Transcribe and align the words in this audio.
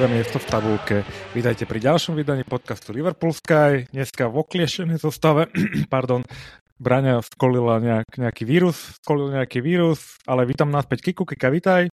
prvé 0.00 0.16
miesto 0.16 0.40
v 0.40 0.48
tabulke. 0.48 0.96
Vítajte 1.36 1.68
pri 1.68 1.76
ďalšom 1.76 2.16
vydaní 2.16 2.40
podcastu 2.48 2.88
Liverpool 2.88 3.36
Sky. 3.36 3.84
Dneska 3.92 4.32
v 4.32 4.40
okliešenej 4.40 4.96
zostave, 4.96 5.52
pardon, 5.92 6.24
Braňa 6.80 7.20
skolila 7.20 7.76
nejak, 7.84 8.16
nejaký 8.16 8.48
vírus, 8.48 8.96
skolil 9.04 9.28
nejaký 9.28 9.60
vírus, 9.60 10.16
ale 10.24 10.48
vítam 10.48 10.72
naspäť 10.72 11.04
Kiku. 11.04 11.28
Kika, 11.28 11.52
vítaj. 11.52 11.92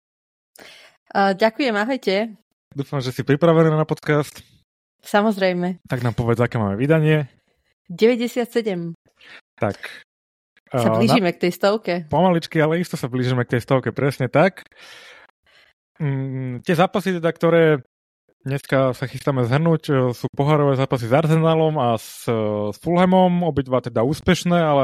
Uh, 1.15 1.31
ďakujem, 1.31 1.71
ahojte. 1.79 2.36
Dúfam, 2.75 3.00
že 3.00 3.15
si 3.15 3.23
pripravená 3.23 3.71
na 3.71 3.87
podcast. 3.87 4.43
Samozrejme. 5.00 5.79
Tak 5.87 6.04
nám 6.04 6.20
povedz, 6.20 6.43
aké 6.43 6.59
máme 6.59 6.75
vydanie. 6.75 7.31
97. 7.87 9.00
Tak. 9.56 9.79
Sa 10.75 10.92
blížime 10.92 11.31
na... 11.31 11.36
k 11.39 11.47
tej 11.47 11.51
stovke. 11.56 12.04
Pomaličky, 12.11 12.59
ale 12.59 12.83
isto 12.83 13.00
sa 13.00 13.07
blížime 13.07 13.47
k 13.47 13.56
tej 13.56 13.61
stovke, 13.64 13.95
presne 13.95 14.28
tak. 14.28 14.67
Mm, 16.04 16.67
tie 16.67 16.75
zápasy, 16.75 17.23
teda, 17.23 17.31
ktoré 17.31 17.79
dneska 18.43 18.92
sa 18.92 19.06
chystáme 19.07 19.47
zhrnúť, 19.47 19.83
e, 19.89 19.93
sú 20.11 20.28
pohárové 20.36 20.75
zápasy 20.75 21.07
s 21.07 21.15
Arsenalom 21.15 21.75
a 21.79 21.96
s, 21.96 22.28
e, 22.28 22.36
s 22.71 22.78
Fulhamom, 22.84 23.47
obidva 23.47 23.79
teda 23.79 24.04
úspešné, 24.04 24.60
ale 24.60 24.84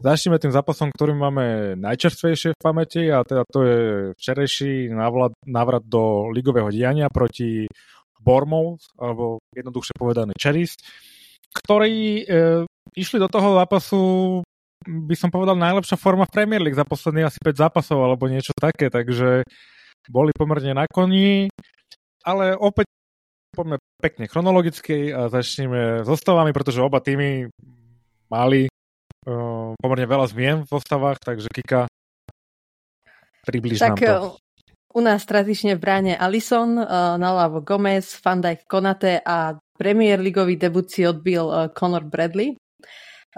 začneme 0.00 0.40
tým 0.40 0.52
zápasom, 0.52 0.88
ktorý 0.90 1.12
máme 1.12 1.76
najčerstvejšie 1.76 2.56
v 2.56 2.62
pamäti 2.64 3.02
a 3.12 3.22
teda 3.22 3.44
to 3.48 3.60
je 3.62 3.78
včerejší 4.16 4.88
návrat, 4.90 5.36
návrat 5.44 5.84
do 5.84 6.32
ligového 6.32 6.72
diania 6.72 7.12
proti 7.12 7.68
Bournemouth, 8.18 8.82
alebo 8.98 9.38
jednoduchšie 9.54 9.94
povedané 9.94 10.32
Cherries, 10.40 10.74
ktorí 11.52 12.24
e, 12.24 12.64
išli 12.96 13.20
do 13.20 13.28
toho 13.28 13.54
zápasu 13.60 14.00
by 14.88 15.16
som 15.18 15.28
povedal 15.28 15.58
najlepšia 15.58 15.98
forma 15.98 16.24
v 16.24 16.34
Premier 16.34 16.62
League 16.62 16.78
za 16.78 16.86
posledných 16.86 17.28
asi 17.28 17.38
5 17.42 17.62
zápasov 17.66 17.98
alebo 17.98 18.30
niečo 18.30 18.54
také, 18.54 18.88
takže 18.88 19.42
boli 20.08 20.30
pomerne 20.32 20.72
na 20.72 20.86
koni, 20.88 21.50
ale 22.24 22.56
opäť 22.58 22.88
poďme 23.52 23.76
pekne 23.98 24.30
chronologicky 24.30 25.10
a 25.10 25.26
začneme 25.26 26.04
s 26.04 26.06
zostavami, 26.06 26.54
pretože 26.54 26.78
oba 26.78 27.02
týmy 27.02 27.50
mali 28.30 28.68
uh, 28.68 29.72
pomerne 29.80 30.06
veľa 30.06 30.26
zmien 30.30 30.56
v 30.62 30.70
zostavách, 30.70 31.18
takže 31.18 31.48
Kika, 31.50 31.90
približ 33.42 33.80
tak, 33.80 33.96
nám 33.96 33.98
to. 33.98 34.06
Eh, 34.06 34.46
u 34.94 35.00
nás 35.04 35.24
tradične 35.24 35.76
v 35.76 35.82
bráne 35.82 36.12
Alison, 36.14 36.78
uh, 36.78 37.16
naľavo 37.16 37.64
Gomez, 37.64 38.14
Van 38.22 38.40
Dijk 38.40 38.68
Konate 38.68 39.20
a 39.24 39.56
Premier 39.74 40.20
Ligový 40.20 40.54
debut 40.54 40.86
si 40.86 41.02
odbil 41.02 41.44
uh, 41.48 41.72
Conor 41.72 42.06
Bradley. 42.06 42.54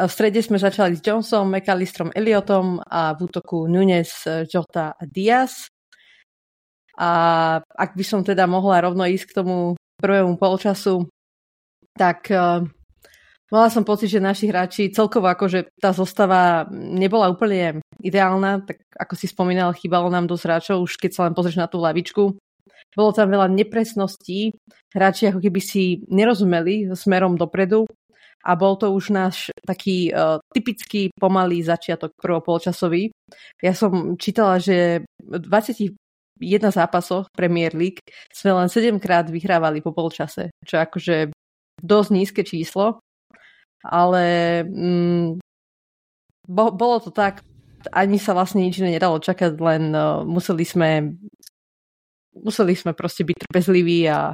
V 0.00 0.08
strede 0.08 0.40
sme 0.40 0.56
začali 0.56 0.96
s 0.96 1.04
Johnsonom, 1.04 1.50
McAllisterom, 1.50 2.14
Elliotom 2.16 2.80
a 2.80 3.12
v 3.12 3.26
útoku 3.26 3.68
Nunes, 3.68 4.24
Jota 4.48 4.96
a 4.96 5.04
Diaz. 5.04 5.68
A 7.00 7.10
ak 7.64 7.96
by 7.96 8.04
som 8.04 8.20
teda 8.20 8.44
mohla 8.44 8.84
rovno 8.84 9.08
ísť 9.08 9.32
k 9.32 9.36
tomu 9.40 9.56
prvému 9.96 10.36
polčasu, 10.36 11.08
tak 11.96 12.28
uh, 12.28 12.60
mala 13.48 13.68
som 13.72 13.88
pocit, 13.88 14.12
že 14.12 14.20
naši 14.20 14.52
hráči 14.52 14.92
celkovo 14.92 15.32
akože 15.32 15.80
tá 15.80 15.96
zostava 15.96 16.68
nebola 16.70 17.32
úplne 17.32 17.80
ideálna, 18.04 18.68
tak 18.68 18.84
ako 19.00 19.14
si 19.16 19.26
spomínal, 19.32 19.72
chýbalo 19.72 20.12
nám 20.12 20.28
dosť 20.28 20.44
hráčov, 20.44 20.84
už 20.84 21.00
keď 21.00 21.10
sa 21.16 21.24
len 21.24 21.32
pozrieš 21.32 21.56
na 21.56 21.72
tú 21.72 21.80
lavičku. 21.80 22.36
Bolo 22.92 23.10
tam 23.16 23.32
veľa 23.32 23.48
nepresností, 23.48 24.52
hráči 24.92 25.32
ako 25.32 25.40
keby 25.40 25.60
si 25.62 26.04
nerozumeli 26.10 26.90
smerom 26.92 27.38
dopredu 27.38 27.86
a 28.44 28.56
bol 28.56 28.76
to 28.76 28.92
už 28.92 29.12
náš 29.12 29.52
taký 29.64 30.12
uh, 30.12 30.40
typický 30.52 31.12
pomalý 31.16 31.60
začiatok 31.64 32.16
prvopolčasový. 32.16 33.12
Ja 33.60 33.76
som 33.76 34.16
čítala, 34.16 34.58
že 34.58 35.04
20 35.20 35.96
jedna 36.40 36.72
zápasoch 36.72 37.28
Premier 37.36 37.70
League 37.76 38.00
sme 38.32 38.56
len 38.56 38.68
7 38.72 38.96
krát 38.98 39.28
vyhrávali 39.28 39.84
po 39.84 39.92
polčase, 39.92 40.50
čo 40.64 40.80
akože 40.80 41.30
dosť 41.80 42.10
nízke 42.10 42.42
číslo, 42.42 43.00
ale 43.84 44.24
mm, 44.64 45.40
bo, 46.48 46.64
bolo 46.72 46.96
to 47.00 47.12
tak, 47.12 47.44
ani 47.92 48.20
sa 48.20 48.36
vlastne 48.36 48.64
nič 48.64 48.80
nedalo 48.80 49.20
čakať, 49.20 49.56
len 49.56 49.92
uh, 49.96 50.20
museli 50.24 50.64
sme 50.64 51.16
museli 52.30 52.76
sme 52.78 52.92
proste 52.94 53.26
byť 53.26 53.36
trpezliví 53.48 54.06
a, 54.06 54.32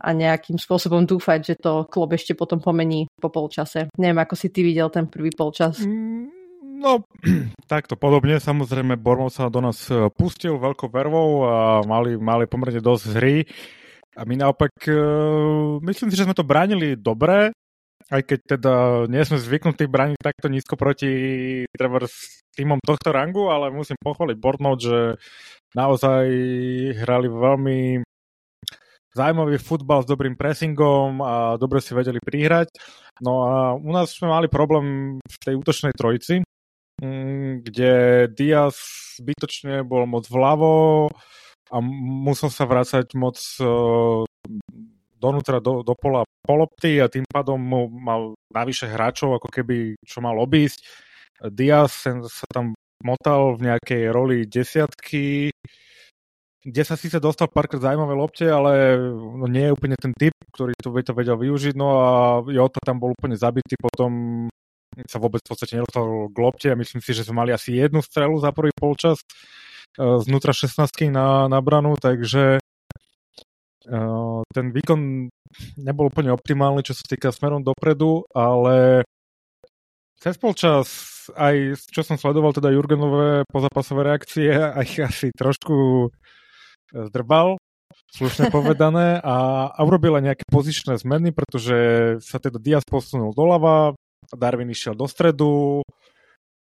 a 0.00 0.08
nejakým 0.10 0.56
spôsobom 0.56 1.04
dúfať, 1.04 1.40
že 1.52 1.54
to 1.60 1.84
klub 1.86 2.16
ešte 2.16 2.32
potom 2.32 2.58
pomení 2.58 3.06
po 3.20 3.28
polčase. 3.28 3.92
Neviem, 4.00 4.24
ako 4.24 4.34
si 4.34 4.48
ty 4.48 4.64
videl 4.64 4.88
ten 4.88 5.06
prvý 5.06 5.30
polčas. 5.30 5.84
Mm 5.84 6.43
No, 6.74 7.06
takto 7.72 7.94
podobne. 7.94 8.42
Samozrejme, 8.42 8.98
Bormov 8.98 9.30
sa 9.30 9.46
do 9.46 9.62
nás 9.62 9.86
e, 9.86 10.10
pustil 10.10 10.58
veľkou 10.58 10.90
vervou 10.90 11.46
a 11.46 11.86
mali, 11.86 12.18
mali 12.18 12.50
pomerne 12.50 12.82
dosť 12.82 13.04
hry. 13.14 13.46
A 14.14 14.22
my 14.22 14.38
naopak, 14.38 14.70
uh, 14.86 15.82
myslím 15.82 16.06
si, 16.06 16.14
že 16.14 16.22
sme 16.22 16.38
to 16.38 16.46
bránili 16.46 16.94
dobre, 16.94 17.50
aj 18.14 18.22
keď 18.22 18.38
teda 18.46 18.74
nie 19.10 19.26
sme 19.26 19.42
zvyknutí 19.42 19.90
brániť 19.90 20.22
takto 20.22 20.46
nízko 20.46 20.78
proti 20.78 21.10
treba 21.74 22.06
s 22.06 22.46
týmom 22.54 22.78
tohto 22.78 23.10
rangu, 23.10 23.50
ale 23.50 23.74
musím 23.74 23.98
pochváliť 23.98 24.38
Bournemouth, 24.38 24.86
že 24.86 25.18
naozaj 25.74 26.30
hrali 26.94 27.26
veľmi 27.26 28.06
zaujímavý 29.18 29.58
futbal 29.58 30.06
s 30.06 30.10
dobrým 30.10 30.38
pressingom 30.38 31.18
a 31.18 31.58
dobre 31.58 31.82
si 31.82 31.90
vedeli 31.90 32.22
prihrať. 32.22 32.70
No 33.18 33.46
a 33.46 33.74
u 33.74 33.90
nás 33.90 34.14
sme 34.14 34.30
mali 34.30 34.46
problém 34.46 35.18
v 35.18 35.36
tej 35.42 35.54
útočnej 35.58 35.90
trojici, 35.90 36.46
kde 37.64 37.92
Diaz 38.30 38.76
zbytočne 39.18 39.82
bol 39.82 40.06
moc 40.06 40.26
vľavo 40.30 41.08
a 41.70 41.76
musel 42.22 42.50
sa 42.50 42.68
vrácať 42.68 43.14
moc 43.18 43.38
uh, 43.58 44.22
donútra 45.18 45.58
do, 45.58 45.80
do 45.80 45.94
pola 45.96 46.22
polopty 46.44 47.00
a 47.00 47.08
tým 47.08 47.24
pádom 47.24 47.56
mal 47.88 48.36
navyše 48.52 48.86
hráčov, 48.86 49.40
ako 49.40 49.48
keby 49.48 49.96
čo 50.04 50.20
mal 50.20 50.36
obísť. 50.36 50.84
Diaz 51.50 52.04
sa 52.06 52.46
tam 52.52 52.76
motal 53.00 53.56
v 53.56 53.72
nejakej 53.72 54.02
roli 54.12 54.44
desiatky, 54.46 55.50
kde 56.64 56.82
sa 56.84 56.96
síce 56.96 57.20
dostal 57.20 57.52
párkrát 57.52 57.92
zaujímavé 57.92 58.14
lopte, 58.16 58.46
ale 58.48 58.96
no, 59.12 59.44
nie 59.44 59.68
je 59.68 59.74
úplne 59.76 59.96
ten 60.00 60.16
typ, 60.16 60.32
ktorý 60.56 60.72
to, 60.80 60.88
to 60.88 61.12
vedel 61.12 61.36
využiť, 61.36 61.74
no 61.76 61.88
a 62.00 62.08
Jota 62.48 62.80
tam 62.80 62.96
bol 62.96 63.12
úplne 63.12 63.36
zabitý 63.36 63.76
potom 63.76 64.44
sa 65.08 65.18
vôbec 65.18 65.42
v 65.42 65.50
podstate 65.50 65.76
nedostal 65.78 66.30
k 66.30 66.36
lopte 66.38 66.68
a 66.70 66.78
myslím 66.78 67.02
si, 67.02 67.10
že 67.14 67.26
sme 67.26 67.42
mali 67.42 67.50
asi 67.50 67.74
jednu 67.74 68.00
strelu 68.00 68.38
za 68.38 68.54
prvý 68.54 68.70
polčas 68.74 69.18
uh, 69.98 70.18
znútra 70.22 70.54
16 70.54 70.88
na, 71.10 71.50
na 71.50 71.58
branu, 71.58 71.98
takže 71.98 72.58
uh, 73.90 74.40
ten 74.54 74.66
výkon 74.70 75.30
nebol 75.78 76.10
úplne 76.10 76.34
optimálny, 76.34 76.82
čo 76.86 76.94
sa 76.94 77.04
týka 77.06 77.30
smerom 77.34 77.62
dopredu, 77.62 78.26
ale 78.34 79.06
cez 80.18 80.38
polčas 80.38 81.14
aj 81.32 81.80
čo 81.88 82.04
som 82.04 82.20
sledoval 82.20 82.52
teda 82.52 82.68
Jurgenové 82.74 83.48
pozapasové 83.48 84.12
reakcie, 84.12 84.52
aj 84.80 84.88
asi 85.08 85.32
trošku 85.32 86.08
zdrbal, 86.92 87.56
slušne 88.12 88.50
povedané, 88.56 89.18
a, 89.24 89.68
a 89.72 89.80
urobila 89.82 90.20
nejaké 90.20 90.44
pozičné 90.48 91.00
zmeny, 91.00 91.32
pretože 91.32 91.76
sa 92.20 92.36
teda 92.36 92.60
Diaz 92.60 92.84
posunul 92.84 93.32
doľava, 93.32 93.96
Darwin 94.32 94.72
išiel 94.72 94.96
do 94.96 95.04
stredu, 95.04 95.84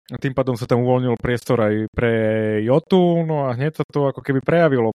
tým 0.05 0.37
pádom 0.37 0.53
sa 0.53 0.69
tam 0.69 0.85
uvoľnil 0.85 1.17
priestor 1.17 1.57
aj 1.65 1.89
pre 1.89 2.13
Jotu, 2.61 3.25
no 3.25 3.49
a 3.49 3.57
hneď 3.57 3.81
sa 3.81 3.85
to 3.89 4.05
ako 4.13 4.21
keby 4.21 4.37
prejavilo. 4.45 4.93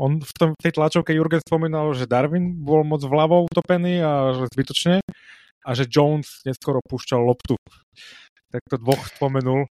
On 0.00 0.12
v, 0.16 0.32
tom, 0.32 0.56
v 0.56 0.62
tej 0.64 0.72
tlačovke 0.80 1.12
Jurgen 1.12 1.44
spomínal, 1.44 1.92
že 1.92 2.08
Darwin 2.08 2.56
bol 2.56 2.88
moc 2.88 3.04
vľavo 3.04 3.44
utopený 3.52 4.00
a 4.00 4.32
že 4.32 4.44
zbytočne 4.56 5.04
a 5.60 5.70
že 5.76 5.84
Jones 5.84 6.40
neskoro 6.48 6.80
púšťal 6.88 7.20
loptu. 7.20 7.60
Tak 8.48 8.64
to 8.72 8.80
dvoch 8.80 9.04
spomenul. 9.12 9.68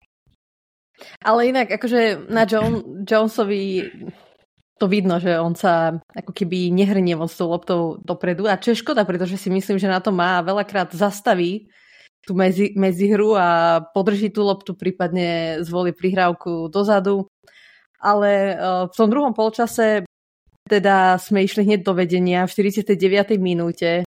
Ale 1.22 1.54
inak, 1.54 1.70
akože 1.70 2.26
na 2.26 2.42
John, 2.42 3.06
Jonesovi 3.06 3.86
to 4.78 4.90
vidno, 4.90 5.22
že 5.22 5.38
on 5.38 5.54
sa 5.54 6.02
ako 6.10 6.34
keby 6.34 6.74
nehrnie 6.74 7.14
moc 7.14 7.30
tou 7.30 7.46
loptou 7.46 7.80
dopredu 8.02 8.50
a 8.50 8.58
čo 8.58 8.74
je 8.74 8.82
škoda, 8.82 9.06
pretože 9.06 9.38
si 9.38 9.48
myslím, 9.48 9.78
že 9.78 9.86
na 9.86 10.02
to 10.02 10.10
má 10.10 10.42
veľakrát 10.42 10.90
zastaví 10.90 11.70
tú 12.24 12.32
medzi, 12.32 13.06
hru 13.12 13.36
a 13.36 13.80
podrží 13.92 14.32
tú 14.32 14.42
loptu, 14.48 14.72
prípadne 14.72 15.60
zvolí 15.60 15.92
prihrávku 15.92 16.72
dozadu. 16.72 17.28
Ale 18.00 18.56
uh, 18.56 18.88
v 18.88 18.94
tom 18.96 19.08
druhom 19.12 19.36
polčase 19.36 20.08
teda 20.64 21.20
sme 21.20 21.44
išli 21.44 21.68
hneď 21.68 21.84
do 21.84 21.92
vedenia 21.92 22.48
v 22.48 22.52
49. 22.52 23.36
minúte 23.36 24.08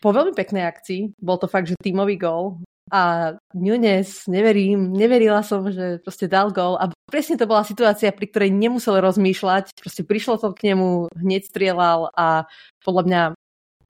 po 0.00 0.08
veľmi 0.12 0.32
peknej 0.32 0.64
akcii. 0.64 1.20
Bol 1.20 1.36
to 1.36 1.48
fakt, 1.48 1.68
že 1.68 1.76
tímový 1.76 2.16
gól. 2.16 2.64
A 2.86 3.34
Nunes, 3.50 4.30
neverím, 4.30 4.94
neverila 4.94 5.42
som, 5.42 5.66
že 5.66 5.98
proste 6.06 6.30
dal 6.30 6.54
gol 6.54 6.78
a 6.78 6.94
presne 7.10 7.34
to 7.34 7.50
bola 7.50 7.66
situácia, 7.66 8.14
pri 8.14 8.30
ktorej 8.30 8.54
nemusel 8.54 9.02
rozmýšľať, 9.02 9.74
proste 9.74 10.06
prišlo 10.06 10.38
to 10.38 10.54
k 10.54 10.70
nemu, 10.70 11.10
hneď 11.18 11.50
strieľal 11.50 12.14
a 12.14 12.46
podľa 12.86 13.02
mňa 13.02 13.22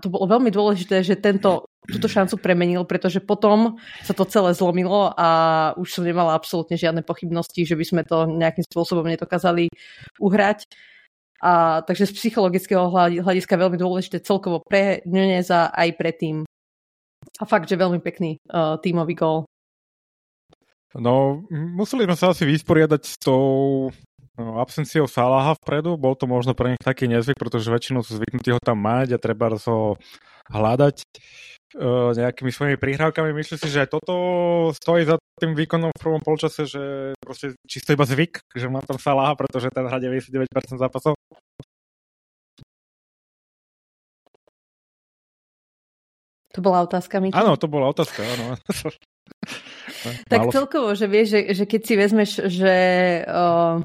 to 0.01 0.09
bolo 0.13 0.29
veľmi 0.29 0.49
dôležité, 0.53 1.01
že 1.05 1.17
tento, 1.17 1.69
túto 1.89 2.09
šancu 2.09 2.37
premenil, 2.41 2.85
pretože 2.85 3.21
potom 3.21 3.81
sa 4.05 4.13
to 4.13 4.29
celé 4.29 4.53
zlomilo 4.53 5.13
a 5.17 5.29
už 5.77 5.89
som 5.89 6.05
nemala 6.05 6.37
absolútne 6.37 6.77
žiadne 6.77 7.01
pochybnosti, 7.01 7.65
že 7.65 7.77
by 7.77 7.85
sme 7.85 8.03
to 8.05 8.29
nejakým 8.29 8.65
spôsobom 8.65 9.09
nedokázali 9.09 9.73
uhrať. 10.21 10.69
A, 11.41 11.85
takže 11.85 12.09
z 12.09 12.17
psychologického 12.17 12.89
hľadiska 13.21 13.61
veľmi 13.61 13.77
dôležité 13.77 14.25
celkovo 14.25 14.65
pre 14.65 15.05
Nuneza 15.05 15.69
aj 15.69 15.89
pre 15.97 16.13
tým. 16.17 16.49
A 17.37 17.45
fakt, 17.45 17.69
že 17.69 17.77
veľmi 17.77 18.01
pekný 18.01 18.41
uh, 18.49 18.81
tímový 18.81 19.13
gól. 19.13 19.45
No, 20.97 21.45
museli 21.53 22.09
sme 22.09 22.17
sa 22.17 22.33
asi 22.33 22.49
vysporiadať 22.49 23.03
s 23.05 23.21
tou 23.21 23.45
no, 24.41 24.57
absenciou 24.57 25.05
Salaha 25.05 25.53
vpredu. 25.61 26.01
Bol 26.01 26.17
to 26.17 26.25
možno 26.25 26.57
pre 26.57 26.73
nich 26.73 26.81
taký 26.81 27.05
nezvyk, 27.05 27.37
pretože 27.37 27.69
väčšinou 27.69 28.01
sú 28.01 28.17
zvyknutí 28.17 28.57
ho 28.57 28.61
tam 28.65 28.81
mať 28.81 29.17
a 29.17 29.21
treba 29.21 29.53
ho 29.53 30.01
hľadať 30.49 30.97
uh, 31.77 32.17
nejakými 32.17 32.49
svojimi 32.49 32.77
prihrávkami. 32.81 33.37
Myslím 33.37 33.59
si, 33.61 33.69
že 33.69 33.85
aj 33.85 34.01
toto 34.01 34.15
stojí 34.73 35.05
za 35.05 35.21
tým 35.37 35.53
výkonom 35.53 35.93
v 35.93 36.01
prvom 36.01 36.23
polčase, 36.25 36.65
že 36.65 37.13
proste 37.21 37.53
čisto 37.69 37.93
iba 37.93 38.09
zvyk, 38.09 38.41
že 38.57 38.73
má 38.73 38.81
tam 38.81 38.97
Salaha, 38.97 39.37
pretože 39.37 39.69
ten 39.69 39.85
hrá 39.85 40.01
99% 40.01 40.81
zápasov. 40.81 41.13
To 46.57 46.65
bola 46.65 46.89
otázka, 46.89 47.21
Mičo? 47.21 47.37
Áno, 47.37 47.61
to 47.61 47.69
bola 47.69 47.93
otázka, 47.93 48.25
áno. 48.25 48.57
tak 50.33 50.41
Malo... 50.49 50.53
celkovo, 50.57 50.97
že 50.97 51.05
vieš, 51.05 51.37
že, 51.37 51.41
že 51.53 51.65
keď 51.69 51.81
si 51.85 51.95
vezmeš, 52.01 52.31
že 52.49 52.77
uh, 53.29 53.85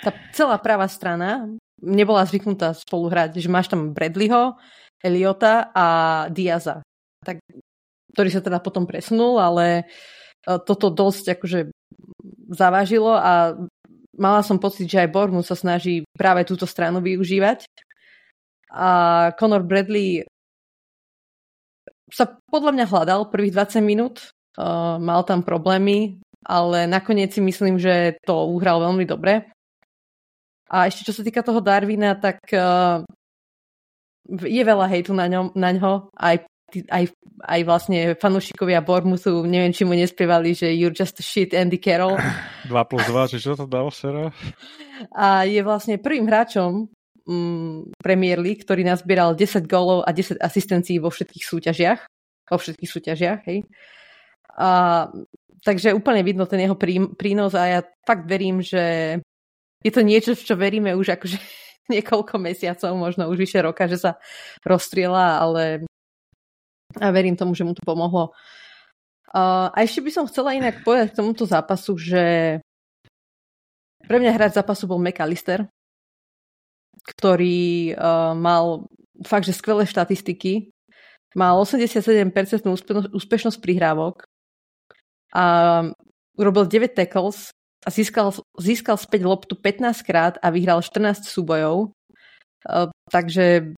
tá 0.00 0.10
celá 0.32 0.56
pravá 0.56 0.88
strana 0.88 1.44
nebola 1.84 2.24
zvyknutá 2.24 2.72
spolu 2.72 3.12
hrať, 3.12 3.36
že 3.36 3.52
máš 3.52 3.68
tam 3.68 3.92
Bradleyho, 3.92 4.56
Eliota 5.04 5.68
a 5.76 5.86
Diaza, 6.32 6.80
tak, 7.20 7.44
ktorý 8.16 8.28
sa 8.32 8.40
teda 8.40 8.56
potom 8.64 8.88
presunul, 8.88 9.36
ale 9.36 9.84
uh, 10.48 10.56
toto 10.56 10.88
dosť 10.88 11.36
akože 11.36 11.68
zavážilo 12.48 13.12
a 13.12 13.60
mala 14.16 14.40
som 14.40 14.56
pocit, 14.56 14.88
že 14.88 15.04
aj 15.04 15.12
Bormu 15.12 15.44
sa 15.44 15.52
snaží 15.52 16.00
práve 16.16 16.48
túto 16.48 16.64
stranu 16.64 17.04
využívať. 17.04 17.68
A 18.72 18.88
Conor 19.36 19.62
Bradley 19.68 20.24
sa 22.12 22.38
podľa 22.50 22.72
mňa 22.74 22.86
hľadal 22.86 23.20
prvých 23.30 23.54
20 23.54 23.82
minút, 23.82 24.30
uh, 24.58 24.96
mal 25.02 25.26
tam 25.26 25.42
problémy, 25.42 26.22
ale 26.46 26.86
nakoniec 26.86 27.34
si 27.34 27.42
myslím, 27.42 27.82
že 27.82 28.18
to 28.22 28.46
uhral 28.54 28.78
veľmi 28.78 29.02
dobre. 29.02 29.50
A 30.66 30.90
ešte 30.90 31.06
čo 31.06 31.14
sa 31.14 31.22
týka 31.22 31.42
toho 31.42 31.62
Darwina, 31.62 32.18
tak 32.18 32.42
uh, 32.54 33.02
je 34.30 34.62
veľa 34.62 34.86
hejtu 34.90 35.14
na, 35.14 35.30
ňom, 35.30 35.54
na 35.54 35.70
ňo, 35.74 36.10
aj, 36.18 36.46
aj, 36.90 37.04
aj 37.46 37.60
vlastne 37.62 38.18
fanúšikovia 38.18 38.82
Bormusu, 38.82 39.46
neviem, 39.46 39.70
či 39.70 39.86
mu 39.86 39.94
nespievali, 39.94 40.54
že 40.54 40.74
you're 40.74 40.94
just 40.94 41.22
a 41.22 41.24
shit 41.26 41.54
Andy 41.54 41.78
Carroll. 41.78 42.18
2 42.66 42.90
plus 42.90 43.06
2, 43.06 43.30
či 43.30 43.38
čo 43.38 43.54
to 43.54 43.70
dal 43.70 43.90
včera? 43.90 44.34
A 45.14 45.46
je 45.46 45.62
vlastne 45.62 46.02
prvým 46.02 46.26
hráčom, 46.26 46.90
mm, 47.26 47.98
Premier 48.00 48.38
League, 48.40 48.62
ktorý 48.62 48.86
nazbieral 48.86 49.34
10 49.34 49.66
gólov 49.66 50.06
a 50.06 50.10
10 50.14 50.40
asistencií 50.40 51.02
vo 51.02 51.10
všetkých 51.10 51.44
súťažiach. 51.44 52.00
Vo 52.46 52.58
všetkých 52.58 52.90
súťažiach, 52.90 53.40
hej. 53.50 53.66
A, 54.56 55.10
takže 55.60 55.92
úplne 55.92 56.22
vidno 56.22 56.46
ten 56.46 56.62
jeho 56.62 56.78
prí, 56.78 57.02
prínos 57.18 57.52
a 57.58 57.66
ja 57.66 57.80
fakt 58.06 58.24
verím, 58.30 58.62
že 58.62 59.18
je 59.82 59.92
to 59.92 60.00
niečo, 60.06 60.32
v 60.38 60.46
čo 60.46 60.54
veríme 60.54 60.94
už 60.94 61.18
akože 61.18 61.38
niekoľko 61.92 62.34
mesiacov, 62.38 62.90
možno 62.94 63.28
už 63.28 63.36
vyše 63.42 63.60
roka, 63.60 63.90
že 63.90 63.98
sa 63.98 64.16
rozstriela, 64.62 65.42
ale 65.42 65.84
a 66.96 67.10
verím 67.12 67.36
tomu, 67.36 67.52
že 67.52 67.66
mu 67.66 67.76
to 67.76 67.84
pomohlo. 67.84 68.32
A 69.36 69.74
ešte 69.84 70.00
by 70.00 70.10
som 70.14 70.24
chcela 70.30 70.56
inak 70.56 70.80
povedať 70.80 71.12
k 71.12 71.18
tomuto 71.20 71.44
zápasu, 71.44 71.98
že 72.00 72.24
pre 74.06 74.16
mňa 74.16 74.32
hráč 74.32 74.56
zápasu 74.56 74.88
bol 74.88 75.02
McAllister, 75.02 75.68
ktorý 77.06 77.94
uh, 77.94 78.34
mal 78.34 78.90
fakt, 79.22 79.46
že 79.46 79.54
skvelé 79.54 79.86
štatistiky. 79.86 80.74
Mal 81.36 81.54
87% 81.54 82.26
úspešnosť 83.12 83.58
prihrávok 83.60 84.24
a 85.36 85.44
urobil 86.34 86.64
9 86.64 86.96
tackles 86.96 87.52
a 87.84 87.88
získal, 87.92 88.32
získal 88.56 88.96
späť 88.96 89.28
loptu 89.28 89.54
15 89.54 90.00
krát 90.02 90.34
a 90.40 90.48
vyhral 90.50 90.80
14 90.80 91.28
súbojov. 91.28 91.92
Uh, 92.66 92.90
takže 93.12 93.76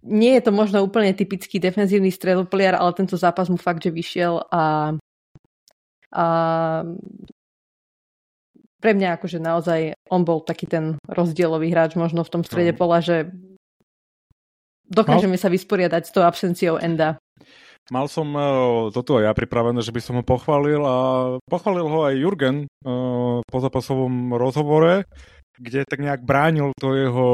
nie 0.00 0.32
je 0.36 0.42
to 0.44 0.52
možno 0.52 0.80
úplne 0.80 1.12
typický 1.12 1.60
defenzívny 1.60 2.08
stredopoliar, 2.08 2.76
ale 2.76 2.96
tento 2.96 3.20
zápas 3.20 3.52
mu 3.52 3.60
fakt, 3.60 3.84
že 3.84 3.92
vyšiel 3.92 4.40
a, 4.48 4.96
a 6.12 6.24
pre 8.80 8.96
mňa 8.96 9.20
akože 9.20 9.38
naozaj 9.38 9.80
on 10.08 10.24
bol 10.24 10.40
taký 10.40 10.64
ten 10.64 10.96
rozdielový 11.04 11.68
hráč 11.70 11.94
možno 11.94 12.24
v 12.24 12.32
tom 12.32 12.42
strede 12.42 12.72
no. 12.74 12.78
pola, 12.80 13.04
že 13.04 13.28
dokážeme 14.88 15.36
no. 15.36 15.42
sa 15.42 15.52
vysporiadať 15.52 16.02
s 16.08 16.12
tou 16.12 16.24
absenciou 16.24 16.80
Enda. 16.80 17.20
Mal 17.90 18.06
som 18.06 18.28
uh, 18.32 18.88
toto 18.94 19.18
aj 19.18 19.30
ja 19.30 19.32
pripravené, 19.34 19.82
že 19.82 19.90
by 19.90 20.00
som 20.00 20.14
ho 20.20 20.24
pochválil 20.24 20.80
a 20.84 20.96
pochválil 21.48 21.86
ho 21.90 22.00
aj 22.06 22.14
Jurgen 22.16 22.56
uh, 22.64 23.42
po 23.44 23.58
zápasovom 23.58 24.36
rozhovore, 24.38 25.04
kde 25.58 25.84
tak 25.84 25.98
nejak 25.98 26.22
bránil 26.22 26.70
to 26.78 26.94
jeho 26.94 27.28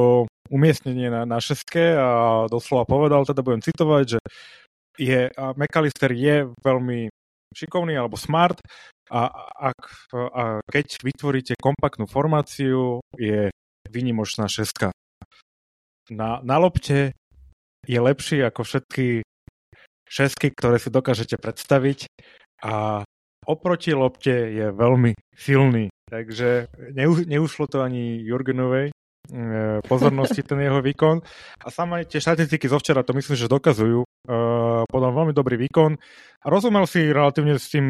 umiestnenie 0.49 1.11
na, 1.11 1.29
na 1.29 1.43
šestke 1.43 1.99
a 1.99 2.09
doslova 2.49 2.87
povedal, 2.87 3.27
teda 3.27 3.43
budem 3.43 3.61
citovať, 3.61 4.05
že 4.17 4.21
je, 4.97 5.29
a 5.29 5.53
McAllister 5.53 6.15
je 6.15 6.49
veľmi 6.65 7.13
šikovný 7.53 7.95
alebo 7.99 8.17
smart 8.17 8.57
a, 9.11 9.23
ak, 9.73 9.81
a 10.15 10.43
keď 10.67 10.87
vytvoríte 11.03 11.55
kompaktnú 11.59 12.11
formáciu, 12.11 13.01
je 13.15 13.51
vynimočná 13.87 14.51
šestka. 14.51 14.91
Na, 16.11 16.43
na 16.43 16.57
lopte 16.59 17.15
je 17.87 17.99
lepší 17.99 18.43
ako 18.43 18.67
všetky 18.67 19.23
šesky, 20.07 20.55
ktoré 20.55 20.79
si 20.79 20.91
dokážete 20.91 21.39
predstaviť 21.39 22.07
a 22.63 23.03
oproti 23.47 23.95
lopte 23.95 24.31
je 24.31 24.71
veľmi 24.71 25.15
silný. 25.35 25.91
Takže 26.07 26.71
neu, 26.95 27.19
neušlo 27.27 27.67
to 27.67 27.83
ani 27.83 28.23
Jurgenovej 28.23 28.91
e, 28.91 28.95
pozornosti 29.83 30.47
ten 30.47 30.63
jeho 30.63 30.79
výkon. 30.79 31.19
A 31.63 31.67
samé 31.75 32.07
tie 32.07 32.23
štatistiky 32.23 32.71
zo 32.71 32.79
včera 32.79 33.03
to 33.03 33.15
myslím, 33.19 33.35
že 33.35 33.51
dokazujú. 33.51 34.07
Uh, 34.27 34.83
podal 34.91 35.15
veľmi 35.15 35.31
dobrý 35.31 35.55
výkon 35.55 35.95
a 36.43 36.47
rozumel 36.51 36.83
si 36.91 37.15
relatívne 37.15 37.63
s 37.63 37.71
tým 37.71 37.87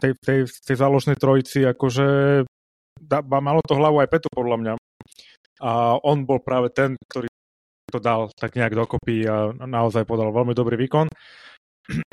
tej, 0.00 0.12
tej, 0.18 0.40
tej 0.48 0.76
záložnej 0.76 1.16
trojici, 1.16 1.62
akože 1.66 2.06
da, 3.00 3.18
malo 3.22 3.60
to 3.64 3.78
hlavu 3.78 4.02
aj 4.02 4.10
petu 4.10 4.28
podľa 4.32 4.56
mňa. 4.58 4.72
A 5.62 5.98
on 6.02 6.26
bol 6.26 6.42
práve 6.42 6.74
ten, 6.74 6.98
ktorý 7.06 7.30
to 7.92 8.00
dal 8.00 8.32
tak 8.34 8.56
nejak 8.56 8.72
dokopy 8.72 9.28
a 9.28 9.52
naozaj 9.52 10.08
podal 10.08 10.32
veľmi 10.32 10.56
dobrý 10.56 10.80
výkon. 10.80 11.06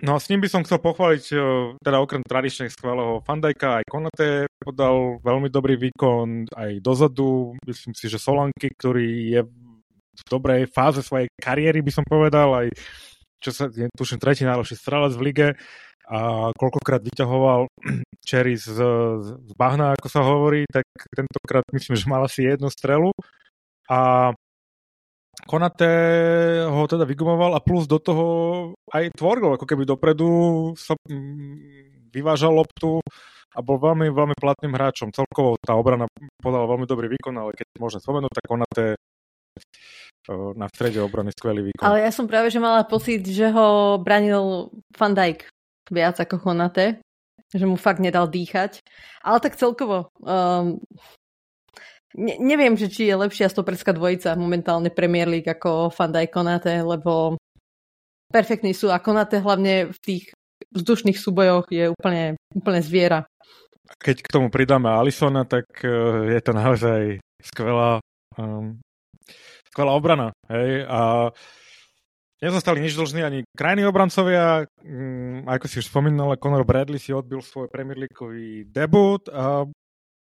No 0.02 0.18
a 0.18 0.20
s 0.20 0.28
ním 0.34 0.42
by 0.42 0.50
som 0.50 0.66
chcel 0.66 0.82
pochváliť, 0.82 1.26
e, 1.30 1.38
teda 1.78 2.02
okrem 2.02 2.26
tradičných 2.26 2.74
skvelého 2.74 3.22
Fandajka, 3.22 3.80
aj 3.80 3.86
Konate 3.86 4.30
podal 4.58 5.22
veľmi 5.22 5.48
dobrý 5.48 5.78
výkon, 5.78 6.50
aj 6.58 6.82
dozadu, 6.82 7.54
myslím 7.70 7.94
si, 7.94 8.10
že 8.10 8.18
Solanky, 8.18 8.74
ktorý 8.74 9.08
je 9.30 9.42
v 10.20 10.22
dobrej 10.26 10.68
fáze 10.74 11.06
svojej 11.06 11.30
kariéry, 11.38 11.86
by 11.86 11.92
som 11.94 12.04
povedal, 12.04 12.66
aj 12.66 12.68
čo 13.40 13.56
sa, 13.56 13.72
tuším, 13.72 14.20
tretí 14.20 14.44
najlepší 14.44 14.76
strelec 14.76 15.14
v 15.16 15.24
lige, 15.24 15.48
a 16.10 16.50
koľkokrát 16.58 17.06
vyťahoval 17.06 17.70
Cherry 18.28 18.58
z, 18.58 18.74
z 19.22 19.52
bahna, 19.54 19.94
ako 19.94 20.08
sa 20.10 20.26
hovorí, 20.26 20.66
tak 20.66 20.86
tentokrát 21.14 21.66
myslím, 21.70 21.94
že 21.94 22.10
mal 22.10 22.26
asi 22.26 22.50
jednu 22.50 22.74
strelu 22.74 23.14
a 23.86 24.34
Konate 25.40 25.88
ho 26.68 26.84
teda 26.84 27.08
vygumoval 27.08 27.56
a 27.56 27.64
plus 27.64 27.88
do 27.88 27.96
toho 27.96 28.28
aj 28.92 29.16
tvoril, 29.16 29.56
ako 29.56 29.64
keby 29.64 29.88
dopredu 29.88 30.28
sa 30.76 31.00
mm, 31.08 32.12
vyvážal 32.12 32.52
loptu 32.52 33.00
a 33.56 33.64
bol 33.64 33.80
veľmi, 33.80 34.12
veľmi 34.12 34.36
platným 34.36 34.76
hráčom. 34.76 35.16
Celkovo 35.16 35.56
tá 35.64 35.80
obrana 35.80 36.12
podala 36.44 36.68
veľmi 36.68 36.84
dobrý 36.84 37.08
výkon, 37.16 37.40
ale 37.40 37.56
keď 37.56 37.68
môžem 37.80 38.04
spomenúť, 38.04 38.34
tak 38.36 38.46
Konate 38.52 38.86
na 40.30 40.68
strede 40.70 41.00
obrany 41.00 41.32
skvelý 41.32 41.72
výkon. 41.72 41.88
Ale 41.88 42.04
ja 42.04 42.12
som 42.12 42.28
práve, 42.28 42.52
že 42.52 42.60
mala 42.60 42.84
pocit, 42.84 43.24
že 43.24 43.50
ho 43.50 43.98
branil 43.98 44.70
Van 44.94 45.16
Dijk 45.16 45.48
viac 45.90 46.22
ako 46.22 46.42
Konate, 46.42 47.02
že 47.50 47.66
mu 47.66 47.76
fakt 47.76 48.02
nedal 48.02 48.30
dýchať. 48.30 48.82
Ale 49.26 49.38
tak 49.42 49.58
celkovo, 49.58 50.14
um, 50.22 50.78
ne, 52.14 52.36
neviem, 52.38 52.78
že 52.78 52.90
či 52.90 53.10
je 53.10 53.16
lepšia 53.18 53.50
stoperská 53.50 53.94
dvojica 53.94 54.38
momentálne 54.38 54.94
Premier 54.94 55.26
League 55.26 55.50
ako 55.50 55.90
Fandaj 55.90 56.30
Konate, 56.30 56.82
lebo 56.86 57.38
perfektní 58.30 58.78
sú 58.78 58.94
a 58.94 59.02
Konate 59.02 59.42
hlavne 59.42 59.90
v 59.90 59.98
tých 60.02 60.24
vzdušných 60.70 61.18
súbojoch 61.18 61.66
je 61.74 61.90
úplne, 61.90 62.38
úplne 62.54 62.82
zviera. 62.86 63.26
Keď 63.90 64.22
k 64.22 64.30
tomu 64.30 64.54
pridáme 64.54 64.86
Alisona, 64.86 65.50
tak 65.50 65.66
uh, 65.82 66.30
je 66.30 66.40
to 66.46 66.52
naozaj 66.54 67.18
skvelá, 67.42 67.98
um, 68.38 68.78
skvelá 69.74 69.92
obrana. 69.98 70.30
Hej? 70.46 70.86
A 70.86 71.34
Nezostali 72.40 72.80
nič 72.80 72.96
dlžní 72.96 73.20
ani 73.20 73.40
krajní 73.52 73.84
obrancovia. 73.84 74.64
Mm, 74.80 75.44
ako 75.44 75.66
si 75.68 75.84
už 75.84 75.92
spomínal, 75.92 76.40
Conor 76.40 76.64
Bradley 76.64 76.96
si 76.96 77.12
odbil 77.12 77.44
svoj 77.44 77.68
Premier 77.68 78.00
Leagueový 78.00 78.64
debut 78.64 79.28
a 79.28 79.68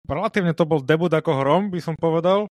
relatívne 0.03 0.51
to 0.51 0.67
bol 0.67 0.83
debut 0.83 1.07
ako 1.07 1.31
hrom, 1.39 1.71
by 1.71 1.79
som 1.79 1.95
povedal 1.95 2.51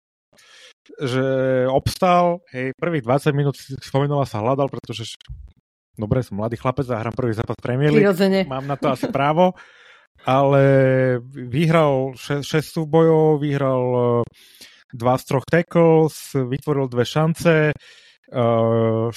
že 1.02 1.24
obstal, 1.68 2.40
hej, 2.54 2.72
prvých 2.78 3.04
20 3.04 3.36
minút 3.36 3.56
spomínala 3.60 4.24
sa 4.24 4.40
hľadal, 4.40 4.72
pretože 4.72 5.20
dobre, 5.98 6.24
som 6.24 6.40
mladý 6.40 6.56
chlapec 6.56 6.88
a 6.88 7.02
hrám 7.02 7.12
prvý 7.12 7.36
zápas 7.36 7.58
Premier 7.60 7.92
League, 7.92 8.08
Prirodzene. 8.08 8.48
mám 8.48 8.64
na 8.64 8.78
to 8.80 8.88
asi 8.88 9.10
právo, 9.12 9.52
ale 10.24 10.62
vyhral 11.28 12.16
6, 12.16 12.40
6 12.40 12.72
súbojov, 12.80 13.42
vyhral 13.42 13.82
2 14.94 15.20
z 15.20 15.24
3 15.28 15.52
tackles, 15.52 16.14
vytvoril 16.32 16.88
dve 16.88 17.04
šance, 17.04 17.56
Uh, 17.76 18.07
4 18.28 19.12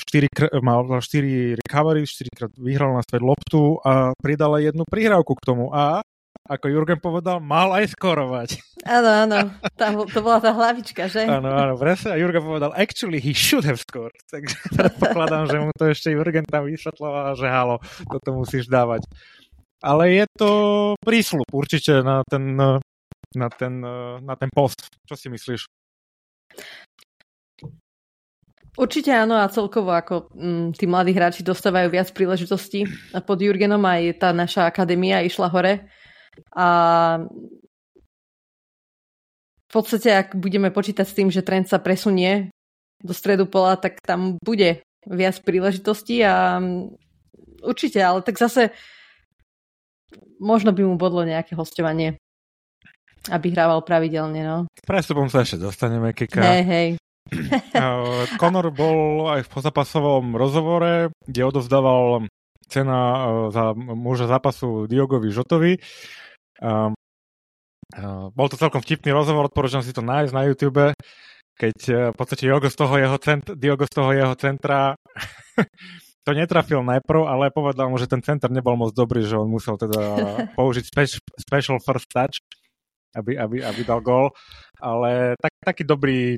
mal 0.64 0.82
4 0.88 1.60
recovery, 1.60 2.08
4 2.08 2.32
krát 2.32 2.52
vyhral 2.56 2.96
na 2.96 3.04
späť 3.04 3.22
loptu 3.28 3.76
a 3.84 4.16
pridala 4.16 4.64
jednu 4.64 4.88
prihrávku 4.88 5.36
k 5.36 5.46
tomu 5.46 5.68
a 5.76 6.00
ako 6.48 6.68
Jurgen 6.68 6.98
povedal, 6.98 7.38
mal 7.40 7.70
aj 7.72 7.94
skorovať. 7.94 8.60
Áno, 8.82 9.08
áno, 9.08 9.38
tá, 9.78 9.94
to 9.94 10.20
bola 10.26 10.42
tá 10.42 10.52
hlavička, 10.52 11.06
že? 11.06 11.30
Áno, 11.30 11.48
áno, 11.48 11.78
presne. 11.78 12.18
A 12.18 12.20
Jurgen 12.20 12.42
povedal, 12.42 12.74
actually 12.74 13.22
he 13.22 13.32
should 13.32 13.62
have 13.64 13.78
scored. 13.78 14.16
Takže 14.34 14.58
predpokladám, 14.74 15.46
že 15.48 15.58
mu 15.62 15.70
to 15.78 15.94
ešte 15.94 16.10
Jurgen 16.12 16.48
tam 16.50 16.66
vysvetloval, 16.66 17.38
že 17.38 17.48
halo, 17.48 17.78
toto 18.10 18.30
musíš 18.34 18.66
dávať. 18.68 19.06
Ale 19.86 20.14
je 20.14 20.26
to 20.38 20.52
prísľub 21.02 21.48
určite 21.54 22.02
na 22.02 22.26
ten, 22.26 22.58
na 23.34 23.48
ten, 23.50 23.74
na 24.22 24.34
ten 24.38 24.50
post. 24.50 24.90
Čo 25.06 25.16
si 25.18 25.30
myslíš? 25.30 25.62
Určite 28.80 29.12
áno 29.12 29.36
a 29.36 29.52
celkovo 29.52 29.92
ako 29.92 30.32
m, 30.32 30.72
mm, 30.72 30.80
tí 30.80 30.88
mladí 30.88 31.12
hráči 31.12 31.44
dostávajú 31.44 31.92
viac 31.92 32.08
príležitostí. 32.16 32.88
A 33.12 33.20
pod 33.20 33.44
Jurgenom 33.44 33.84
aj 33.84 34.24
tá 34.24 34.30
naša 34.32 34.68
akadémia 34.68 35.20
išla 35.28 35.52
hore 35.52 35.92
a 36.56 36.68
v 39.72 39.80
podstate, 39.80 40.12
ak 40.12 40.36
budeme 40.36 40.68
počítať 40.68 41.08
s 41.08 41.16
tým, 41.16 41.32
že 41.32 41.44
trend 41.44 41.68
sa 41.68 41.80
presunie 41.80 42.52
do 43.00 43.16
stredu 43.16 43.48
pola, 43.48 43.80
tak 43.80 44.04
tam 44.04 44.36
bude 44.44 44.84
viac 45.08 45.40
príležitostí 45.44 46.20
a 46.28 46.60
určite, 47.64 48.04
ale 48.04 48.20
tak 48.20 48.36
zase 48.36 48.76
možno 50.44 50.76
by 50.76 50.84
mu 50.84 51.00
bodlo 51.00 51.24
nejaké 51.24 51.56
hostovanie, 51.56 52.20
aby 53.32 53.48
hrával 53.56 53.82
pravidelne, 53.88 54.44
no. 54.44 54.58
Prestupom 54.84 55.32
sa 55.32 55.48
ešte 55.48 55.64
dostaneme, 55.64 56.12
Kika. 56.12 56.44
Hej, 56.44 56.64
hej. 56.68 56.88
Conor 58.42 58.68
bol 58.76 59.32
aj 59.32 59.48
v 59.48 59.52
pozapasovom 59.52 60.36
rozhovore, 60.36 61.16
kde 61.24 61.42
odovzdával 61.48 62.28
cena 62.68 63.00
e, 63.00 63.20
za 63.56 63.72
muža 63.76 64.28
zápasu 64.28 64.88
Diogovi 64.88 65.32
Žotovi 65.32 65.74
Um, 66.62 66.94
uh, 67.98 68.30
bol 68.38 68.46
to 68.46 68.54
celkom 68.54 68.86
vtipný 68.86 69.10
rozhovor, 69.10 69.50
odporúčam 69.50 69.82
si 69.82 69.90
to 69.90 70.06
nájsť 70.06 70.32
na 70.32 70.46
YouTube, 70.46 70.94
keď 71.58 71.78
v 72.14 72.16
podstate 72.16 72.46
Diogo 72.46 72.70
z 72.70 72.78
toho 72.78 72.96
jeho, 73.02 73.18
cent, 73.18 73.44
Diogo 73.58 73.90
z 73.90 73.94
toho 73.98 74.14
jeho 74.14 74.34
centra 74.38 74.94
to 76.26 76.32
netrafil 76.38 76.86
najprv, 76.86 77.22
ale 77.26 77.50
povedal 77.54 77.90
mu, 77.90 77.98
že 77.98 78.06
ten 78.06 78.22
center 78.22 78.54
nebol 78.54 78.78
moc 78.78 78.94
dobrý, 78.94 79.26
že 79.26 79.42
on 79.42 79.50
musel 79.50 79.74
teda 79.74 80.02
použiť 80.58 80.86
spe- 80.86 81.22
special 81.42 81.82
first 81.82 82.06
touch, 82.14 82.38
aby, 83.18 83.42
aby, 83.42 83.66
aby 83.66 83.82
dal 83.82 84.06
gol. 84.06 84.30
Ale 84.78 85.34
tak, 85.42 85.52
taký 85.66 85.84
dobrý 85.86 86.38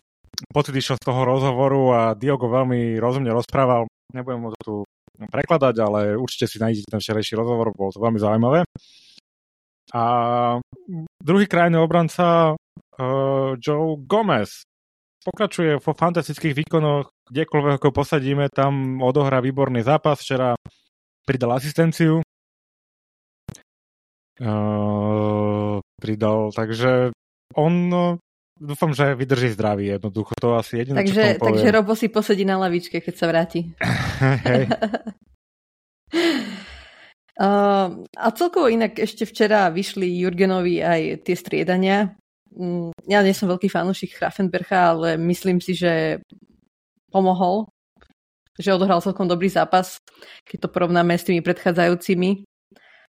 pocit 0.51 0.75
išiel 0.75 0.97
z 0.99 1.05
toho 1.05 1.21
rozhovoru 1.23 1.83
a 1.93 2.01
Diogo 2.17 2.49
veľmi 2.49 2.97
rozumne 2.97 3.31
rozprával. 3.31 3.87
Nebudem 4.11 4.51
to 4.53 4.59
tu 4.63 4.75
prekladať, 5.17 5.75
ale 5.79 5.99
určite 6.17 6.49
si 6.49 6.57
nájdete 6.57 6.89
ten 6.89 6.99
včerajší 6.99 7.37
rozhovor, 7.37 7.71
bolo 7.73 7.93
to 7.93 8.01
veľmi 8.01 8.19
zaujímavé. 8.19 8.59
A 9.93 10.03
druhý 11.21 11.45
krajný 11.45 11.77
obranca 11.77 12.57
uh, 12.57 13.53
Joe 13.61 14.01
Gomez 14.09 14.65
pokračuje 15.21 15.77
vo 15.79 15.93
fantastických 15.93 16.65
výkonoch, 16.65 17.13
kdekoľvek 17.29 17.73
ako 17.77 17.89
posadíme, 17.93 18.49
tam 18.51 18.99
odohrá 18.99 19.39
výborný 19.39 19.85
zápas, 19.85 20.19
včera 20.19 20.57
pridal 21.23 21.55
asistenciu. 21.55 22.25
Uh, 24.41 25.77
pridal, 26.01 26.49
takže 26.51 27.13
on 27.53 27.73
dúfam, 28.59 28.93
že 28.93 29.17
vydrží 29.17 29.53
zdravý 29.53 29.97
jednoducho, 29.97 30.33
to 30.37 30.55
asi 30.55 30.81
jediné, 30.81 31.01
takže, 31.01 31.37
čo 31.37 31.45
Takže 31.45 31.67
Robo 31.73 31.93
si 31.97 32.07
posedí 32.09 32.45
na 32.45 32.57
lavičke, 32.61 33.01
keď 33.01 33.13
sa 33.15 33.25
vráti. 33.29 33.59
Uh, 37.33 38.05
a 38.23 38.29
celkovo 38.37 38.69
inak 38.69 39.01
ešte 39.01 39.25
včera 39.25 39.65
vyšli 39.73 40.21
Jurgenovi 40.21 40.85
aj 40.85 41.25
tie 41.25 41.33
striedania. 41.33 42.13
Mm, 42.53 42.93
ja 43.09 43.25
nie 43.25 43.33
som 43.33 43.49
veľký 43.49 43.65
fanúšik 43.65 44.21
Hrafenbercha, 44.21 44.93
ale 44.93 45.17
myslím 45.17 45.57
si, 45.57 45.73
že 45.73 46.21
pomohol, 47.09 47.65
že 48.61 48.73
odohral 48.73 49.01
celkom 49.01 49.25
dobrý 49.25 49.49
zápas, 49.49 49.97
keď 50.45 50.69
to 50.69 50.69
porovnáme 50.69 51.17
s 51.17 51.25
tými 51.25 51.41
predchádzajúcimi. 51.41 52.45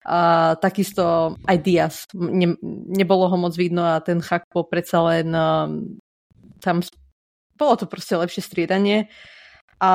A 0.08 0.56
takisto 0.64 1.36
aj 1.44 1.58
Diaz. 1.60 2.08
Ne, 2.16 2.56
nebolo 2.88 3.28
ho 3.28 3.36
moc 3.36 3.52
vidno 3.60 3.84
a 3.84 4.00
ten 4.00 4.24
Chakpo 4.24 4.64
predsa 4.64 5.04
len 5.04 5.36
um, 5.36 6.00
tam 6.64 6.80
bolo 7.60 7.76
to 7.76 7.92
proste 7.92 8.16
lepšie 8.16 8.40
striedanie. 8.40 9.12
A 9.84 9.92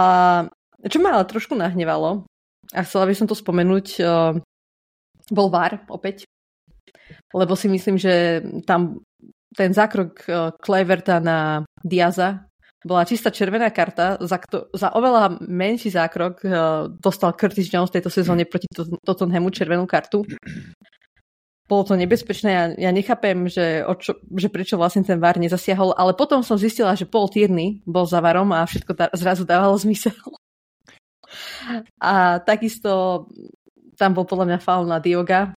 čo 0.84 1.00
ma 1.00 1.16
ale 1.16 1.24
trošku 1.24 1.56
nahnevalo, 1.56 2.28
a 2.76 2.80
chcela 2.84 3.08
by 3.08 3.14
som 3.16 3.24
to 3.24 3.32
spomenúť, 3.32 3.86
uh, 4.04 4.36
bol 5.32 5.48
VAR 5.48 5.80
opäť, 5.88 6.28
lebo 7.32 7.56
si 7.56 7.72
myslím, 7.72 7.96
že 7.96 8.44
tam 8.68 9.00
ten 9.56 9.72
zákrok 9.72 10.12
uh, 10.28 10.52
Kleverta 10.60 11.24
na 11.24 11.64
Diaza 11.80 12.51
bola 12.82 13.06
čistá 13.06 13.30
červená 13.30 13.70
karta, 13.70 14.18
za, 14.18 14.38
kto, 14.42 14.70
za 14.74 14.90
oveľa 14.94 15.38
menší 15.42 15.94
zákrok 15.94 16.34
uh, 16.42 16.52
dostal 16.90 17.34
Curtis 17.34 17.70
Jones 17.70 17.90
v 17.90 17.98
tejto 17.98 18.10
sezóne 18.10 18.42
proti 18.42 18.66
Tottenhamu 19.06 19.54
červenú 19.54 19.86
kartu. 19.86 20.26
Bolo 21.70 21.82
to 21.86 21.94
nebezpečné, 21.94 22.50
ja, 22.50 22.64
ja 22.74 22.90
nechápem, 22.90 23.48
že, 23.48 23.86
o 23.86 23.94
čo, 23.96 24.18
že 24.34 24.52
prečo 24.52 24.76
vlastne 24.76 25.06
ten 25.06 25.16
VAR 25.16 25.38
nezasiahol, 25.38 25.94
ale 25.94 26.12
potom 26.12 26.42
som 26.44 26.60
zistila, 26.60 26.98
že 26.98 27.08
Paul 27.08 27.30
Tierney 27.30 27.80
bol 27.86 28.04
za 28.04 28.20
VARom 28.20 28.50
a 28.52 28.66
všetko 28.66 28.92
da, 28.92 29.06
zrazu 29.14 29.46
dávalo 29.46 29.78
zmysel. 29.78 30.12
A 32.02 32.42
takisto 32.44 33.24
tam 33.96 34.12
bol 34.12 34.28
podľa 34.28 34.52
mňa 34.52 34.58
faul 34.60 34.84
na 34.84 35.00
Dioga 35.00 35.54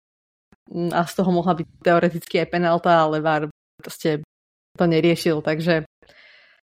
a 0.71 1.01
z 1.03 1.13
toho 1.13 1.29
mohla 1.33 1.57
byť 1.57 1.67
teoreticky 1.83 2.39
aj 2.39 2.47
penálta, 2.53 2.95
ale 2.95 3.19
VAR 3.19 3.49
proste 3.81 4.23
to 4.75 4.85
neriešil, 4.85 5.41
takže 5.41 5.87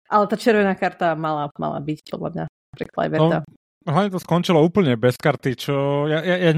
ale 0.10 0.24
tá 0.30 0.36
červená 0.38 0.74
karta 0.78 1.14
mala, 1.18 1.50
mala 1.58 1.80
byť 1.82 2.00
podľa 2.10 2.30
mňa 2.32 2.46
pre 2.76 2.86
Kluiverta. 2.90 3.38
No, 3.86 3.90
hlavne 3.90 4.12
to 4.14 4.20
skončilo 4.22 4.60
úplne 4.62 4.98
bez 4.98 5.16
karty, 5.18 5.52
čo 5.58 6.06
ja, 6.10 6.22
ja, 6.22 6.50
ja 6.50 6.52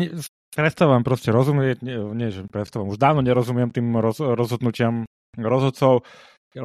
prestávam 0.56 1.04
proste 1.04 1.30
rozumieť, 1.30 1.84
nie, 1.84 1.98
nie 2.16 2.30
že 2.32 2.48
prestávam, 2.48 2.90
už 2.90 2.98
dávno 2.98 3.22
nerozumiem 3.22 3.70
tým 3.70 3.94
roz, 4.00 4.20
rozhodnutiam 4.24 5.06
rozhodcov, 5.38 6.08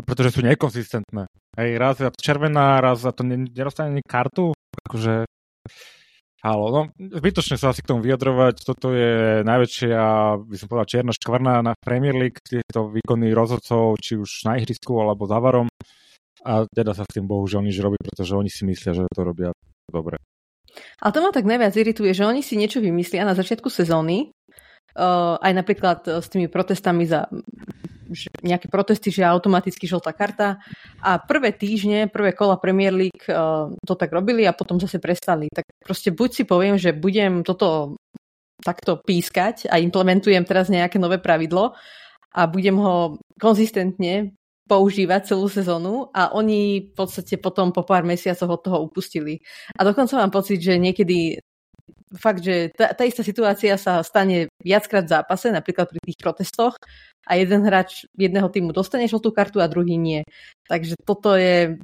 pretože 0.06 0.38
sú 0.38 0.40
nekonzistentné. 0.46 1.28
Hej, 1.58 1.70
raz 1.76 2.00
je 2.00 2.08
červená, 2.16 2.80
raz 2.80 3.04
za 3.04 3.12
to 3.12 3.26
nerostane 3.26 4.00
ani 4.00 4.02
kartu, 4.06 4.56
akože 4.88 5.28
Halo, 6.42 6.74
no 6.74 6.80
zbytočne 6.98 7.54
sa 7.54 7.70
asi 7.70 7.86
k 7.86 7.94
tomu 7.94 8.02
vyjadrovať. 8.02 8.66
Toto 8.66 8.90
je 8.90 9.46
najväčšia, 9.46 10.02
by 10.42 10.56
som 10.58 10.66
povedal, 10.66 10.90
čierna 10.90 11.14
škvrna 11.14 11.62
na 11.62 11.78
Premier 11.78 12.18
League, 12.18 12.42
tieto 12.42 12.90
výkony 12.90 13.30
rozhodcov, 13.30 13.94
či 14.02 14.18
už 14.18 14.50
na 14.50 14.58
ihrisku 14.58 14.90
alebo 14.98 15.30
závarom. 15.30 15.70
A 16.42 16.66
teda 16.66 16.92
sa 16.92 17.06
s 17.06 17.14
tým 17.14 17.26
bohužiaľ 17.30 17.62
nič 17.62 17.78
robí, 17.78 17.98
pretože 18.02 18.34
oni 18.34 18.50
si 18.50 18.66
myslia, 18.66 18.92
že 18.92 19.06
to 19.14 19.22
robia 19.22 19.54
dobre. 19.86 20.18
A 21.04 21.12
to 21.12 21.20
ma 21.20 21.30
tak 21.30 21.46
najviac 21.46 21.74
irituje, 21.76 22.16
že 22.16 22.26
oni 22.26 22.40
si 22.40 22.58
niečo 22.58 22.80
vymyslia 22.80 23.22
na 23.22 23.36
začiatku 23.36 23.68
sezóny, 23.68 24.32
uh, 24.96 25.36
aj 25.38 25.52
napríklad 25.52 25.98
s 26.08 26.26
tými 26.32 26.48
protestami 26.48 27.04
za 27.04 27.28
nejaké 28.44 28.68
protesty, 28.68 29.08
že 29.08 29.24
automaticky 29.24 29.88
žltá 29.88 30.12
karta. 30.12 30.60
A 31.00 31.16
prvé 31.16 31.56
týždne, 31.56 32.12
prvé 32.12 32.36
kola 32.36 32.60
Premier 32.60 32.92
League 32.92 33.24
uh, 33.28 33.72
to 33.88 33.94
tak 33.96 34.12
robili 34.12 34.44
a 34.44 34.52
potom 34.52 34.76
zase 34.76 35.00
prestali. 35.00 35.48
Tak 35.48 35.64
proste 35.80 36.12
buď 36.12 36.30
si 36.32 36.44
poviem, 36.44 36.76
že 36.76 36.92
budem 36.92 37.40
toto 37.40 37.96
takto 38.62 39.00
pískať 39.00 39.66
a 39.66 39.80
implementujem 39.80 40.44
teraz 40.46 40.70
nejaké 40.70 41.00
nové 41.00 41.18
pravidlo 41.18 41.74
a 42.32 42.40
budem 42.46 42.78
ho 42.78 43.18
konzistentne 43.40 44.32
používať 44.66 45.34
celú 45.34 45.50
sezónu 45.50 46.08
a 46.14 46.32
oni 46.32 46.90
v 46.90 46.94
podstate 46.94 47.36
potom 47.36 47.74
po 47.74 47.82
pár 47.82 48.06
mesiacoch 48.06 48.48
od 48.48 48.60
toho 48.62 48.78
upustili. 48.86 49.42
A 49.76 49.82
dokonca 49.82 50.16
mám 50.16 50.30
pocit, 50.30 50.62
že 50.62 50.78
niekedy 50.78 51.42
fakt, 52.16 52.44
že 52.44 52.70
tá, 52.76 52.92
tá 52.92 53.02
istá 53.08 53.24
situácia 53.24 53.74
sa 53.80 54.04
stane 54.04 54.52
viackrát 54.60 55.04
v 55.04 55.12
zápase, 55.18 55.48
napríklad 55.48 55.88
pri 55.88 56.00
tých 56.04 56.18
protestoch 56.20 56.76
a 57.26 57.32
jeden 57.38 57.64
hráč 57.64 58.04
jedného 58.16 58.48
týmu 58.52 58.70
dostane 58.76 59.08
žltú 59.08 59.32
kartu 59.32 59.60
a 59.60 59.70
druhý 59.70 59.96
nie. 59.96 60.20
Takže 60.68 60.98
toto 61.02 61.34
je... 61.36 61.80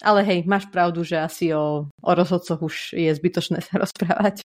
Ale 0.00 0.24
hej, 0.24 0.48
máš 0.48 0.64
pravdu, 0.72 1.04
že 1.04 1.20
asi 1.20 1.52
o, 1.52 1.84
o 1.86 2.10
rozhodcoch 2.16 2.64
už 2.64 2.96
je 2.96 3.12
zbytočné 3.12 3.60
sa 3.66 3.78
rozprávať. 3.78 4.42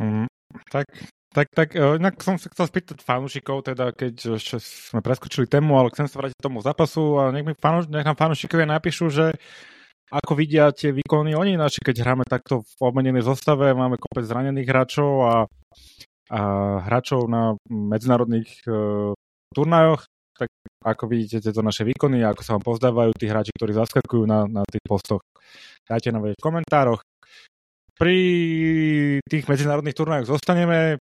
Mm, 0.00 0.26
tak 0.72 0.88
Tak, 1.30 1.46
tak, 1.54 1.68
e, 1.78 1.94
inak 1.94 2.18
som 2.26 2.34
sa 2.42 2.50
chcel 2.50 2.66
spýtať 2.66 3.06
fanúšikov, 3.06 3.62
teda 3.62 3.94
keď 3.94 4.34
ešte 4.34 4.58
sme 4.58 4.98
preskočili 4.98 5.46
tému, 5.46 5.78
ale 5.78 5.94
chcem 5.94 6.10
sa 6.10 6.18
vrátiť 6.18 6.42
tomu 6.42 6.58
zápasu 6.58 7.22
a 7.22 7.30
nech, 7.30 7.46
mi 7.46 7.54
fanúš, 7.54 7.86
nech 7.86 8.02
nám 8.02 8.18
fanúšikovia 8.18 8.66
napíšu, 8.66 9.14
že 9.14 9.38
ako 10.10 10.34
vidia 10.34 10.74
tie 10.74 10.90
výkony 10.90 11.38
oni 11.38 11.54
naši, 11.54 11.78
keď 11.78 12.02
hráme 12.02 12.26
takto 12.26 12.66
v 12.66 12.72
obmenenej 12.82 13.22
zostave, 13.22 13.70
máme 13.78 13.94
kopec 13.94 14.26
zranených 14.26 14.66
hráčov 14.66 15.10
a, 15.22 15.34
a 16.34 16.40
hráčov 16.82 17.30
na 17.30 17.54
medzinárodných 17.70 18.50
uh, 18.66 19.14
turnajoch, 19.54 20.02
tak 20.34 20.50
ako 20.82 21.06
vidíte 21.06 21.46
tieto 21.46 21.62
naše 21.62 21.86
výkony, 21.86 22.26
ako 22.26 22.42
sa 22.42 22.58
vám 22.58 22.64
pozdávajú 22.66 23.14
tí 23.14 23.30
hráči, 23.30 23.54
ktorí 23.54 23.70
zaskakujú 23.78 24.26
na, 24.26 24.50
na 24.50 24.66
tých 24.66 24.82
postoch. 24.82 25.22
Dajte 25.86 26.10
nám 26.10 26.26
vedieť 26.26 26.42
v 26.42 26.46
komentároch 26.50 27.06
pri 28.00 28.16
tých 29.28 29.44
medzinárodných 29.44 29.92
turnajoch 29.92 30.32
zostaneme. 30.32 30.96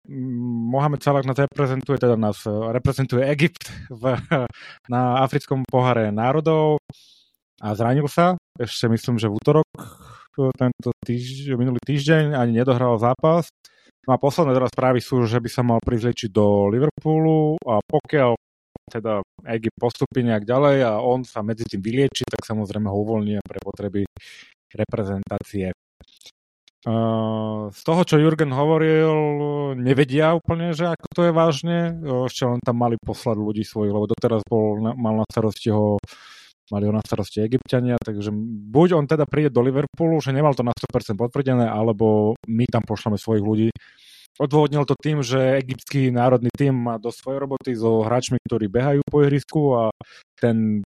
Mohamed 0.72 1.04
Salah 1.04 1.28
nás 1.28 1.36
reprezentuje, 1.36 2.00
teda 2.00 2.16
nás 2.16 2.40
eh, 2.48 2.56
reprezentuje 2.72 3.28
Egypt 3.36 3.68
v, 3.92 4.16
na 4.94 5.20
africkom 5.20 5.68
pohare 5.68 6.08
národov 6.16 6.80
a 7.60 7.76
zranil 7.76 8.08
sa. 8.08 8.40
Ešte 8.56 8.88
myslím, 8.88 9.20
že 9.20 9.28
v 9.28 9.36
útorok 9.36 9.68
eh, 9.76 10.52
tento 10.56 10.96
týž, 11.04 11.52
minulý 11.60 11.84
týždeň 11.84 12.32
ani 12.32 12.64
nedohral 12.64 12.96
zápas. 12.96 13.52
No 14.08 14.16
a 14.16 14.22
posledné 14.22 14.56
teraz 14.56 14.72
správy 14.72 15.04
sú, 15.04 15.28
že 15.28 15.44
by 15.44 15.50
sa 15.52 15.68
mal 15.68 15.84
prizliečiť 15.84 16.32
do 16.32 16.72
Liverpoolu 16.72 17.60
a 17.68 17.84
pokiaľ 17.84 18.40
teda 18.86 19.20
Egypt 19.50 19.82
postupí 19.82 20.22
nejak 20.22 20.46
ďalej 20.46 20.78
a 20.86 21.02
on 21.02 21.26
sa 21.26 21.42
medzi 21.42 21.66
tým 21.66 21.82
vylieči, 21.82 22.22
tak 22.22 22.46
samozrejme 22.46 22.86
ho 22.86 22.98
uvoľní 23.02 23.42
pre 23.42 23.58
potreby 23.66 24.06
reprezentácie 24.70 25.74
z 27.74 27.82
toho, 27.82 28.02
čo 28.06 28.22
Jurgen 28.22 28.54
hovoril, 28.54 29.10
nevedia 29.74 30.38
úplne, 30.38 30.70
že 30.78 30.86
ako 30.86 31.08
to 31.10 31.22
je 31.26 31.32
vážne. 31.34 31.78
Ešte 32.30 32.46
len 32.46 32.62
tam 32.62 32.78
mali 32.78 33.02
poslať 33.02 33.42
ľudí 33.42 33.66
svojich, 33.66 33.90
lebo 33.90 34.06
doteraz 34.06 34.46
bol, 34.46 34.78
mal 34.78 35.18
na 35.18 35.26
starosti 35.26 35.74
ho 35.74 35.98
mali 36.74 36.90
ho 36.90 36.94
na 36.94 37.02
starosti 37.06 37.46
egyptiania, 37.46 37.94
takže 38.02 38.34
buď 38.74 38.98
on 38.98 39.06
teda 39.06 39.30
príde 39.30 39.54
do 39.54 39.62
Liverpoolu, 39.62 40.18
že 40.18 40.34
nemal 40.34 40.58
to 40.58 40.66
na 40.66 40.74
100% 40.74 41.14
potvrdené, 41.14 41.70
alebo 41.70 42.34
my 42.50 42.66
tam 42.66 42.82
pošleme 42.82 43.22
svojich 43.22 43.46
ľudí. 43.46 43.70
Odôvodnil 44.36 44.84
to 44.84 44.98
tým, 44.98 45.24
že 45.24 45.62
egyptský 45.64 46.12
národný 46.12 46.50
tým 46.52 46.76
má 46.76 46.98
do 46.98 47.14
svojej 47.14 47.40
roboty 47.40 47.72
so 47.78 48.04
hráčmi, 48.04 48.42
ktorí 48.44 48.68
behajú 48.68 49.06
po 49.08 49.24
ihrisku 49.24 49.62
a 49.78 49.84
ten, 50.36 50.82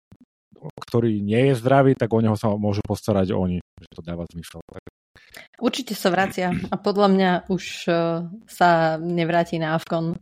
ktorý 0.82 1.22
nie 1.22 1.54
je 1.54 1.54
zdravý, 1.56 1.94
tak 1.94 2.12
o 2.12 2.20
neho 2.20 2.36
sa 2.36 2.52
môžu 2.58 2.82
postarať 2.84 3.32
oni. 3.32 3.62
Že 3.62 3.88
to 3.94 4.00
dáva 4.04 4.26
zmysel. 4.28 4.60
Tak 4.66 4.82
Určite 5.58 5.98
sa 5.98 6.14
vracia 6.14 6.54
a 6.54 6.74
podľa 6.78 7.08
mňa 7.10 7.30
už 7.50 7.64
e, 7.86 7.92
sa 8.46 9.00
nevráti 9.02 9.58
na 9.58 9.74
Afkon. 9.74 10.14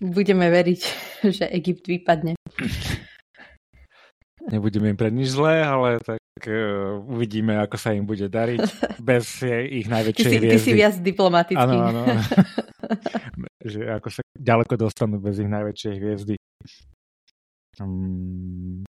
Budeme 0.00 0.52
veriť, 0.52 0.80
že 1.36 1.44
Egypt 1.48 1.88
vypadne. 1.88 2.36
Nebudeme 4.46 4.94
im 4.94 4.98
pre 4.98 5.10
nič 5.10 5.34
zlé, 5.34 5.58
ale 5.66 5.98
tak 5.98 6.22
uh, 6.46 7.02
uvidíme, 7.02 7.58
ako 7.58 7.74
sa 7.74 7.90
im 7.90 8.06
bude 8.06 8.30
dariť 8.30 8.62
bez 9.02 9.42
ich 9.82 9.90
najväčšej 9.90 10.22
ty 10.22 10.30
si, 10.30 10.38
hviezdy. 10.38 10.54
Ty 10.54 10.58
si 10.62 10.72
viac 10.72 10.94
diplomatický. 11.02 11.58
Áno, 11.58 12.06
áno. 12.06 12.14
že 13.74 13.90
ako 13.90 14.08
sa 14.14 14.22
ďaleko 14.38 14.74
dostanú 14.78 15.18
bez 15.18 15.42
ich 15.42 15.50
najväčšej 15.50 15.94
hviezdy. 15.98 16.34
Um, 17.82 18.86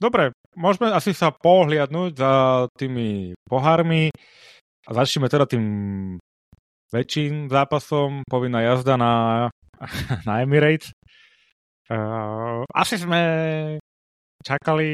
dobre, 0.00 0.32
môžeme 0.56 0.88
asi 0.90 1.12
sa 1.12 1.28
pohliadnúť 1.28 2.16
za 2.16 2.32
tými 2.74 3.36
pohármi. 3.44 4.08
A 4.88 4.90
začneme 4.96 5.28
teda 5.28 5.44
tým 5.44 5.64
väčším 6.90 7.48
zápasom, 7.52 8.26
povinná 8.26 8.64
jazda 8.64 8.96
na, 8.96 9.12
na 10.28 10.42
Emirates. 10.42 10.90
Uh, 11.90 12.62
asi 12.70 13.02
sme 13.02 13.20
čakali 14.40 14.88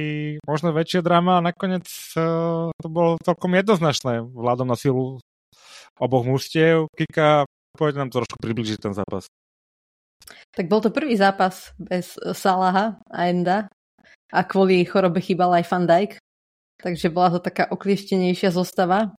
možno 0.48 0.72
väčšie 0.72 1.04
drama 1.04 1.38
a 1.38 1.44
nakoniec 1.44 1.86
uh, 2.16 2.72
to 2.72 2.88
bolo 2.88 3.20
celkom 3.20 3.52
jednoznačné 3.52 4.24
vládom 4.24 4.66
na 4.66 4.76
silu 4.80 5.20
oboch 6.00 6.24
mústiev. 6.24 6.88
Kika, 6.96 7.44
poď 7.76 8.00
nám 8.00 8.10
trošku 8.12 8.40
približiť 8.40 8.78
ten 8.80 8.92
zápas. 8.96 9.28
Tak 10.56 10.66
bol 10.66 10.80
to 10.80 10.90
prvý 10.90 11.14
zápas 11.14 11.76
bez 11.76 12.16
Salaha 12.16 12.98
a 13.12 13.18
Enda 13.28 13.68
a 14.32 14.40
kvôli 14.42 14.82
chorobe 14.88 15.22
chýbal 15.22 15.54
aj 15.62 15.68
Van 15.70 15.86
Dijk, 15.86 16.18
takže 16.80 17.12
bola 17.12 17.38
to 17.38 17.40
taká 17.44 17.68
oklieštenejšia 17.70 18.50
zostava. 18.50 19.14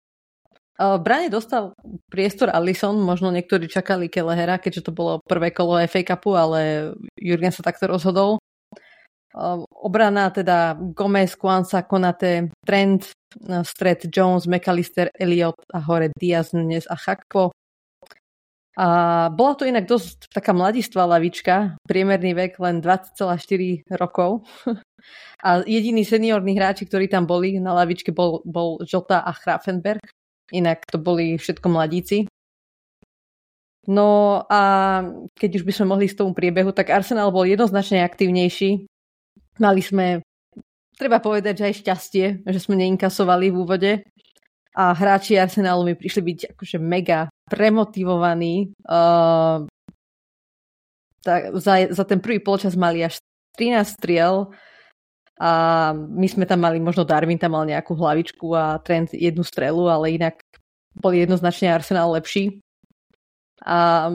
Brane 0.78 1.26
dostal 1.26 1.74
priestor 2.06 2.54
Allison, 2.54 2.94
možno 3.02 3.34
niektorí 3.34 3.66
čakali 3.66 4.06
Kelehera, 4.06 4.62
keďže 4.62 4.86
to 4.86 4.92
bolo 4.94 5.18
prvé 5.26 5.50
kolo 5.50 5.74
FA 5.90 6.02
Cupu, 6.06 6.38
ale 6.38 6.94
Jurgen 7.18 7.50
sa 7.50 7.66
takto 7.66 7.90
rozhodol. 7.90 8.38
Obrana 9.74 10.30
teda 10.30 10.78
Gomez, 10.94 11.34
Kwanza, 11.34 11.82
Konate, 11.82 12.54
Trent, 12.62 13.10
stred 13.66 14.06
Jones, 14.06 14.46
McAllister, 14.46 15.10
Elliot 15.18 15.58
a 15.74 15.82
hore 15.82 16.14
Diaz, 16.14 16.54
Nunes 16.54 16.86
a 16.86 16.94
Chakpo. 16.94 17.50
A 18.78 18.86
bola 19.34 19.58
to 19.58 19.66
inak 19.66 19.90
dosť 19.90 20.30
taká 20.30 20.54
mladistvá 20.54 21.02
lavička, 21.10 21.74
priemerný 21.82 22.30
vek 22.38 22.62
len 22.62 22.78
20,4 22.78 23.82
rokov. 23.98 24.46
A 25.38 25.62
jediní 25.62 26.02
seniorní 26.02 26.58
hráči, 26.58 26.82
ktorí 26.82 27.06
tam 27.06 27.22
boli 27.22 27.62
na 27.62 27.70
lavičke, 27.70 28.10
bol, 28.10 28.42
bol 28.42 28.82
Jota 28.82 29.22
a 29.22 29.30
Grafenberg. 29.30 30.02
Inak 30.52 30.88
to 30.88 30.96
boli 30.96 31.36
všetko 31.36 31.68
mladíci. 31.68 32.28
No 33.88 34.44
a 34.52 34.60
keď 35.32 35.60
už 35.60 35.64
by 35.64 35.72
sme 35.72 35.86
mohli 35.96 36.06
z 36.12 36.20
tomu 36.20 36.36
priebehu, 36.36 36.76
tak 36.76 36.92
Arsenal 36.92 37.32
bol 37.32 37.48
jednoznačne 37.48 38.04
aktívnejší. 38.04 38.84
Mali 39.64 39.80
sme, 39.80 40.20
treba 41.00 41.24
povedať, 41.24 41.64
že 41.64 41.66
aj 41.72 41.80
šťastie, 41.80 42.26
že 42.44 42.60
sme 42.60 42.76
neinkasovali 42.76 43.48
v 43.48 43.56
úvode. 43.56 43.92
A 44.76 44.92
hráči 44.92 45.40
Arsenalu 45.40 45.88
mi 45.88 45.94
prišli 45.96 46.22
byť 46.22 46.38
akože 46.54 46.78
mega 46.78 47.32
premotivovaní. 47.48 48.76
Uh, 48.84 49.64
tak 51.24 51.56
za, 51.56 51.88
za 51.88 52.04
ten 52.04 52.20
prvý 52.20 52.44
polčas 52.44 52.76
mali 52.76 53.02
až 53.02 53.24
13 53.56 53.88
striel, 53.88 54.52
a 55.38 55.50
my 55.94 56.26
sme 56.26 56.44
tam 56.50 56.66
mali, 56.66 56.82
možno 56.82 57.06
Darwin 57.06 57.38
tam 57.38 57.54
mal 57.54 57.62
nejakú 57.62 57.94
hlavičku 57.94 58.50
a 58.58 58.82
Trent 58.82 59.14
jednu 59.14 59.46
strelu, 59.46 59.86
ale 59.86 60.18
inak 60.18 60.42
boli 60.98 61.22
jednoznačne 61.22 61.70
Arsenal 61.70 62.10
lepší. 62.10 62.58
A 63.62 64.10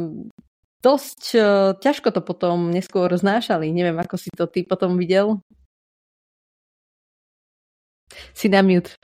dosť 0.84 1.22
uh, 1.40 1.72
ťažko 1.80 2.12
to 2.12 2.20
potom 2.20 2.76
neskôr 2.76 3.08
znášali. 3.08 3.72
Neviem, 3.72 3.96
ako 4.04 4.20
si 4.20 4.28
to 4.36 4.52
ty 4.52 4.68
potom 4.68 5.00
videl. 5.00 5.40
Si 8.36 8.52
na 8.52 8.60
mute. 8.60 9.00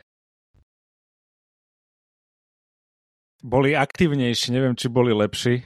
Boli 3.40 3.72
aktívnejší, 3.72 4.52
neviem, 4.52 4.76
či 4.76 4.92
boli 4.92 5.16
lepší. 5.16 5.64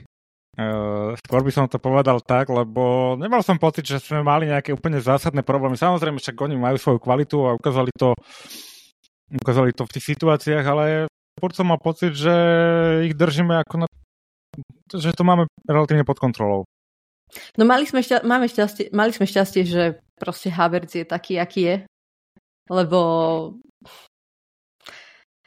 Uh, 0.54 1.18
skôr 1.26 1.42
by 1.42 1.50
som 1.50 1.66
to 1.66 1.82
povedal 1.82 2.22
tak, 2.22 2.46
lebo 2.54 3.18
nemal 3.18 3.42
som 3.42 3.58
pocit, 3.58 3.90
že 3.90 3.98
sme 3.98 4.22
mali 4.22 4.46
nejaké 4.46 4.70
úplne 4.70 5.02
zásadné 5.02 5.42
problémy. 5.42 5.74
Samozrejme, 5.74 6.22
však 6.22 6.38
oni 6.38 6.54
majú 6.62 6.78
svoju 6.78 7.00
kvalitu 7.02 7.42
a 7.50 7.58
ukázali 7.58 7.90
to, 7.98 8.14
ukázali 9.34 9.74
to 9.74 9.90
v 9.90 9.94
tých 9.98 10.14
situáciách, 10.14 10.66
ale 10.70 11.10
furt 11.42 11.58
som 11.58 11.66
mal 11.66 11.82
pocit, 11.82 12.14
že 12.14 12.36
ich 13.10 13.18
držíme 13.18 13.66
ako 13.66 13.82
na... 13.82 13.86
že 14.94 15.10
to 15.18 15.26
máme 15.26 15.50
relatívne 15.66 16.06
pod 16.06 16.22
kontrolou. 16.22 16.70
No 17.58 17.66
mali 17.66 17.90
sme, 17.90 18.06
šťa- 18.06 18.22
máme 18.22 18.46
šťastie, 18.46 18.94
mali 18.94 19.10
sme 19.10 19.26
šťastie, 19.26 19.66
že 19.66 19.98
proste 20.22 20.54
Havertz 20.54 21.02
je 21.02 21.06
taký, 21.10 21.42
aký 21.42 21.62
je, 21.66 21.76
lebo 22.70 23.00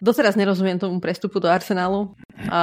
doteraz 0.02 0.34
nerozumiem 0.34 0.82
tomu 0.82 0.98
prestupu 0.98 1.38
do 1.38 1.46
Arsenálu 1.46 2.18
a 2.50 2.62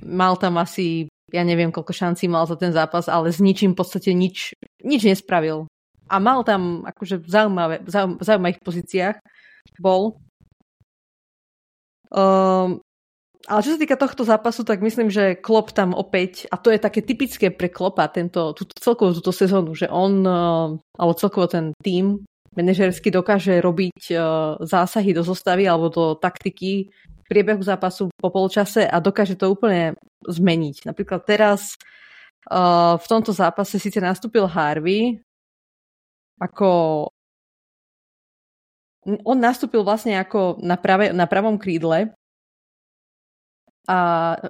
mal 0.00 0.40
tam 0.40 0.56
asi 0.56 1.12
ja 1.32 1.42
neviem, 1.44 1.68
koľko 1.68 1.92
šancí 1.92 2.26
mal 2.28 2.48
za 2.48 2.56
ten 2.56 2.72
zápas, 2.72 3.08
ale 3.08 3.32
s 3.32 3.40
ničím 3.40 3.76
v 3.76 3.80
podstate 3.84 4.16
nič, 4.16 4.56
nič 4.80 5.04
nespravil. 5.04 5.68
A 6.08 6.16
mal 6.16 6.40
tam 6.40 6.88
akože 6.88 7.20
v 7.20 7.28
zaujímavé, 7.28 7.76
zaujímavých 8.24 8.60
pozíciách 8.64 9.16
bol. 9.76 10.16
Um, 12.08 12.80
ale 13.44 13.60
čo 13.60 13.76
sa 13.76 13.80
týka 13.80 14.00
tohto 14.00 14.24
zápasu, 14.24 14.64
tak 14.64 14.80
myslím, 14.80 15.12
že 15.12 15.36
Klopp 15.36 15.76
tam 15.76 15.92
opäť, 15.92 16.48
a 16.48 16.56
to 16.56 16.72
je 16.72 16.80
také 16.80 17.04
typické 17.04 17.52
pre 17.52 17.68
Klopa, 17.68 18.08
tento, 18.08 18.56
túto, 18.56 18.72
celkovú 18.80 19.20
túto 19.20 19.32
sezónu, 19.32 19.76
že 19.76 19.88
on, 19.92 20.24
uh, 20.24 20.72
alebo 20.96 21.12
celkovo 21.16 21.44
ten 21.48 21.76
tým 21.84 22.24
manažersky 22.56 23.12
dokáže 23.12 23.60
robiť 23.60 24.00
uh, 24.16 24.56
zásahy 24.64 25.12
do 25.12 25.20
zostavy 25.20 25.68
alebo 25.68 25.92
do 25.92 26.04
taktiky 26.16 26.88
priebehu 27.28 27.60
zápasu 27.60 28.08
po 28.16 28.28
polčase 28.32 28.88
a 28.88 28.96
dokáže 28.98 29.36
to 29.36 29.52
úplne 29.52 29.94
zmeniť. 30.24 30.88
Napríklad 30.88 31.28
teraz 31.28 31.76
uh, 32.48 32.96
v 32.96 33.06
tomto 33.06 33.30
zápase 33.36 33.76
síce 33.76 34.00
nastúpil 34.00 34.48
Harvey 34.48 35.20
ako 36.38 36.70
on 39.24 39.38
nastúpil 39.40 39.82
vlastne 39.82 40.20
ako 40.20 40.60
na, 40.60 40.76
prave, 40.76 41.10
na 41.16 41.24
pravom 41.24 41.56
krídle 41.56 42.12
a 43.88 43.98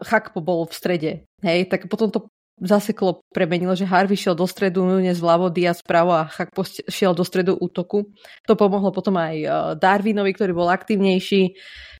Chakpo 0.03 0.43
bol 0.43 0.67
v 0.67 0.75
strede. 0.75 1.12
Hej, 1.47 1.71
tak 1.71 1.87
potom 1.87 2.11
to 2.11 2.27
zase 2.62 2.94
Klopp 2.94 3.23
premenil, 3.31 3.75
že 3.79 3.88
Harvey 3.88 4.18
šiel 4.18 4.35
do 4.35 4.47
stredu, 4.47 4.83
Nunes 4.83 5.18
vľavo, 5.18 5.51
Diaz 5.51 5.83
vpravo 5.83 6.14
a 6.14 6.27
Chak 6.27 6.55
šiel 6.90 7.14
do 7.14 7.23
stredu 7.23 7.55
útoku. 7.55 8.11
To 8.47 8.55
pomohlo 8.59 8.90
potom 8.90 9.14
aj 9.18 9.37
uh, 9.42 9.51
Darwinovi, 9.79 10.35
ktorý 10.35 10.53
bol 10.55 10.68
aktívnejší, 10.71 11.55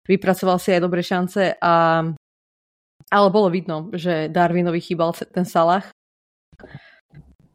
vypracoval 0.07 0.59
si 0.59 0.75
aj 0.75 0.81
dobré 0.83 1.03
šance 1.05 1.55
a 1.59 2.03
ale 3.09 3.29
bolo 3.33 3.49
vidno, 3.49 3.89
že 3.97 4.29
Darwinovi 4.29 4.85
chýbal 4.85 5.17
ten 5.17 5.49
Salah. 5.49 5.89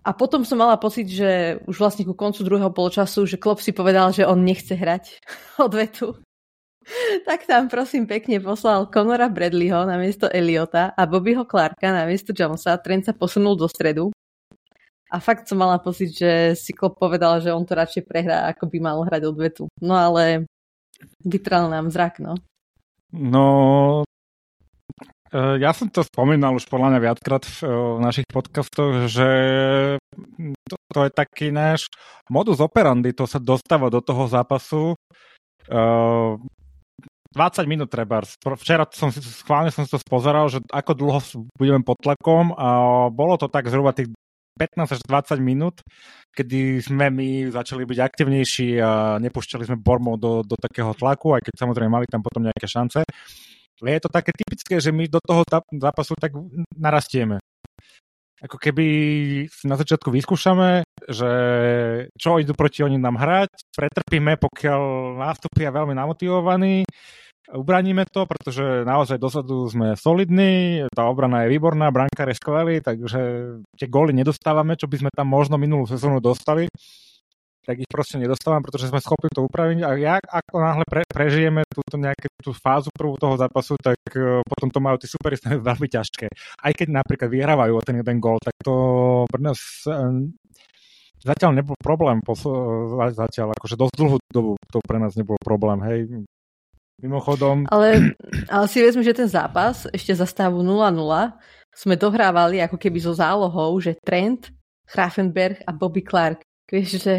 A 0.04 0.12
potom 0.12 0.44
som 0.44 0.60
mala 0.60 0.76
pocit, 0.76 1.08
že 1.08 1.64
už 1.64 1.80
vlastne 1.80 2.04
ku 2.04 2.12
koncu 2.12 2.44
druhého 2.44 2.74
poločasu, 2.76 3.24
že 3.24 3.40
Klopp 3.40 3.64
si 3.64 3.72
povedal, 3.72 4.12
že 4.12 4.28
on 4.28 4.44
nechce 4.44 4.76
hrať 4.76 5.24
odvetu. 5.66 6.20
tak 7.28 7.48
tam 7.48 7.72
prosím 7.72 8.08
pekne 8.08 8.40
poslal 8.44 8.88
Conora 8.92 9.32
Bradleyho 9.32 9.88
na 9.88 9.96
miesto 9.96 10.28
Eliota 10.30 10.92
a 10.94 11.04
Bobbyho 11.08 11.48
Clarka 11.48 11.92
na 11.92 12.04
miesto 12.08 12.36
Jonesa. 12.36 12.80
Trent 12.80 13.08
sa 13.08 13.14
posunul 13.16 13.56
do 13.56 13.68
stredu. 13.68 14.12
A 15.14 15.22
fakt 15.22 15.46
som 15.46 15.62
mala 15.62 15.78
pocit, 15.78 16.10
že 16.10 16.58
si 16.58 16.74
Klopp 16.74 16.98
povedal, 16.98 17.38
že 17.38 17.54
on 17.54 17.62
to 17.62 17.78
radšej 17.78 18.10
prehrá, 18.10 18.50
ako 18.50 18.66
by 18.66 18.78
mal 18.82 18.98
hrať 19.06 19.30
odvetu. 19.30 19.70
No 19.78 19.94
ale 19.94 20.50
vytral 21.22 21.70
nám 21.70 21.94
zrak, 21.94 22.18
no. 22.18 22.34
No, 23.14 23.46
e, 25.30 25.38
ja 25.62 25.70
som 25.70 25.86
to 25.94 26.02
spomínal 26.02 26.58
už 26.58 26.66
podľa 26.66 26.98
mňa 26.98 27.00
viackrát 27.06 27.46
v, 27.46 27.58
e, 27.62 27.70
v 27.70 28.00
našich 28.02 28.26
podcastoch, 28.26 29.06
že 29.06 29.30
to, 30.66 30.76
to 30.90 31.00
je 31.06 31.12
taký 31.14 31.54
náš 31.54 31.86
modus 32.26 32.58
operandi, 32.58 33.14
to 33.14 33.30
sa 33.30 33.38
dostáva 33.38 33.94
do 33.94 34.02
toho 34.02 34.26
zápasu. 34.26 34.98
Uh, 35.64 36.36
20 37.34 37.66
minút 37.66 37.90
treba. 37.90 38.22
Včera 38.62 38.86
som 38.94 39.10
si 39.10 39.20
schválne 39.20 39.74
som 39.74 39.84
si 39.84 39.92
to 39.92 40.00
spozeral, 40.00 40.48
že 40.48 40.62
ako 40.70 40.92
dlho 40.94 41.20
budeme 41.58 41.82
pod 41.82 41.98
tlakom 42.00 42.54
a 42.54 42.68
bolo 43.10 43.36
to 43.42 43.50
tak 43.50 43.68
zhruba 43.68 43.92
tých 43.92 44.14
15 44.54 44.86
až 44.86 45.00
20 45.02 45.42
minút, 45.42 45.82
kedy 46.30 46.78
sme 46.86 47.10
my 47.10 47.50
začali 47.50 47.90
byť 47.90 48.00
aktivnejší 48.00 48.78
a 48.78 49.18
nepúšťali 49.18 49.66
sme 49.66 49.82
Bormov 49.82 50.22
do, 50.22 50.46
do 50.46 50.54
takého 50.54 50.94
tlaku, 50.94 51.34
aj 51.34 51.42
keď 51.42 51.54
samozrejme 51.58 51.90
mali 51.90 52.06
tam 52.06 52.22
potom 52.22 52.46
nejaké 52.46 52.70
šance. 52.70 53.02
Ale 53.82 54.00
je 54.00 54.02
to 54.06 54.14
také 54.14 54.32
typické, 54.32 54.78
že 54.78 54.94
my 54.94 55.10
do 55.10 55.20
toho 55.20 55.42
zápasu 55.76 56.14
tak 56.16 56.32
narastieme. 56.78 57.43
Ako 58.44 58.60
keby 58.60 58.86
na 59.64 59.80
začiatku 59.80 60.12
vyskúšame, 60.12 60.84
že 61.08 61.32
čo 62.20 62.44
idú 62.44 62.52
proti 62.52 62.84
oni 62.84 63.00
nám 63.00 63.16
hrať, 63.16 63.72
pretrpíme, 63.72 64.36
pokiaľ 64.36 64.82
nástupia 65.16 65.72
veľmi 65.72 65.96
namotivovaní, 65.96 66.84
ubraníme 67.56 68.04
to, 68.12 68.28
pretože 68.28 68.84
naozaj 68.84 69.16
dozadu 69.16 69.68
sme 69.72 69.96
solidní, 69.96 70.84
tá 70.92 71.08
obrana 71.08 71.48
je 71.48 71.56
výborná, 71.56 71.88
brankár 71.88 72.32
je 72.32 72.40
skvelý, 72.40 72.80
takže 72.84 73.20
tie 73.80 73.88
góly 73.88 74.12
nedostávame, 74.12 74.76
čo 74.76 74.92
by 74.92 75.08
sme 75.08 75.12
tam 75.16 75.28
možno 75.32 75.56
minulú 75.56 75.88
sezónu 75.88 76.20
dostali, 76.20 76.68
tak 77.64 77.80
ich 77.80 77.88
proste 77.88 78.20
nedostávame, 78.20 78.64
pretože 78.64 78.92
sme 78.92 79.00
schopní 79.00 79.32
to 79.32 79.48
upraviť 79.48 79.80
a 79.88 79.90
ja, 79.96 80.16
ako 80.20 80.56
náhle 80.60 80.84
pre, 80.84 81.02
prežijeme 81.08 81.64
túto 81.72 81.96
nejakú 81.96 82.28
tú 82.44 82.52
fázu 82.52 82.92
prvú 82.92 83.16
toho 83.16 83.40
zápasu, 83.40 83.80
tak 83.80 84.00
uh, 84.20 84.44
potom 84.44 84.68
to 84.68 84.80
majú 84.84 85.00
tí 85.00 85.08
superisti 85.08 85.48
veľmi 85.72 85.88
ťažké. 85.88 86.28
Aj 86.60 86.72
keď 86.76 86.88
napríklad 86.92 87.32
vyhrávajú 87.32 87.74
o 87.80 87.86
ten 87.86 88.04
jeden 88.04 88.20
gól, 88.20 88.38
tak 88.44 88.56
to 88.60 88.76
pre 89.32 89.42
nás 89.42 89.58
uh, 89.88 90.12
zatiaľ 91.24 91.52
nebol 91.56 91.80
problém, 91.80 92.20
zatiaľ 93.16 93.56
akože 93.56 93.80
dosť 93.80 93.96
dlhú 93.96 94.18
dobu 94.28 94.52
to 94.68 94.84
pre 94.84 95.00
nás 95.00 95.16
nebol 95.16 95.40
problém, 95.40 95.80
hej. 95.88 96.00
Mimochodom... 97.02 97.68
Ale, 97.74 98.16
ale 98.48 98.66
si 98.70 98.80
vezme, 98.80 99.02
že 99.02 99.18
ten 99.18 99.28
zápas 99.28 99.90
ešte 99.92 100.14
za 100.14 100.28
stavu 100.30 100.62
0-0 100.62 100.94
sme 101.74 101.98
dohrávali 101.98 102.62
ako 102.62 102.78
keby 102.78 103.02
so 103.02 103.18
zálohou, 103.18 103.82
že 103.82 103.98
Trent, 104.06 104.54
Grafenberg 104.86 105.64
a 105.66 105.74
Bobby 105.74 106.06
Clark. 106.06 106.46
Vieš, 106.70 107.02
že 107.02 107.16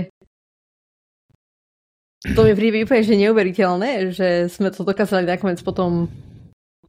to 2.33 2.41
mi 2.49 2.57
príde 2.57 2.89
úplne 2.89 3.05
že 3.05 3.21
neuveriteľné, 3.21 3.91
že 4.17 4.29
sme 4.49 4.73
to 4.73 4.81
dokázali 4.81 5.29
nakoniec 5.29 5.61
potom 5.61 6.09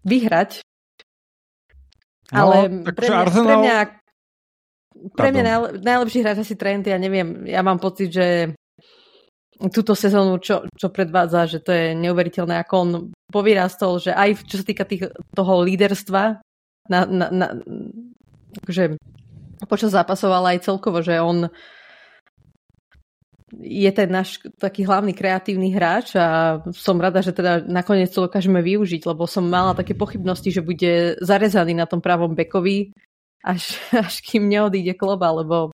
vyhrať. 0.07 0.63
No, 2.31 2.47
ale 2.47 2.87
pre 2.95 3.07
mňa, 3.11 3.19
Arsenal... 3.19 3.45
pre 3.45 3.55
mňa, 3.59 3.77
pre 5.11 5.29
mňa 5.35 5.43
najlepší 5.83 6.19
hráč 6.23 6.47
asi 6.47 6.55
Trent, 6.55 6.87
ja 6.87 6.95
neviem, 6.95 7.43
ja 7.43 7.59
mám 7.59 7.77
pocit, 7.83 8.15
že 8.15 8.55
túto 9.71 9.95
sezónu, 9.95 10.39
čo, 10.39 10.67
čo 10.75 10.87
predvádza, 10.91 11.47
že 11.47 11.59
to 11.63 11.71
je 11.71 11.95
neuveriteľné, 11.95 12.59
ako 12.63 12.73
on 12.75 12.89
povyrastol, 13.31 13.99
že 13.99 14.11
aj 14.11 14.47
čo 14.47 14.59
sa 14.59 14.65
týka 14.67 14.83
tých, 14.87 15.11
toho 15.31 15.53
líderstva, 15.63 16.39
na, 16.85 16.99
na, 17.05 17.27
na, 17.31 17.47
akože 18.61 18.99
počas 19.65 19.95
zápasov, 19.95 20.29
ale 20.31 20.57
aj 20.57 20.67
celkovo, 20.67 21.01
že 21.01 21.17
on 21.17 21.49
je 23.61 23.91
ten 23.91 24.09
náš 24.11 24.43
taký 24.59 24.83
hlavný 24.83 25.15
kreatívny 25.15 25.71
hráč 25.71 26.17
a 26.19 26.59
som 26.75 26.99
rada, 26.99 27.23
že 27.23 27.31
teda 27.31 27.63
nakoniec 27.63 28.11
to 28.11 28.27
dokážeme 28.27 28.59
využiť, 28.59 29.07
lebo 29.07 29.23
som 29.29 29.47
mala 29.47 29.77
také 29.77 29.95
pochybnosti, 29.95 30.51
že 30.51 30.65
bude 30.65 31.15
zarezaný 31.23 31.77
na 31.77 31.87
tom 31.87 32.03
pravom 32.03 32.35
bekovi, 32.35 32.91
až, 33.45 33.77
až 34.05 34.19
kým 34.25 34.49
neodíde 34.49 34.97
kloba, 34.97 35.31
lebo 35.31 35.71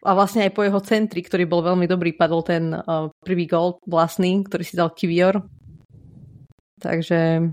a 0.00 0.16
vlastne 0.16 0.48
aj 0.48 0.56
po 0.56 0.64
jeho 0.64 0.80
centri, 0.80 1.20
ktorý 1.20 1.44
bol 1.44 1.60
veľmi 1.60 1.84
dobrý, 1.84 2.16
padol 2.16 2.40
ten 2.40 2.72
uh, 2.72 3.12
prvý 3.20 3.44
gol 3.44 3.84
vlastný, 3.84 4.40
ktorý 4.48 4.64
si 4.64 4.72
dal 4.72 4.96
Kivior. 4.96 5.44
Takže... 6.80 7.52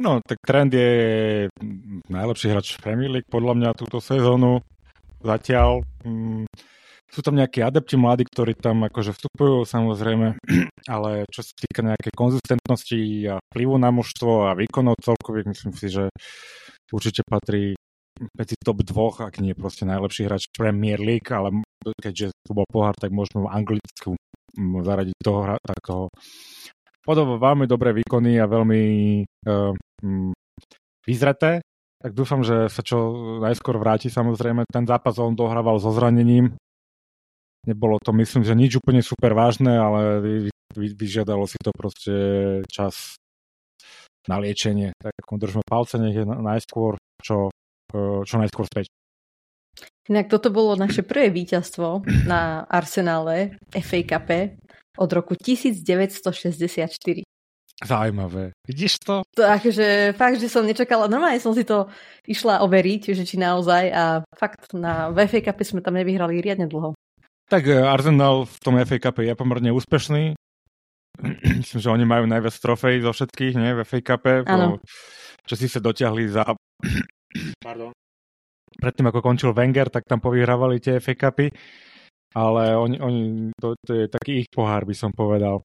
No, 0.00 0.24
tak 0.24 0.40
trend 0.40 0.72
je 0.72 0.88
najlepší 2.08 2.48
hráč 2.48 2.80
v 2.80 2.80
Premier 2.80 3.10
League 3.12 3.28
podľa 3.28 3.60
mňa 3.60 3.76
túto 3.76 4.00
sezónu. 4.00 4.64
Zatiaľ 5.20 5.84
mm, 6.00 6.48
sú 7.08 7.20
tam 7.24 7.40
nejakí 7.40 7.64
adepti 7.64 7.96
mladí, 7.96 8.28
ktorí 8.28 8.52
tam 8.56 8.84
akože 8.84 9.16
vstupujú 9.16 9.64
samozrejme, 9.64 10.36
ale 10.94 11.24
čo 11.32 11.40
sa 11.40 11.52
týka 11.56 11.80
nejakej 11.80 12.12
konzistentnosti 12.12 13.00
a 13.32 13.34
vplyvu 13.52 13.74
na 13.80 13.88
mužstvo 13.88 14.52
a 14.52 14.56
výkonov 14.56 15.00
celkových, 15.00 15.50
myslím 15.56 15.72
si, 15.72 15.86
že 15.88 16.04
určite 16.92 17.24
patrí 17.24 17.76
medzi 18.34 18.58
top 18.58 18.82
dvoch, 18.82 19.22
ak 19.22 19.38
nie 19.38 19.54
proste 19.54 19.86
najlepší 19.86 20.26
hráč 20.26 20.50
Premier 20.50 20.98
League, 20.98 21.30
ale 21.30 21.62
keďže 22.02 22.34
to 22.44 22.52
bol 22.52 22.66
pohár, 22.66 22.98
tak 22.98 23.14
môžeme 23.14 23.46
v 23.46 23.52
Anglicku 23.52 24.18
zaradiť 24.58 25.16
toho 25.22 25.54
takého 25.62 26.10
podoba 27.06 27.40
veľmi 27.40 27.64
dobré 27.70 27.94
výkony 27.94 28.36
a 28.42 28.50
veľmi 28.50 28.82
uh, 29.48 29.72
vyzreté. 31.06 31.64
Tak 31.98 32.12
dúfam, 32.14 32.44
že 32.46 32.70
sa 32.70 32.82
čo 32.84 32.98
najskôr 33.42 33.80
vráti. 33.80 34.12
Samozrejme, 34.12 34.68
ten 34.70 34.86
zápas 34.86 35.18
on 35.18 35.34
dohrával 35.34 35.82
so 35.82 35.90
zranením. 35.90 36.54
Nebolo 37.66 37.98
to, 37.98 38.14
myslím, 38.14 38.46
že 38.46 38.54
nič 38.54 38.78
úplne 38.78 39.02
super 39.02 39.34
vážne, 39.34 39.74
ale 39.74 40.00
vy, 40.22 40.34
vy, 40.78 40.86
vyžiadalo 40.94 41.44
si 41.48 41.58
to 41.58 41.74
proste 41.74 42.14
čas 42.70 43.18
na 44.30 44.38
liečenie. 44.38 44.94
Tak 45.00 45.26
držme 45.26 45.66
palce, 45.66 45.98
nech 45.98 46.14
je 46.14 46.24
najskôr 46.24 47.00
čo 47.18 47.50
čo 48.24 48.36
najskôr 48.36 48.68
späť. 48.68 48.92
Inak 50.08 50.32
toto 50.32 50.48
bolo 50.48 50.76
naše 50.76 51.04
prvé 51.04 51.28
víťazstvo 51.28 52.04
na 52.24 52.64
Arsenále 52.64 53.60
FA 53.72 54.00
Cup 54.04 54.28
od 54.98 55.10
roku 55.12 55.36
1964. 55.36 57.24
Zaujímavé. 57.78 58.50
Vidíš 58.66 58.98
to? 59.06 59.22
To 59.38 59.42
akože 59.46 60.18
fakt, 60.18 60.42
že 60.42 60.50
som 60.50 60.66
nečakala, 60.66 61.06
normálne 61.06 61.38
som 61.38 61.54
si 61.54 61.62
to 61.62 61.86
išla 62.26 62.66
overiť, 62.66 63.14
že 63.14 63.22
či 63.22 63.38
naozaj 63.38 63.84
a 63.94 64.04
fakt 64.34 64.74
na 64.74 65.14
FA 65.14 65.40
Cup 65.44 65.62
sme 65.62 65.84
tam 65.84 65.94
nevyhrali 65.94 66.42
riadne 66.42 66.66
dlho. 66.66 66.98
Tak 67.48 67.64
eh, 67.64 67.80
Arsenal 67.80 68.44
v 68.44 68.56
tom 68.60 68.76
FA 68.84 68.98
Cup 69.00 69.24
je 69.24 69.32
pomerne 69.32 69.72
úspešný. 69.72 70.36
Myslím, 71.64 71.80
že 71.80 71.88
oni 71.88 72.04
majú 72.04 72.28
najviac 72.28 72.52
trofej 72.52 73.00
zo 73.00 73.10
všetkých, 73.16 73.54
nie, 73.56 73.72
v 73.72 73.80
FA 73.88 74.00
Cup. 74.04 74.22
Čo 75.48 75.54
si 75.56 75.66
sa 75.66 75.80
dotiahli 75.80 76.28
za 76.28 76.44
Pardon. 77.64 77.92
Predtým, 78.78 79.08
ako 79.10 79.24
končil 79.24 79.50
Wenger, 79.56 79.88
tak 79.90 80.04
tam 80.06 80.20
povyhrávali 80.20 80.78
tie 80.78 81.00
FA 81.00 81.16
Cupy, 81.16 81.50
ale 82.36 82.76
oni, 82.76 82.96
oni, 83.00 83.20
to, 83.56 83.74
to 83.82 83.92
je 83.96 84.06
taký 84.06 84.44
ich 84.44 84.48
pohár, 84.52 84.86
by 84.86 84.94
som 84.94 85.10
povedal. 85.10 85.64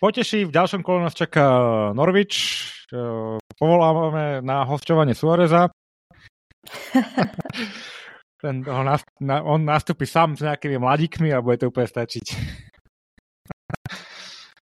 Poteší, 0.00 0.48
v 0.48 0.54
ďalšom 0.54 0.80
kole 0.80 1.04
nás 1.04 1.12
čaká 1.12 1.44
Norwich, 1.92 2.70
povolávame 3.58 4.40
na 4.40 4.64
hostovanie 4.64 5.12
Suareza. 5.12 5.68
Ten, 8.44 8.60
on, 8.68 8.84
na, 9.24 9.36
on 9.40 9.64
nastúpi 9.64 10.04
sám 10.04 10.36
s 10.36 10.44
nejakými 10.44 10.76
mladíkmi 10.76 11.32
a 11.32 11.40
bude 11.40 11.64
to 11.64 11.72
úplne 11.72 11.88
stačiť. 11.88 12.26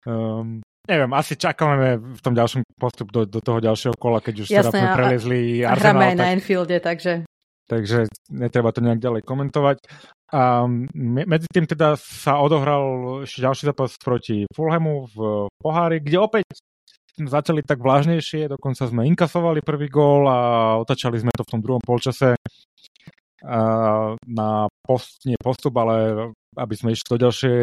um, 0.07 0.63
Neviem, 0.87 1.11
asi 1.19 1.35
čakáme 1.35 1.99
v 1.99 2.21
tom 2.23 2.31
ďalšom 2.31 2.63
postup 2.79 3.11
do, 3.11 3.27
do 3.27 3.43
toho 3.43 3.59
ďalšieho 3.59 3.99
kola, 3.99 4.23
keď 4.23 4.47
už 4.47 4.49
Jasné, 4.55 4.71
teda 4.71 4.95
preliezli 4.95 5.67
a, 5.67 5.75
Arsenal. 5.75 5.83
Hráme 5.83 6.05
aj 6.07 6.15
tak, 6.15 6.23
na 6.23 6.27
Enfielde, 6.31 6.77
takže... 6.79 7.13
Takže 7.67 7.99
netreba 8.31 8.71
to 8.71 8.79
nejak 8.87 9.03
ďalej 9.03 9.27
komentovať. 9.27 9.83
A 10.31 10.71
medzi 11.03 11.51
tým 11.51 11.67
teda 11.67 11.99
sa 11.99 12.39
odohral 12.39 12.83
ešte 13.27 13.43
ďalší 13.43 13.63
zápas 13.67 13.99
proti 13.99 14.47
Fulhamu 14.55 15.11
v 15.11 15.51
pohári, 15.59 15.99
kde 15.99 16.23
opäť 16.23 16.47
začali 17.19 17.67
tak 17.67 17.83
vlážnejšie, 17.83 18.47
dokonca 18.47 18.87
sme 18.87 19.11
inkasovali 19.11 19.67
prvý 19.67 19.91
gól 19.91 20.31
a 20.31 20.39
otačali 20.79 21.19
sme 21.19 21.35
to 21.35 21.43
v 21.43 21.51
tom 21.51 21.61
druhom 21.65 21.83
polčase 21.83 22.39
na 24.27 24.69
post, 24.87 25.25
nie 25.29 25.37
postup, 25.37 25.77
ale 25.77 26.31
aby 26.57 26.75
sme 26.77 26.97
išli 26.97 27.17
do 27.17 27.19
ďalšie, 27.29 27.55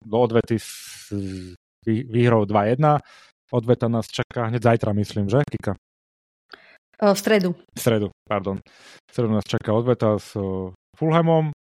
do 0.00 0.16
odvety 0.16 0.56
s 0.56 1.12
výhrou 1.84 2.48
2-1. 2.48 2.80
Odveta 3.52 3.86
nás 3.92 4.08
čaká 4.08 4.48
hneď 4.48 4.64
zajtra, 4.64 4.96
myslím, 4.96 5.28
že, 5.28 5.44
Kika? 5.44 5.76
V 6.98 7.18
stredu. 7.18 7.52
V 7.52 7.78
stredu, 7.78 8.08
pardon. 8.24 8.58
V 9.04 9.10
stredu 9.12 9.34
nás 9.34 9.44
čaká 9.44 9.76
odveta 9.76 10.16
s 10.16 10.32
Fulhamom. 10.96 11.52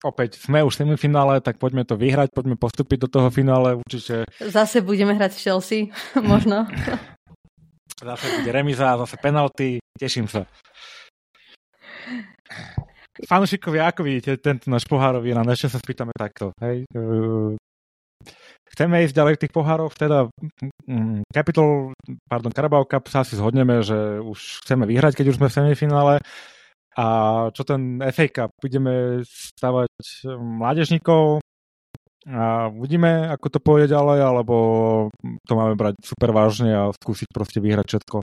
Opäť 0.00 0.40
sme 0.40 0.64
už 0.64 0.80
v 0.80 0.80
semifinále, 0.88 1.44
tak 1.44 1.60
poďme 1.60 1.84
to 1.84 1.92
vyhrať, 1.92 2.32
poďme 2.32 2.56
postúpiť 2.56 3.04
do 3.04 3.08
toho 3.12 3.28
finále 3.28 3.76
určite. 3.76 4.24
Zase 4.40 4.80
budeme 4.80 5.12
hrať 5.12 5.36
v 5.36 5.42
Chelsea, 5.44 5.80
možno. 6.16 6.64
zase 8.08 8.26
bude 8.40 8.50
remiza, 8.52 8.96
zase 8.96 9.16
penalty, 9.20 9.78
teším 10.00 10.28
sa. 10.28 10.48
Fanúšikovia, 13.20 13.90
ako 13.90 14.00
vidíte 14.06 14.40
tento 14.40 14.70
náš 14.72 14.88
pohárový 14.88 15.36
na 15.36 15.44
ešte 15.52 15.76
sa 15.76 15.78
spýtame 15.82 16.14
takto. 16.16 16.56
Hej? 16.62 16.88
Chceme 18.70 19.02
ísť 19.02 19.16
ďalej 19.18 19.34
v 19.36 19.42
tých 19.44 19.52
pohároch, 19.52 19.92
teda 19.98 20.30
mm, 20.86 21.26
Capital, 21.34 21.90
pardon, 22.30 22.54
Carabao 22.54 22.86
Cup 22.86 23.10
sa 23.10 23.26
asi 23.26 23.34
zhodneme, 23.34 23.82
že 23.82 24.22
už 24.22 24.62
chceme 24.62 24.86
vyhrať, 24.86 25.18
keď 25.18 25.26
už 25.34 25.38
sme 25.42 25.50
v 25.50 25.56
semifinále. 25.58 26.14
A 26.94 27.06
čo 27.50 27.66
ten 27.66 27.98
FA 28.14 28.26
Cup? 28.30 28.50
Budeme 28.62 29.26
stavať 29.26 29.90
mládežníkov 30.38 31.42
a 32.28 32.68
uvidíme, 32.68 33.32
ako 33.32 33.46
to 33.48 33.58
pôjde 33.58 33.96
ďalej, 33.96 34.20
alebo 34.22 34.56
to 35.48 35.52
máme 35.56 35.74
brať 35.74 35.98
super 36.04 36.30
vážne 36.30 36.70
a 36.70 36.82
skúsiť 36.92 37.32
proste 37.32 37.58
vyhrať 37.58 37.86
všetko. 37.96 38.22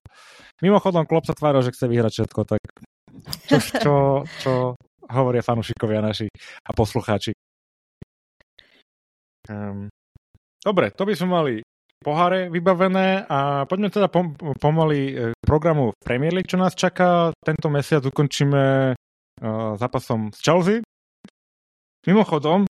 Mimochodom, 0.61 1.09
Klopp 1.09 1.27
sa 1.27 1.33
tvára, 1.33 1.65
že 1.65 1.73
chce 1.73 1.89
vyhrať 1.89 2.13
všetko, 2.23 2.39
tak 2.45 2.61
čo, 3.47 3.57
čo, 3.59 3.93
čo 4.39 4.51
hovoria 5.11 5.43
fanúšikovia 5.45 6.03
naši 6.03 6.27
a 6.63 6.71
poslucháči. 6.75 7.31
Um, 9.47 9.87
Dobre, 10.67 10.91
to 10.91 11.07
by 11.07 11.15
sme 11.15 11.29
mali 11.31 11.55
poháre 12.03 12.51
vybavené 12.51 13.23
a 13.23 13.63
poďme 13.63 13.87
teda 13.87 14.11
pom- 14.11 14.35
pomaly 14.59 15.15
e, 15.15 15.31
programu 15.39 15.95
Premier 16.03 16.35
League, 16.35 16.51
čo 16.51 16.59
nás 16.59 16.75
čaká. 16.75 17.31
Tento 17.39 17.71
mesiac 17.71 18.03
ukončíme 18.03 18.91
uh, 18.91 19.79
zápasom 19.79 20.35
s 20.35 20.43
Chelsea. 20.43 20.83
Mimochodom, 22.03 22.67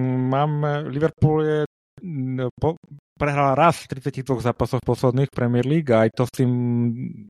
máme 0.00 0.88
Liverpool 0.88 1.44
je 1.44 1.58
po, 2.60 2.76
prehral 3.16 3.56
raz 3.56 3.84
v 3.84 3.98
32 3.98 4.44
zápasoch 4.44 4.82
posledných 4.84 5.32
Premier 5.32 5.64
League 5.64 5.90
a 5.90 6.06
aj 6.06 6.10
to 6.14 6.22
s 6.28 6.32
tým 6.36 6.52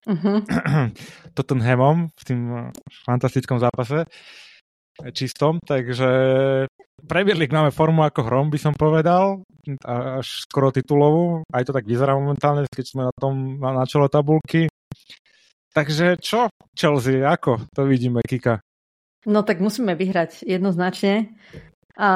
uh-huh. 0.03 0.39
Tottenhamom 1.37 2.11
v 2.11 2.23
tým 2.27 2.41
fantastickom 3.07 3.63
zápase 3.63 4.05
čistom, 5.13 5.61
takže 5.61 6.09
Premier 7.05 7.37
League 7.37 7.53
máme 7.53 7.69
formu 7.69 8.03
ako 8.03 8.25
hrom, 8.25 8.49
by 8.49 8.57
som 8.57 8.73
povedal, 8.73 9.45
až 9.85 10.49
skoro 10.49 10.73
titulovú. 10.73 11.45
Aj 11.53 11.61
to 11.61 11.77
tak 11.77 11.85
vyzerá 11.85 12.17
momentálne, 12.17 12.65
keď 12.73 12.85
sme 12.89 13.03
na 13.05 13.15
tom 13.21 13.61
na, 13.61 13.77
na 13.77 13.85
čele 13.85 14.09
tabulky. 14.09 14.73
Takže 15.77 16.17
čo, 16.17 16.49
Chelsea, 16.73 17.21
ako 17.21 17.69
to 17.77 17.85
vidíme, 17.85 18.25
Kika? 18.25 18.65
No 19.29 19.45
tak 19.45 19.61
musíme 19.61 19.93
vyhrať 19.93 20.49
jednoznačne. 20.49 21.37
A 22.01 22.11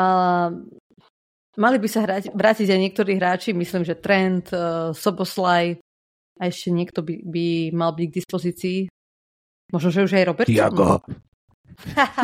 mali 1.59 1.77
by 1.83 1.89
sa 1.91 2.07
hrať, 2.07 2.31
vrátiť 2.31 2.69
aj 2.71 2.81
niektorí 2.81 3.19
hráči, 3.19 3.51
myslím, 3.57 3.83
že 3.83 3.99
Trent, 3.99 4.51
uh, 4.55 4.95
Soboslaj 4.95 5.81
a 6.39 6.43
ešte 6.47 6.71
niekto 6.71 7.03
by, 7.03 7.15
by 7.27 7.47
mal 7.75 7.91
byť 7.97 8.07
k 8.07 8.17
dispozícii. 8.23 8.79
Možno, 9.71 9.91
že 9.91 10.05
už 10.07 10.13
aj 10.19 10.25
Robert. 10.27 10.49
Tiago. 10.51 11.03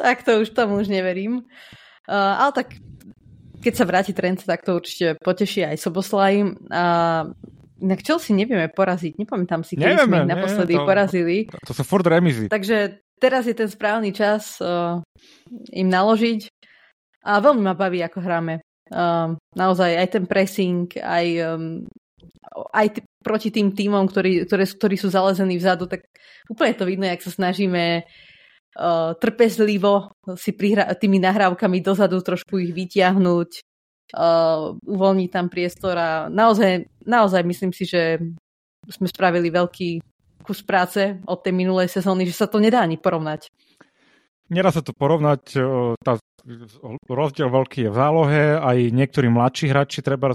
tak 0.00 0.26
to 0.26 0.42
už 0.42 0.50
tomu 0.50 0.82
už 0.82 0.88
neverím. 0.90 1.46
Uh, 2.06 2.34
ale 2.42 2.52
tak 2.52 2.68
keď 3.62 3.72
sa 3.74 3.84
vráti 3.88 4.12
trend, 4.14 4.42
tak 4.46 4.62
to 4.62 4.78
určite 4.78 5.18
poteší 5.22 5.66
aj 5.66 5.76
Soboslaj. 5.82 6.34
Uh, 6.70 7.34
inak 7.82 8.00
Chelsea 8.02 8.36
nevieme 8.36 8.70
poraziť. 8.70 9.18
Nepamätám 9.18 9.66
si, 9.66 9.74
kedy 9.76 10.06
sme 10.06 10.22
ich 10.22 10.30
naposledy 10.30 10.74
to, 10.78 10.86
porazili. 10.86 11.36
To, 11.50 11.58
to 11.66 11.72
sú 11.74 11.82
furt 11.82 12.06
remizy. 12.06 12.46
Takže 12.46 13.02
teraz 13.18 13.44
je 13.44 13.54
ten 13.56 13.68
správny 13.68 14.14
čas 14.14 14.62
uh, 14.62 15.02
im 15.72 15.88
naložiť. 15.88 16.40
A 17.26 17.42
veľmi 17.42 17.62
ma 17.66 17.74
baví, 17.74 17.98
ako 18.06 18.22
hráme. 18.22 18.62
Uh, 18.86 19.34
naozaj 19.58 19.98
aj 19.98 20.08
ten 20.14 20.24
pressing, 20.30 20.86
aj, 21.02 21.26
um, 21.42 21.82
aj 22.70 22.86
t- 22.94 23.02
proti 23.18 23.50
tým 23.50 23.74
týmom, 23.74 24.06
ktorí, 24.06 24.46
ktoré, 24.46 24.62
ktorí 24.62 24.94
sú 24.94 25.10
zalezení 25.10 25.58
vzadu, 25.58 25.90
tak 25.90 26.06
úplne 26.46 26.78
to 26.78 26.86
vidno, 26.86 27.02
jak 27.10 27.18
sa 27.18 27.34
snažíme 27.34 28.06
uh, 28.06 29.10
trpezlivo 29.18 30.14
si 30.38 30.54
prihra- 30.54 30.86
tými 30.94 31.18
nahrávkami 31.18 31.82
dozadu 31.82 32.22
trošku 32.22 32.62
ich 32.62 32.70
vytiahnuť, 32.70 33.50
uh, 34.14 34.78
uvoľniť 34.78 35.30
tam 35.34 35.50
priestor 35.50 35.98
a 35.98 36.10
naozaj, 36.30 36.86
naozaj 37.02 37.42
myslím 37.42 37.74
si, 37.74 37.90
že 37.90 38.22
sme 38.86 39.10
spravili 39.10 39.50
veľký 39.50 39.98
kus 40.46 40.62
práce 40.62 41.18
od 41.26 41.42
tej 41.42 41.50
minulej 41.50 41.90
sezóny, 41.90 42.22
že 42.22 42.38
sa 42.38 42.46
to 42.46 42.62
nedá 42.62 42.86
ani 42.86 43.02
porovnať. 43.02 43.50
Nedá 44.46 44.70
sa 44.70 44.78
to 44.78 44.94
porovnať, 44.94 45.58
tá 46.06 46.22
rozdiel 47.10 47.50
veľký 47.50 47.86
je 47.86 47.90
v 47.90 47.98
zálohe, 47.98 48.42
aj 48.54 48.94
niektorí 48.94 49.26
mladší 49.26 49.74
hráči 49.74 49.98
treba 50.06 50.30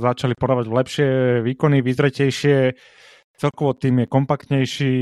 začali 0.00 0.32
podávať 0.32 0.66
lepšie 0.72 1.08
výkony, 1.44 1.84
vyzretejšie, 1.84 2.72
celkovo 3.36 3.76
tým 3.76 4.04
je 4.04 4.06
kompaktnejší, 4.08 4.94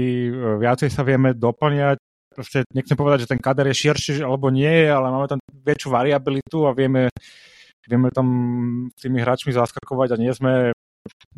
viacej 0.58 0.90
sa 0.90 1.06
vieme 1.06 1.38
doplňať, 1.38 2.02
proste 2.34 2.66
nechcem 2.74 2.98
povedať, 2.98 3.26
že 3.26 3.30
ten 3.30 3.38
kader 3.42 3.70
je 3.70 3.80
širší 3.86 4.26
alebo 4.26 4.50
nie, 4.50 4.86
ale 4.90 5.10
máme 5.10 5.30
tam 5.30 5.38
väčšiu 5.50 5.88
variabilitu 5.94 6.66
a 6.66 6.74
vieme, 6.74 7.06
vieme 7.86 8.10
tam 8.10 8.26
tými 8.98 9.22
hráčmi 9.22 9.54
zaskakovať 9.54 10.14
a 10.14 10.20
nie 10.20 10.32
sme 10.34 10.52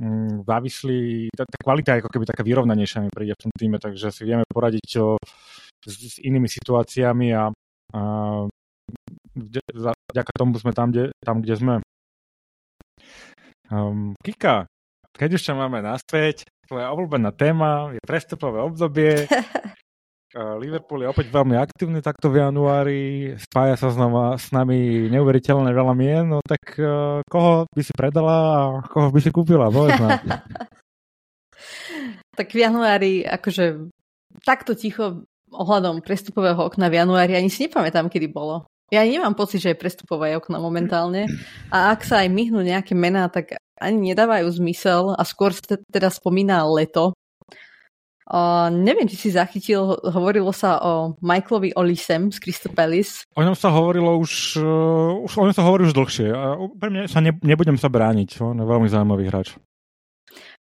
mm, 0.01 0.49
závislí, 0.49 1.33
tá, 1.33 1.45
tá 1.49 1.59
kvalita 1.61 1.97
je 1.97 2.01
ako 2.05 2.11
keby 2.13 2.25
taká 2.29 2.43
vyrovnanejšia 2.45 3.05
mi 3.05 3.11
príde 3.13 3.37
v 3.37 3.43
tom 3.45 3.53
týme, 3.53 3.77
takže 3.77 4.09
si 4.09 4.23
vieme 4.25 4.45
poradiť 4.49 4.89
o, 5.01 5.17
s, 5.87 5.95
s 5.95 6.17
inými 6.23 6.47
situáciami 6.47 7.35
a, 7.35 7.51
a 7.95 8.01
vďaka 10.13 10.33
tomu 10.37 10.57
sme 10.61 10.73
tam, 10.77 10.91
kde, 10.93 11.11
tam, 11.25 11.41
kde 11.41 11.55
sme. 11.57 11.75
Um, 13.73 14.13
Kika, 14.21 14.69
keď 15.17 15.41
už 15.41 15.43
ťa 15.43 15.55
máme 15.57 15.81
naspäť, 15.81 16.45
tvoja 16.69 16.93
obľúbená 16.93 17.33
téma 17.33 17.93
je 17.97 18.03
prestupové 18.05 18.61
obdobie. 18.61 19.27
Liverpool 20.33 21.05
je 21.05 21.13
opäť 21.13 21.29
veľmi 21.29 21.61
aktívny 21.61 22.01
takto 22.01 22.33
v 22.33 22.41
januári, 22.41 23.01
spája 23.37 23.77
sa 23.77 23.93
znova 23.93 24.41
s 24.41 24.49
nami 24.49 25.13
neuveriteľné 25.13 25.69
veľa 25.77 25.93
mien, 25.93 26.25
no 26.25 26.41
tak 26.41 26.73
uh, 26.81 27.21
koho 27.29 27.69
by 27.69 27.83
si 27.85 27.93
predala 27.93 28.33
a 28.33 28.61
koho 28.89 29.13
by 29.13 29.21
si 29.21 29.29
kúpila, 29.29 29.69
tak 32.39 32.49
v 32.49 32.59
januári 32.65 33.29
akože 33.29 33.93
takto 34.41 34.73
ticho 34.73 35.29
ohľadom 35.53 36.01
prestupového 36.01 36.59
okna 36.59 36.89
v 36.89 37.05
januári 37.05 37.37
ani 37.37 37.53
si 37.53 37.69
nepamätám, 37.69 38.09
kedy 38.09 38.33
bolo. 38.33 38.67
Ja 38.93 39.09
nemám 39.09 39.33
pocit, 39.33 39.65
že 39.65 39.73
je 39.73 39.81
prestupové 39.81 40.37
okno 40.37 40.61
momentálne 40.61 41.25
a 41.73 41.97
ak 41.97 42.05
sa 42.05 42.21
aj 42.21 42.29
myhnú 42.29 42.61
nejaké 42.61 42.93
mená, 42.93 43.25
tak 43.33 43.57
ani 43.81 44.13
nedávajú 44.13 44.53
zmysel 44.53 45.17
a 45.17 45.23
skôr 45.25 45.57
sa 45.57 45.81
teda 45.89 46.13
spomína 46.13 46.61
leto. 46.69 47.17
Uh, 48.33 48.73
neviem, 48.73 49.09
či 49.09 49.17
si 49.19 49.29
zachytil, 49.33 49.97
hovorilo 50.09 50.55
sa 50.57 50.81
o 50.81 50.93
Michaelovi 51.21 51.75
Olisem 51.77 52.33
z 52.33 52.39
Palace. 52.73 53.29
O 53.37 53.45
ňom 53.45 53.57
sa 53.57 53.69
hovorilo 53.73 54.17
už, 54.21 54.57
uh, 54.61 55.25
už 55.25 55.33
o 55.37 55.45
ňom 55.49 55.57
sa 55.57 55.65
hovorí 55.65 55.89
už 55.89 55.97
dlhšie 55.97 56.29
a 56.33 56.57
pre 56.77 56.89
mňa 56.93 57.13
sa 57.13 57.21
ne, 57.21 57.33
nebudem 57.45 57.77
sa 57.77 57.93
brániť, 57.93 58.41
on 58.45 58.61
je 58.61 58.65
veľmi 58.65 58.89
zaujímavý 58.89 59.29
hráč. 59.29 59.57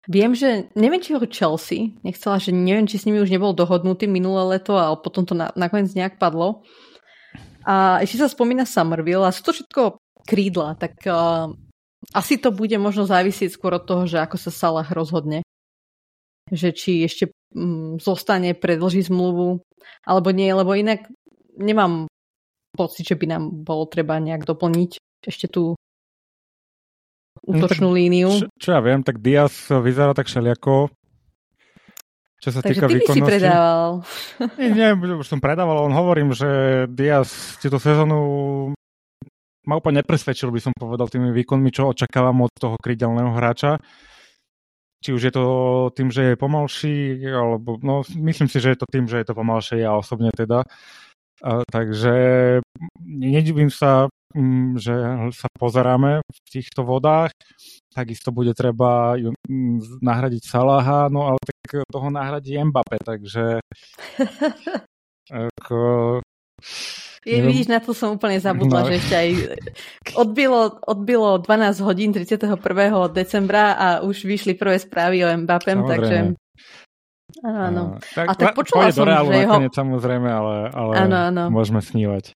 Viem, 0.10 0.34
že 0.34 0.74
neviem, 0.74 0.98
či 0.98 1.14
ho 1.14 1.22
Chelsea 1.22 1.94
nechcela, 2.02 2.42
že 2.42 2.50
neviem, 2.50 2.90
či 2.90 2.98
s 2.98 3.06
nimi 3.06 3.22
už 3.22 3.30
nebol 3.30 3.54
dohodnutý 3.54 4.10
minulé 4.10 4.58
leto, 4.58 4.74
ale 4.74 4.98
potom 4.98 5.22
to 5.22 5.38
na, 5.38 5.54
nakoniec 5.54 5.94
nejak 5.94 6.18
padlo. 6.18 6.66
A 7.62 8.02
ešte 8.02 8.26
sa 8.26 8.26
spomína 8.26 8.66
Somerville 8.66 9.22
a 9.22 9.30
sú 9.30 9.46
to 9.46 9.54
všetko 9.54 10.02
krídla, 10.26 10.74
tak 10.82 10.98
uh, 11.06 11.54
asi 12.18 12.42
to 12.42 12.50
bude 12.50 12.74
možno 12.82 13.06
závisieť 13.06 13.54
skôr 13.54 13.78
od 13.78 13.86
toho, 13.86 14.10
že 14.10 14.18
ako 14.18 14.42
sa 14.42 14.50
Salah 14.50 14.90
rozhodne. 14.90 15.46
Že 16.50 16.70
či 16.74 16.92
ešte 17.06 17.30
um, 17.54 18.02
zostane, 18.02 18.58
predlží 18.58 19.06
zmluvu, 19.06 19.62
alebo 20.10 20.34
nie, 20.34 20.50
lebo 20.50 20.74
inak 20.74 21.06
nemám 21.54 22.10
pocit, 22.74 23.06
že 23.06 23.14
by 23.14 23.30
nám 23.30 23.44
bolo 23.62 23.86
treba 23.86 24.18
nejak 24.18 24.42
doplniť 24.42 24.98
ešte 25.22 25.46
tú 25.54 25.78
útočnú 27.50 27.90
no, 27.90 27.98
líniu. 27.98 28.30
Čo, 28.30 28.46
čo 28.54 28.70
ja 28.78 28.82
viem, 28.86 29.02
tak 29.02 29.18
Diaz 29.18 29.74
vyzerá 29.74 30.14
tak 30.14 30.30
šeliako. 30.30 30.94
Čo 32.40 32.50
sa 32.56 32.64
Takže 32.64 32.72
týka 32.72 32.86
ty 32.88 32.96
výkonnosti. 33.04 33.20
si 33.20 33.30
predával. 33.36 33.90
Nie, 34.56 34.70
nie, 34.72 34.90
už 35.20 35.28
som 35.28 35.44
predával, 35.44 35.84
on 35.84 35.92
hovorím, 35.92 36.32
že 36.32 36.48
Diaz 36.88 37.60
túto 37.60 37.82
sezónu 37.82 38.20
ma 39.68 39.76
úplne 39.76 40.02
nepresvedčil, 40.02 40.50
by 40.50 40.62
som 40.64 40.74
povedal, 40.74 41.12
tými 41.12 41.36
výkonmi, 41.36 41.70
čo 41.70 41.92
očakávam 41.92 42.48
od 42.48 42.52
toho 42.56 42.80
krydelného 42.80 43.36
hráča. 43.36 43.78
Či 45.00 45.16
už 45.16 45.22
je 45.30 45.34
to 45.36 45.46
tým, 45.96 46.12
že 46.12 46.34
je 46.34 46.42
pomalší, 46.42 47.24
alebo 47.28 47.80
no, 47.80 48.04
myslím 48.08 48.48
si, 48.52 48.60
že 48.60 48.76
je 48.76 48.80
to 48.80 48.88
tým, 48.88 49.08
že 49.08 49.24
je 49.24 49.26
to 49.28 49.38
pomalšie 49.38 49.84
ja 49.84 49.96
osobne 49.96 50.32
teda. 50.32 50.64
A, 51.40 51.64
takže 51.68 52.16
nedivím 53.04 53.72
sa, 53.72 54.12
že 54.78 54.94
sa 55.34 55.48
pozeráme 55.58 56.22
v 56.22 56.40
týchto 56.50 56.86
vodách. 56.86 57.34
Takisto 57.90 58.30
bude 58.30 58.54
treba 58.54 59.18
m, 59.18 59.34
nahradiť 60.02 60.44
Salaha, 60.46 61.10
no 61.10 61.34
ale 61.34 61.40
tak 61.42 61.82
toho 61.90 62.08
nahradí 62.14 62.54
Mbappé, 62.62 63.02
takže 63.02 63.60
ako, 65.50 66.22
je, 67.28 67.36
vidíš, 67.44 67.68
na 67.68 67.84
to 67.84 67.92
som 67.92 68.16
úplne 68.16 68.40
zabudla, 68.40 68.80
no. 68.84 68.88
že 68.88 68.94
ešte 68.96 69.16
aj 69.16 69.30
odbilo, 70.16 70.80
odbilo 70.88 71.36
12 71.44 71.84
hodín 71.84 72.16
31. 72.16 72.56
decembra 73.12 73.76
a 73.76 73.88
už 74.08 74.24
vyšli 74.24 74.56
prvé 74.56 74.80
správy 74.80 75.28
o 75.28 75.30
Samozrejme. 75.30 75.84
takže... 75.86 76.18
Áno, 77.46 77.60
áno. 77.62 77.84
Tak, 78.18 78.26
a 78.26 78.34
tak 78.34 78.56
počula 78.58 78.90
som, 78.90 79.06
do 79.06 79.12
reálu 79.12 79.30
že 79.30 79.36
jeho... 79.46 79.54
nakoniec, 79.54 79.74
samozrejme, 79.76 80.30
ale, 80.32 80.56
ale 80.74 80.94
áno, 80.98 81.18
áno. 81.30 81.44
môžeme 81.54 81.84
snívať. 81.84 82.34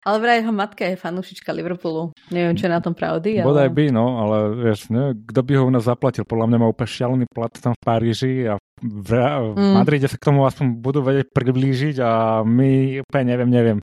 Ale 0.00 0.16
vraj 0.16 0.40
jeho 0.40 0.52
matka 0.56 0.88
je 0.88 0.96
fanúšička 0.96 1.52
Liverpoolu. 1.52 2.16
Neviem, 2.32 2.56
čo 2.56 2.64
je 2.64 2.72
na 2.72 2.80
tom 2.80 2.96
pravdy. 2.96 3.36
Ale... 3.36 3.44
Bodaj 3.44 3.68
by, 3.68 3.84
no, 3.92 4.06
ale 4.16 4.36
vieš, 4.56 4.88
ne, 4.88 5.12
kto 5.12 5.40
by 5.44 5.52
ho 5.60 5.62
u 5.68 5.72
nás 5.76 5.84
zaplatil? 5.84 6.24
Podľa 6.24 6.48
mňa 6.48 6.56
má 6.56 6.66
úplne 6.72 6.88
šialený 6.88 7.24
plat 7.28 7.52
tam 7.52 7.76
v 7.76 7.84
Paríži 7.84 8.48
a 8.48 8.56
v, 8.80 9.10
v 9.12 9.60
mm. 9.60 9.74
Madride 9.76 10.08
sa 10.08 10.16
k 10.16 10.32
tomu 10.32 10.48
aspoň 10.48 10.80
budú 10.80 11.04
vedieť 11.04 11.28
priblížiť 11.36 11.96
a 12.00 12.40
my 12.40 13.04
úplne 13.04 13.24
neviem, 13.28 13.50
neviem. 13.52 13.78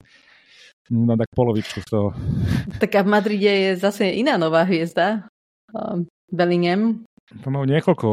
No 0.90 1.14
tak 1.14 1.30
polovičku 1.38 1.86
z 1.86 1.88
toho. 1.88 2.10
Tak 2.82 2.98
a 2.98 3.06
v 3.06 3.10
Madride 3.14 3.54
je 3.54 3.72
zase 3.78 4.10
iná 4.18 4.42
nová 4.42 4.66
hviezda. 4.66 5.30
Um, 5.70 6.10
Bellingham. 6.34 7.06
To 7.44 7.48
majú 7.54 7.70
niekoľko 7.70 8.08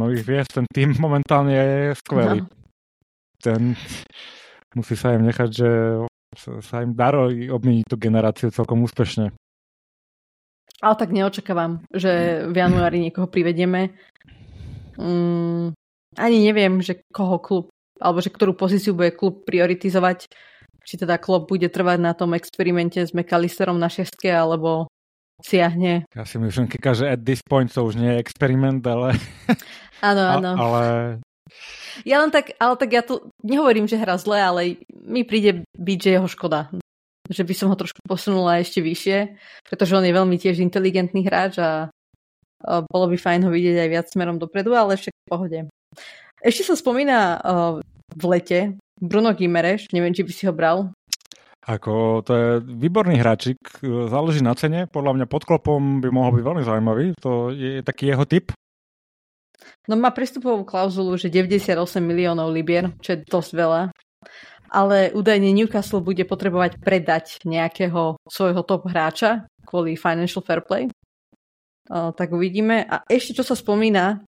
nových 0.00 0.22
hviezd. 0.24 0.50
Ten 0.62 0.66
tým 0.70 0.96
momentálne 0.96 1.52
je 1.52 1.92
skvelý. 1.98 2.40
No. 2.40 2.48
Ten 3.42 3.76
musí 4.72 4.94
sa 4.96 5.12
im 5.12 5.26
nechať, 5.26 5.50
že 5.50 5.68
sa 6.38 6.82
im 6.82 6.92
daro 6.92 7.30
obmeniť 7.30 7.86
tú 7.88 7.96
generáciu 7.96 8.52
celkom 8.52 8.82
úspešne. 8.84 9.32
Ale 10.84 10.94
tak 11.00 11.14
neočakávam, 11.14 11.80
že 11.94 12.44
v 12.50 12.56
januári 12.60 13.00
niekoho 13.00 13.30
privedieme. 13.30 13.96
Mm, 15.00 15.72
ani 16.18 16.38
neviem, 16.44 16.84
že 16.84 17.00
koho 17.08 17.40
klub, 17.40 17.64
alebo 17.96 18.20
že 18.20 18.28
ktorú 18.28 18.52
pozíciu 18.52 18.92
bude 18.92 19.14
klub 19.16 19.48
prioritizovať. 19.48 20.28
Či 20.84 21.00
teda 21.00 21.16
klub 21.16 21.48
bude 21.48 21.72
trvať 21.72 21.98
na 22.04 22.12
tom 22.12 22.36
experimente 22.36 23.00
s 23.00 23.16
McAllisterom 23.16 23.80
na 23.80 23.88
šestke, 23.88 24.28
alebo 24.28 24.92
siahne. 25.40 26.04
Ja 26.12 26.28
si 26.28 26.36
myslím, 26.36 26.68
že 26.68 27.08
at 27.08 27.24
this 27.24 27.40
point 27.40 27.72
to 27.72 27.88
už 27.88 27.96
nie 27.96 28.12
je 28.14 28.20
experiment, 28.20 28.84
ale... 28.84 29.16
Áno, 30.04 30.22
áno. 30.36 30.50
ale 30.60 30.82
ja 32.02 32.18
len 32.18 32.34
tak, 32.34 32.58
ale 32.58 32.74
tak 32.74 32.90
ja 32.90 33.02
tu 33.06 33.30
nehovorím, 33.46 33.86
že 33.86 34.00
hra 34.00 34.18
zle, 34.18 34.38
ale 34.42 34.60
mi 34.90 35.22
príde 35.22 35.62
byť, 35.78 35.98
že 36.02 36.14
jeho 36.18 36.26
škoda. 36.26 36.74
Že 37.30 37.44
by 37.46 37.54
som 37.56 37.68
ho 37.72 37.76
trošku 37.78 38.04
posunula 38.04 38.60
ešte 38.60 38.84
vyššie, 38.84 39.38
pretože 39.64 39.96
on 39.96 40.04
je 40.04 40.12
veľmi 40.12 40.36
tiež 40.36 40.60
inteligentný 40.60 41.24
hráč 41.24 41.56
a 41.62 41.88
bolo 42.64 43.06
by 43.08 43.16
fajn 43.16 43.44
ho 43.44 43.50
vidieť 43.52 43.76
aj 43.80 43.88
viac 43.88 44.06
smerom 44.08 44.36
dopredu, 44.36 44.72
ale 44.76 44.96
však 44.96 45.14
v 45.14 45.30
pohode. 45.30 45.58
Ešte 46.44 46.68
sa 46.68 46.76
spomína 46.76 47.40
v 48.12 48.24
lete 48.28 48.76
Bruno 49.00 49.32
Gimereš, 49.32 49.88
neviem, 49.96 50.12
či 50.12 50.24
by 50.24 50.32
si 50.32 50.44
ho 50.44 50.52
bral. 50.52 50.92
Ako, 51.64 52.20
to 52.20 52.32
je 52.36 52.48
výborný 52.60 53.16
hráčik, 53.16 53.56
záleží 53.84 54.44
na 54.44 54.52
cene, 54.52 54.84
podľa 54.84 55.16
mňa 55.16 55.26
pod 55.32 55.48
klopom 55.48 56.04
by 56.04 56.12
mohol 56.12 56.36
byť 56.36 56.44
veľmi 56.44 56.60
zaujímavý, 56.60 57.06
to 57.16 57.56
je 57.56 57.80
taký 57.80 58.12
jeho 58.12 58.28
typ, 58.28 58.52
No 59.88 59.94
má 60.00 60.10
prístupovú 60.10 60.64
klauzulu, 60.64 61.16
že 61.20 61.28
98 61.28 62.00
miliónov 62.00 62.52
libier, 62.52 62.92
čo 63.04 63.14
je 63.14 63.24
dosť 63.24 63.50
veľa. 63.54 63.82
Ale 64.74 65.14
údajne 65.14 65.54
Newcastle 65.54 66.02
bude 66.02 66.26
potrebovať 66.26 66.82
predať 66.82 67.38
nejakého 67.46 68.18
svojho 68.26 68.62
top 68.66 68.90
hráča 68.90 69.46
kvôli 69.62 69.94
financial 69.94 70.42
fair 70.42 70.64
play. 70.64 70.90
O, 71.90 72.10
tak 72.16 72.32
uvidíme. 72.32 72.82
A 72.88 73.04
ešte 73.06 73.36
čo 73.36 73.44
sa 73.44 73.54
spomína, 73.54 74.24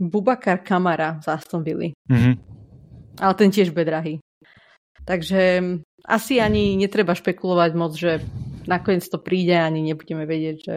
Bubakar 0.00 0.60
Kamara 0.60 1.20
z 1.24 1.26
Aston 1.32 1.64
Villa. 1.64 1.92
Mm-hmm. 2.08 2.34
Ale 3.20 3.34
ten 3.36 3.48
tiež 3.48 3.72
bude 3.72 3.88
drahý. 3.88 4.14
Takže 5.06 5.62
asi 6.04 6.42
ani 6.42 6.76
netreba 6.76 7.14
špekulovať 7.16 7.70
moc, 7.78 7.92
že 7.96 8.20
nakoniec 8.68 9.06
to 9.06 9.16
príde 9.22 9.54
ani 9.54 9.80
nebudeme 9.80 10.26
vedieť, 10.26 10.56
že 10.58 10.74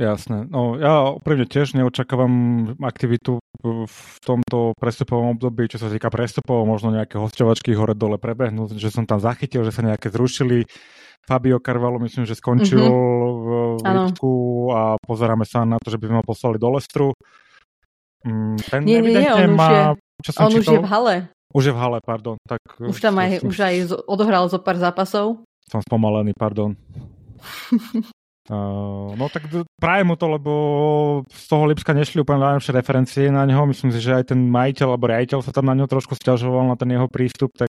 Jasné. 0.00 0.48
No, 0.48 0.80
ja 0.80 1.12
úprimne 1.12 1.44
tiež 1.44 1.76
neočakávam 1.76 2.32
aktivitu 2.80 3.44
v 3.62 3.98
tomto 4.24 4.72
prestupovom 4.80 5.36
období, 5.36 5.68
čo 5.68 5.76
sa 5.76 5.92
týka 5.92 6.08
prestupov, 6.08 6.64
možno 6.64 6.96
nejaké 6.96 7.20
hostovačky 7.20 7.76
hore-dole 7.76 8.16
prebehnú, 8.16 8.72
že 8.72 8.88
som 8.88 9.04
tam 9.04 9.20
zachytil, 9.20 9.68
že 9.68 9.74
sa 9.76 9.84
nejaké 9.84 10.08
zrušili. 10.08 10.64
Fabio 11.22 11.60
Carvalho 11.60 12.00
myslím, 12.02 12.24
že 12.24 12.34
skončil 12.34 12.82
mm-hmm. 12.82 13.78
v 13.78 13.82
Lipsku 13.84 14.32
a 14.74 14.96
pozeráme 14.96 15.44
sa 15.44 15.62
na 15.68 15.76
to, 15.76 15.92
že 15.92 16.00
by 16.00 16.08
sme 16.08 16.18
ho 16.18 16.26
poslali 16.26 16.56
do 16.56 16.68
Lestru. 16.72 17.08
Mm, 18.24 18.56
ten 18.64 18.80
nie, 18.82 18.98
nie, 19.04 19.22
nie, 19.22 19.30
on, 19.30 19.54
má, 19.54 19.68
už, 19.68 19.76
je, 19.76 19.84
čo 20.24 20.30
som 20.32 20.42
on 20.48 20.50
čítal, 20.50 20.58
už 20.58 20.66
je 20.66 20.80
v 20.80 20.88
hale. 20.88 21.14
Už 21.52 21.62
je 21.68 21.74
v 21.76 21.78
hale, 21.78 21.98
pardon. 22.00 22.36
Tak, 22.48 22.62
už 22.80 22.96
tam 22.96 23.14
aj, 23.20 23.44
už 23.44 23.56
aj 23.60 23.74
odohral 24.08 24.48
zo 24.48 24.56
pár 24.56 24.80
zápasov. 24.80 25.44
Som 25.68 25.84
spomalený, 25.84 26.32
pardon. 26.32 26.72
Uh, 28.50 29.14
no 29.14 29.30
tak 29.30 29.46
prajem 29.78 30.10
mu 30.10 30.18
to, 30.18 30.26
lebo 30.26 30.52
z 31.30 31.44
toho 31.46 31.62
Lipska 31.70 31.94
nešli 31.94 32.26
úplne 32.26 32.42
najlepšie 32.42 32.74
referencie 32.74 33.30
na 33.30 33.46
neho. 33.46 33.62
Myslím 33.70 33.94
si, 33.94 34.02
že 34.02 34.18
aj 34.18 34.34
ten 34.34 34.50
majiteľ 34.50 34.98
alebo 34.98 35.06
riaditeľ 35.06 35.46
sa 35.46 35.54
tam 35.54 35.70
na 35.70 35.78
neho 35.78 35.86
trošku 35.86 36.18
stiažoval 36.18 36.66
na 36.66 36.74
ten 36.74 36.90
jeho 36.90 37.06
prístup, 37.06 37.54
tak 37.54 37.70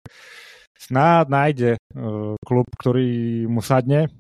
snáď 0.76 1.26
nájde 1.32 1.72
uh, 1.80 2.36
klub, 2.44 2.68
ktorý 2.76 3.48
mu 3.48 3.64
sadne 3.64 4.12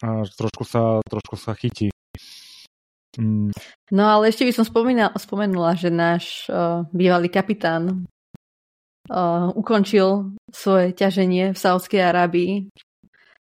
a 0.00 0.24
trošku 0.24 0.64
sa, 0.64 1.04
trošku 1.04 1.36
sa 1.36 1.52
chytí. 1.52 1.92
Mm. 3.20 3.52
No 3.92 4.04
ale 4.08 4.32
ešte 4.32 4.48
by 4.48 4.52
som 4.56 4.64
spomínala, 4.64 5.12
spomenula, 5.20 5.76
že 5.76 5.92
náš 5.92 6.48
uh, 6.48 6.88
bývalý 6.96 7.28
kapitán 7.28 8.08
uh, 9.12 9.52
ukončil 9.52 10.32
svoje 10.48 10.96
ťaženie 10.96 11.52
v 11.52 11.58
Saudskej 11.58 12.00
Arábii 12.08 12.72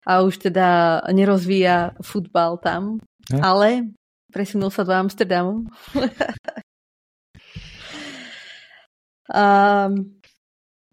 a 0.02 0.22
už 0.26 0.50
teda 0.50 1.00
nerozvíja 1.14 1.94
futbal 2.02 2.58
tam, 2.58 2.98
ja. 3.30 3.38
ale 3.42 3.94
presunul 4.34 4.70
sa 4.74 4.82
do 4.82 4.92
Amsterdamu. 4.96 5.62
um, 9.30 9.92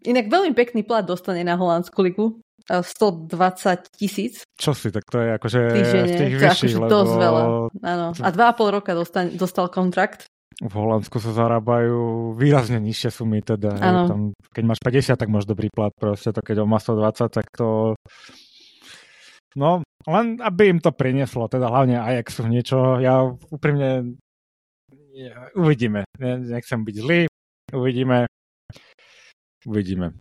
inak 0.06 0.26
veľmi 0.30 0.54
pekný 0.54 0.84
plat 0.86 1.06
dostane 1.06 1.42
na 1.42 1.58
holandskú 1.58 2.06
ligu. 2.06 2.38
120 2.70 3.98
tisíc. 3.98 4.46
Čo 4.54 4.78
si, 4.78 4.94
tak 4.94 5.02
to 5.10 5.18
je 5.18 5.30
akože 5.42 5.60
Týždene, 5.74 6.06
v 6.06 6.14
tých 6.14 6.36
vyšších, 6.38 6.78
akože 6.78 6.78
lebo... 6.86 6.92
dosť 6.94 7.14
veľa. 7.18 7.42
Áno. 7.82 8.08
A 8.14 8.30
dva 8.30 8.46
a 8.46 8.54
pol 8.54 8.70
roka 8.70 8.94
dostal, 8.94 9.34
dostal 9.34 9.74
kontrakt. 9.74 10.30
V 10.62 10.74
Holandsku 10.76 11.18
sa 11.18 11.34
zarábajú 11.34 12.36
výrazne 12.38 12.78
nižšie 12.78 13.10
sumy, 13.10 13.42
teda. 13.42 13.74
Tam, 13.80 14.38
keď 14.54 14.64
máš 14.70 14.80
50, 14.86 15.18
tak 15.18 15.30
máš 15.34 15.50
dobrý 15.50 15.74
plat, 15.74 15.90
proste 15.98 16.30
to 16.30 16.46
keď 16.46 16.62
on 16.62 16.70
má 16.70 16.78
120, 16.78 17.32
tak 17.32 17.48
to 17.58 17.98
No, 19.60 19.84
len 20.08 20.40
aby 20.40 20.72
im 20.72 20.80
to 20.80 20.96
prinieslo, 20.96 21.52
teda 21.52 21.68
hlavne 21.68 22.00
Ajaxu 22.00 22.48
niečo. 22.48 23.04
Ja 23.04 23.28
úprimne 23.52 24.16
ja, 25.12 25.52
uvidíme. 25.52 26.08
Nechcem 26.24 26.88
byť 26.88 26.96
zlý, 26.96 27.28
uvidíme. 27.76 28.32
Uvidíme. 29.68 30.16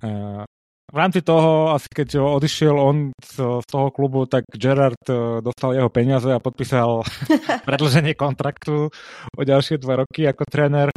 Uh, 0.00 0.48
v 0.88 0.96
rámci 0.96 1.20
toho, 1.20 1.76
asi 1.76 1.84
keď 1.92 2.16
odišiel 2.16 2.72
on 2.72 3.12
z, 3.20 3.60
z 3.60 3.66
toho 3.68 3.92
klubu, 3.92 4.24
tak 4.24 4.48
Gerard 4.56 4.96
uh, 5.12 5.44
dostal 5.44 5.76
jeho 5.76 5.92
peniaze 5.92 6.32
a 6.32 6.40
podpísal 6.40 7.04
predlženie 7.68 8.16
kontraktu 8.16 8.88
o 9.36 9.40
ďalšie 9.44 9.76
dva 9.76 10.00
roky 10.00 10.24
ako 10.24 10.48
tréner. 10.48 10.88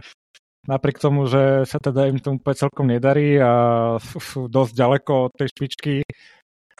Napriek 0.61 1.01
tomu, 1.01 1.27
že 1.27 1.67
sa 1.67 1.81
teda 1.81 2.07
im 2.07 2.21
tomu 2.23 2.39
celkom 2.39 2.87
nedarí 2.87 3.35
a 3.41 3.51
sú 3.99 4.45
dosť 4.45 4.73
ďaleko 4.77 5.11
od 5.27 5.31
tej 5.33 5.47
špičky, 5.51 5.95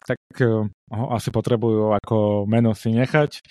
tak 0.02 0.18
eh, 0.40 0.66
ho 0.68 1.04
asi 1.14 1.28
potrebujú 1.30 1.94
ako 1.96 2.44
meno 2.50 2.74
si 2.74 2.92
nechať. 2.92 3.42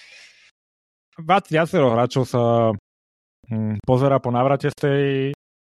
Viacero 1.22 1.92
hráčov 1.92 2.24
sa 2.26 2.72
hm, 3.50 3.84
pozera 3.84 4.18
po 4.18 4.32
návrate 4.32 4.72
z 4.72 4.78
tej 4.78 5.04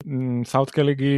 hm, 0.05 0.43
Saudskej 0.45 0.85
ligy. 0.85 1.17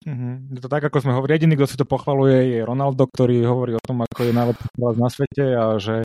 Mhm. 0.00 0.56
Je 0.56 0.60
to 0.64 0.72
tak, 0.72 0.80
ako 0.88 1.04
sme 1.04 1.12
hovorili. 1.12 1.36
Jediný, 1.36 1.60
kto 1.60 1.68
si 1.68 1.76
to 1.76 1.84
pochvaluje, 1.84 2.56
je 2.56 2.60
Ronaldo, 2.64 3.04
ktorý 3.04 3.44
hovorí 3.44 3.76
o 3.76 3.84
tom, 3.84 4.00
ako 4.00 4.20
je 4.24 4.32
najlepší 4.32 4.68
na 4.96 5.08
svete 5.12 5.44
a 5.52 5.64
že 5.76 6.00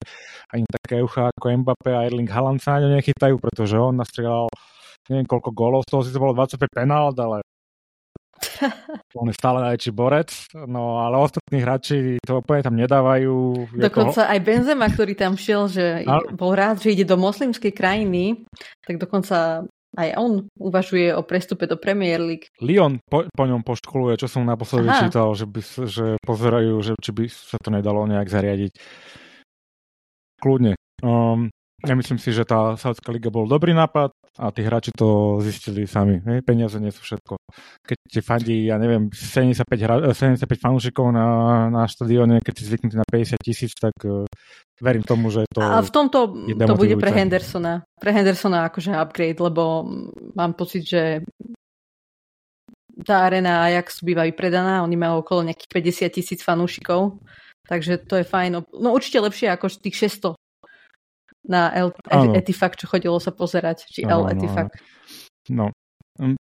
ani 0.52 0.68
také 0.68 1.00
ucha 1.00 1.32
ako 1.32 1.64
Mbappé 1.64 1.91
a 1.96 2.04
Erling 2.04 2.28
Haaland 2.28 2.60
sa 2.60 2.76
na 2.76 2.91
ňo 2.91 3.00
nechytajú, 3.00 3.39
pretože 3.39 3.80
on 3.80 3.96
nastrieľal 3.96 4.52
neviem 5.10 5.28
koľko 5.30 5.50
gólov, 5.54 5.86
z 5.86 5.89
toho 5.96 6.02
si 6.04 6.12
to 6.12 6.20
bolo 6.20 6.34
25 6.34 6.66
penalt, 6.74 7.16
ale 7.22 7.46
On 9.20 9.28
je 9.28 9.36
stále 9.36 9.64
najväčší 9.64 9.91
borec, 9.91 10.30
no 10.68 11.03
ale 11.03 11.16
ostatní 11.20 11.60
hráči 11.62 11.97
to 12.24 12.39
úplne 12.39 12.62
tam 12.64 12.76
nedávajú. 12.76 13.68
Dokonca 13.76 14.22
to... 14.26 14.32
aj 14.32 14.39
Benzema, 14.41 14.88
ktorý 14.89 15.14
tam 15.16 15.34
šiel, 15.36 15.68
že 15.72 15.86
ale... 16.08 16.34
bol 16.36 16.56
rád, 16.56 16.82
že 16.82 16.95
ide 16.95 17.06
do 17.08 17.20
moslimskej 17.20 17.72
krajiny, 17.76 18.45
tak 18.84 18.99
dokonca 18.99 19.68
aj 19.95 20.10
on 20.20 20.51
uvažuje 20.60 21.16
o 21.16 21.24
prestupe 21.24 21.72
do 21.72 21.80
Premier 21.80 22.20
League. 22.20 22.51
Lyon 22.60 22.99
po, 23.08 23.24
po 23.32 23.43
ňom 23.47 23.64
poškoluje, 23.64 24.20
čo 24.20 24.28
som 24.28 24.43
naposledy 24.43 24.91
Aha. 24.91 25.08
čítal, 25.08 25.32
že, 25.32 25.47
by, 25.47 25.62
že 25.88 26.06
pozerajú, 26.20 26.76
že 26.84 26.93
či 26.99 27.12
by 27.16 27.26
sa 27.32 27.56
to 27.64 27.72
nedalo 27.72 28.03
nejak 28.03 28.28
zariadiť. 28.28 28.76
Kľudne. 30.43 30.76
Um, 30.99 31.47
ja 31.88 31.95
myslím 31.95 32.20
si, 32.20 32.36
že 32.36 32.43
tá 32.43 32.76
Saudská 32.76 33.16
liga 33.16 33.32
bol 33.32 33.47
dobrý 33.47 33.72
nápad 33.72 34.12
a 34.36 34.52
tí 34.52 34.62
hráči 34.68 34.92
to 34.92 35.40
zistili 35.40 35.88
sami. 35.88 36.20
Hej? 36.20 36.44
Peniaze 36.44 36.76
nie 36.84 36.92
sú 36.92 37.08
všetko. 37.08 37.40
Keď 37.88 37.98
ti 38.04 38.20
fandí, 38.20 38.58
ja 38.68 38.76
neviem, 38.76 39.08
75, 39.08 39.64
hra, 39.80 39.96
75 40.12 40.60
fanúšikov 40.60 41.08
na, 41.16 41.28
na 41.72 41.88
štadióne, 41.88 42.44
keď 42.44 42.54
si 42.60 42.64
zvyknutý 42.68 42.96
na 43.00 43.08
50 43.08 43.40
tisíc, 43.40 43.72
tak 43.80 43.96
uh, 44.04 44.28
verím 44.84 45.08
tomu, 45.08 45.32
že 45.32 45.48
to 45.48 45.64
A 45.64 45.80
v 45.80 45.92
tomto 45.92 46.36
to 46.52 46.76
bude 46.76 47.00
pre 47.00 47.12
Hendersona. 47.16 47.88
Pre 47.96 48.12
Hendersona 48.12 48.68
akože 48.68 48.92
upgrade, 48.92 49.40
lebo 49.40 49.88
mám 50.36 50.52
pocit, 50.60 50.84
že 50.84 51.24
tá 53.08 53.28
arena 53.28 53.68
Ajax 53.68 54.04
býva 54.04 54.24
vypredaná, 54.28 54.84
oni 54.84 54.96
majú 54.96 55.24
okolo 55.24 55.48
nejakých 55.52 56.08
50 56.08 56.16
tisíc 56.16 56.40
fanúšikov, 56.44 57.20
takže 57.68 58.04
to 58.04 58.20
je 58.20 58.26
fajn. 58.28 58.64
No 58.72 58.90
určite 58.96 59.20
lepšie 59.20 59.52
ako 59.52 59.68
tých 59.80 59.96
600 60.12 60.36
na 61.46 61.72
El 61.74 61.93
Etifak, 62.36 62.78
čo 62.78 62.89
chodilo 62.89 63.18
sa 63.22 63.32
pozerať, 63.32 63.88
či 63.89 64.06
El 64.06 64.28
Etifak. 64.30 64.74
No. 65.50 65.70
Hm, 66.18 66.39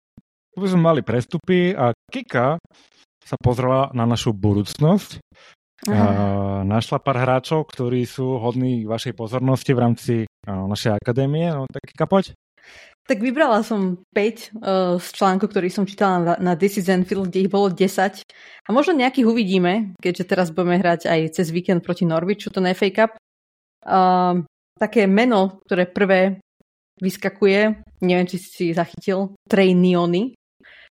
už 0.58 0.76
sme 0.76 0.92
mali 0.92 1.00
prestupy 1.00 1.72
a 1.72 1.96
Kika 2.12 2.60
sa 3.22 3.36
pozrela 3.38 3.88
na 3.94 4.04
našu 4.04 4.34
budúcnosť. 4.36 5.22
A 5.90 6.62
našla 6.62 7.02
pár 7.02 7.18
hráčov, 7.18 7.66
ktorí 7.66 8.06
sú 8.06 8.38
hodní 8.38 8.86
vašej 8.86 9.18
pozornosti 9.18 9.74
v 9.74 9.82
rámci 9.82 10.14
našej 10.46 10.94
akadémie. 10.94 11.50
No 11.50 11.66
tak 11.66 11.82
Kika, 11.90 12.06
poď. 12.06 12.38
Tak 13.02 13.18
vybrala 13.18 13.66
som 13.66 13.98
5 14.14 14.14
uh, 14.14 14.94
z 15.02 15.08
článku, 15.18 15.50
ktorý 15.50 15.66
som 15.74 15.82
čítala 15.82 16.22
na, 16.22 16.34
na 16.38 16.52
This 16.54 16.78
is 16.78 16.86
Enfield, 16.86 17.34
kde 17.34 17.42
ich 17.46 17.50
bolo 17.50 17.66
10. 17.66 18.22
A 18.62 18.68
možno 18.70 18.94
nejakých 18.94 19.26
uvidíme, 19.26 19.98
keďže 19.98 20.30
teraz 20.30 20.54
budeme 20.54 20.78
hrať 20.78 21.10
aj 21.10 21.20
cez 21.34 21.50
víkend 21.50 21.82
proti 21.82 22.06
Norwichu, 22.06 22.54
to 22.54 22.62
na 22.62 22.70
FA 22.78 22.94
Cup. 22.94 23.10
Uh, 23.82 24.46
také 24.82 25.06
meno, 25.06 25.62
ktoré 25.62 25.86
prvé 25.86 26.42
vyskakuje, 26.98 27.86
neviem, 28.02 28.26
či 28.26 28.42
si 28.42 28.66
zachytil, 28.74 29.38
Trey 29.46 29.78
Niony. 29.78 30.34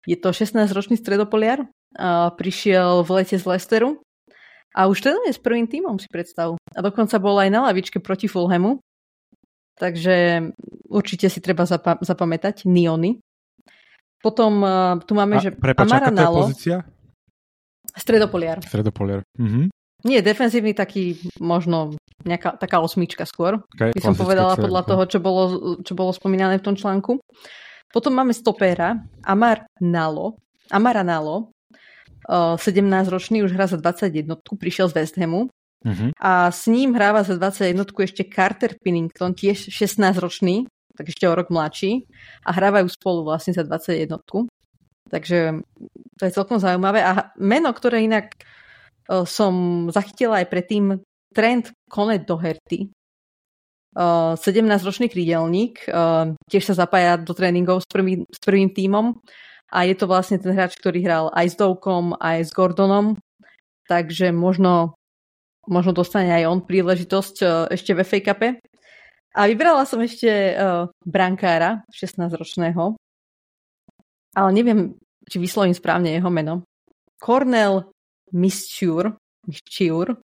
Je 0.07 0.15
to 0.15 0.31
16-ročný 0.31 0.95
stredopoliar, 0.95 1.67
prišiel 2.39 3.03
v 3.03 3.09
lete 3.19 3.36
z 3.36 3.43
Lesteru 3.43 3.99
a 4.71 4.88
už 4.88 5.03
teda 5.03 5.19
je 5.27 5.36
s 5.36 5.39
prvým 5.43 5.67
tímom, 5.67 5.99
si 5.99 6.07
predstav. 6.07 6.55
A 6.55 6.79
dokonca 6.79 7.19
bol 7.19 7.36
aj 7.39 7.51
na 7.51 7.67
lavičke 7.67 7.99
proti 7.99 8.31
Fulhamu, 8.31 8.79
takže 9.79 10.47
určite 10.89 11.27
si 11.27 11.39
treba 11.39 11.63
zapa- 11.67 11.99
zapamätať 11.99 12.67
Niony. 12.67 13.19
Potom 14.23 14.63
uh, 14.63 14.99
tu 15.03 15.13
máme, 15.19 15.39
a, 15.39 15.43
že 15.43 15.51
prepač, 15.51 15.88
Amara 15.88 16.07
Nalo. 16.07 16.47
pozícia? 16.47 16.88
Stredopoliar. 17.91 18.63
Stredopoliar. 18.63 19.21
Mhm. 19.36 19.67
Nie, 20.03 20.19
defenzívny 20.19 20.75
taký 20.75 21.15
možno 21.39 21.95
nejaká 22.24 22.55
taká 22.57 22.80
osmička 22.80 23.28
skôr, 23.28 23.59
okay, 23.76 23.91
by 23.91 24.01
som 24.01 24.15
povedala 24.15 24.55
podľa 24.55 24.84
toho, 24.88 25.03
čo 25.07 25.19
bolo, 25.19 25.43
čo 25.84 25.93
bolo 25.95 26.11
spomínané 26.15 26.59
v 26.59 26.65
tom 26.65 26.76
článku. 26.76 27.19
Potom 27.93 28.15
máme 28.15 28.34
stopéra 28.34 29.03
Amar 29.21 29.69
Nalo. 29.78 30.39
Amara 30.71 31.03
Nalo, 31.03 31.51
17-ročný, 32.32 33.43
už 33.43 33.51
hrá 33.53 33.67
za 33.67 33.76
21, 33.78 34.26
prišiel 34.55 34.88
z 34.89 34.93
West 34.95 35.19
Hamu. 35.19 35.51
Uh-huh. 35.84 36.09
A 36.17 36.47
s 36.49 36.71
ním 36.71 36.95
hráva 36.95 37.28
za 37.28 37.36
21 37.36 37.84
ešte 37.84 38.24
Carter 38.32 38.80
Pinnington, 38.80 39.36
tiež 39.36 39.67
16-ročný, 39.69 40.65
tak 40.95 41.11
ešte 41.11 41.28
o 41.28 41.36
rok 41.36 41.51
mladší. 41.51 42.07
A 42.47 42.55
hrávajú 42.55 42.88
spolu 42.89 43.28
vlastne 43.28 43.51
za 43.51 43.67
21. 43.67 44.24
Takže 45.11 45.61
to 46.17 46.21
je 46.24 46.32
celkom 46.32 46.57
zaujímavé. 46.63 47.03
A 47.03 47.36
meno, 47.36 47.69
ktoré 47.76 48.07
inak 48.07 48.34
som 49.28 49.86
zachytila 49.91 50.41
aj 50.41 50.47
predtým 50.47 51.03
trend 51.34 51.73
Kone 51.89 52.21
Doherty. 52.21 52.93
17-ročný 53.93 55.05
krídelník, 55.05 55.86
tiež 56.49 56.63
sa 56.65 56.73
zapája 56.73 57.13
do 57.13 57.29
tréningov 57.38 57.86
s 57.86 57.88
prvým, 57.89 58.25
s 58.25 58.41
prvým 58.41 58.73
tímom 58.73 59.21
a 59.69 59.86
je 59.86 59.93
to 59.93 60.09
vlastne 60.09 60.41
ten 60.41 60.49
hráč, 60.49 60.73
ktorý 60.81 61.05
hral 61.05 61.25
aj 61.29 61.53
s 61.53 61.55
Doukom, 61.61 62.17
aj 62.17 62.41
s 62.41 62.49
Gordonom, 62.57 63.13
takže 63.86 64.34
možno, 64.34 64.97
možno 65.69 65.93
dostane 65.93 66.34
aj 66.34 66.49
on 66.49 66.65
príležitosť 66.65 67.69
ešte 67.69 67.93
v 67.93 68.01
FA. 68.01 68.57
A 69.38 69.45
vybrala 69.45 69.86
som 69.86 70.01
ešte 70.01 70.57
brankára 71.05 71.86
16-ročného, 71.93 72.97
ale 74.34 74.49
neviem, 74.57 74.97
či 75.29 75.38
vyslovím 75.38 75.77
správne 75.77 76.17
jeho 76.17 76.34
meno. 76.34 76.65
Cornel 77.21 77.93
Misture, 78.34 79.21
Misture. 79.45 80.17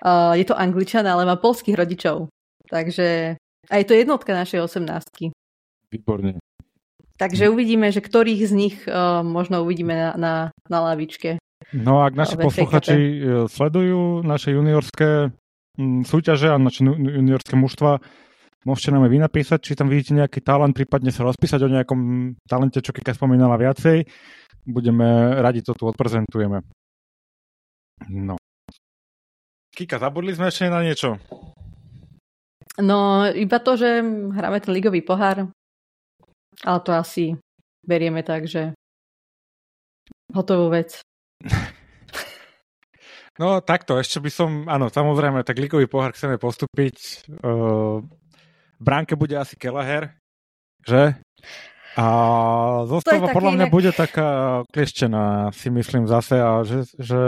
Uh, 0.00 0.32
je 0.32 0.44
to 0.48 0.56
angličan, 0.56 1.04
ale 1.04 1.28
má 1.28 1.36
polských 1.36 1.76
rodičov. 1.76 2.32
Takže 2.70 3.36
a 3.70 3.74
je 3.78 3.86
to 3.86 3.94
jednotka 3.94 4.34
našej 4.34 4.64
osemnáctky. 4.64 5.30
Výborne. 5.92 6.40
Takže 7.20 7.52
uvidíme, 7.52 7.92
že 7.92 8.00
ktorých 8.00 8.42
z 8.48 8.52
nich 8.56 8.76
uh, 8.88 9.20
možno 9.20 9.60
uvidíme 9.60 9.92
na, 9.92 10.10
na, 10.16 10.34
na 10.72 10.78
lavičke. 10.80 11.36
No 11.76 12.00
a 12.00 12.08
ak 12.08 12.16
naši 12.16 12.40
posluchači 12.40 12.96
e, 12.96 13.14
sledujú 13.46 14.24
naše 14.24 14.56
juniorské 14.56 15.28
m, 15.76 16.02
súťaže 16.02 16.48
a 16.48 16.56
naše 16.56 16.82
juniorské 16.88 17.52
mužstva, 17.52 18.00
môžete 18.64 18.96
nám 18.96 19.04
aj 19.04 19.12
vy 19.12 19.18
napísať, 19.20 19.58
či 19.60 19.76
tam 19.76 19.92
vidíte 19.92 20.16
nejaký 20.16 20.40
talent, 20.40 20.72
prípadne 20.72 21.12
sa 21.12 21.20
rozpísať 21.28 21.60
o 21.60 21.68
nejakom 21.68 22.00
talente, 22.48 22.80
čo 22.80 22.96
Kika 22.96 23.12
spomínala 23.12 23.60
viacej. 23.60 24.08
Budeme 24.64 25.36
radi 25.36 25.60
to 25.60 25.76
tu 25.76 25.84
odprezentujeme. 25.84 26.64
No. 28.08 28.39
Kika, 29.80 29.96
zabudli 29.96 30.36
sme 30.36 30.52
ešte 30.52 30.68
na 30.68 30.84
niečo? 30.84 31.16
No, 32.76 33.24
iba 33.32 33.56
to, 33.64 33.80
že 33.80 34.04
hráme 34.04 34.60
ten 34.60 34.76
ligový 34.76 35.00
pohár, 35.00 35.48
ale 36.60 36.78
to 36.84 36.92
asi 36.92 37.40
berieme 37.80 38.20
tak, 38.20 38.44
že 38.44 38.76
hotovú 40.36 40.68
vec. 40.68 41.00
No 43.40 43.64
takto, 43.64 43.96
ešte 43.96 44.20
by 44.20 44.28
som, 44.28 44.50
áno, 44.68 44.92
samozrejme, 44.92 45.48
tak 45.48 45.56
ligový 45.56 45.88
pohár 45.88 46.12
chceme 46.12 46.36
postúpiť. 46.36 47.24
Uh, 47.40 48.04
bránke 48.76 49.16
bude 49.16 49.32
asi 49.40 49.56
Kelaher, 49.56 50.12
že? 50.84 51.16
A 51.96 52.04
zostava 52.84 53.32
podľa 53.32 53.56
mňa 53.56 53.66
inak... 53.72 53.72
bude 53.72 53.90
taká 53.96 54.60
klieštená, 54.68 55.56
si 55.56 55.72
myslím 55.72 56.04
zase, 56.04 56.36
a 56.36 56.68
že, 56.68 56.84
že 57.00 57.22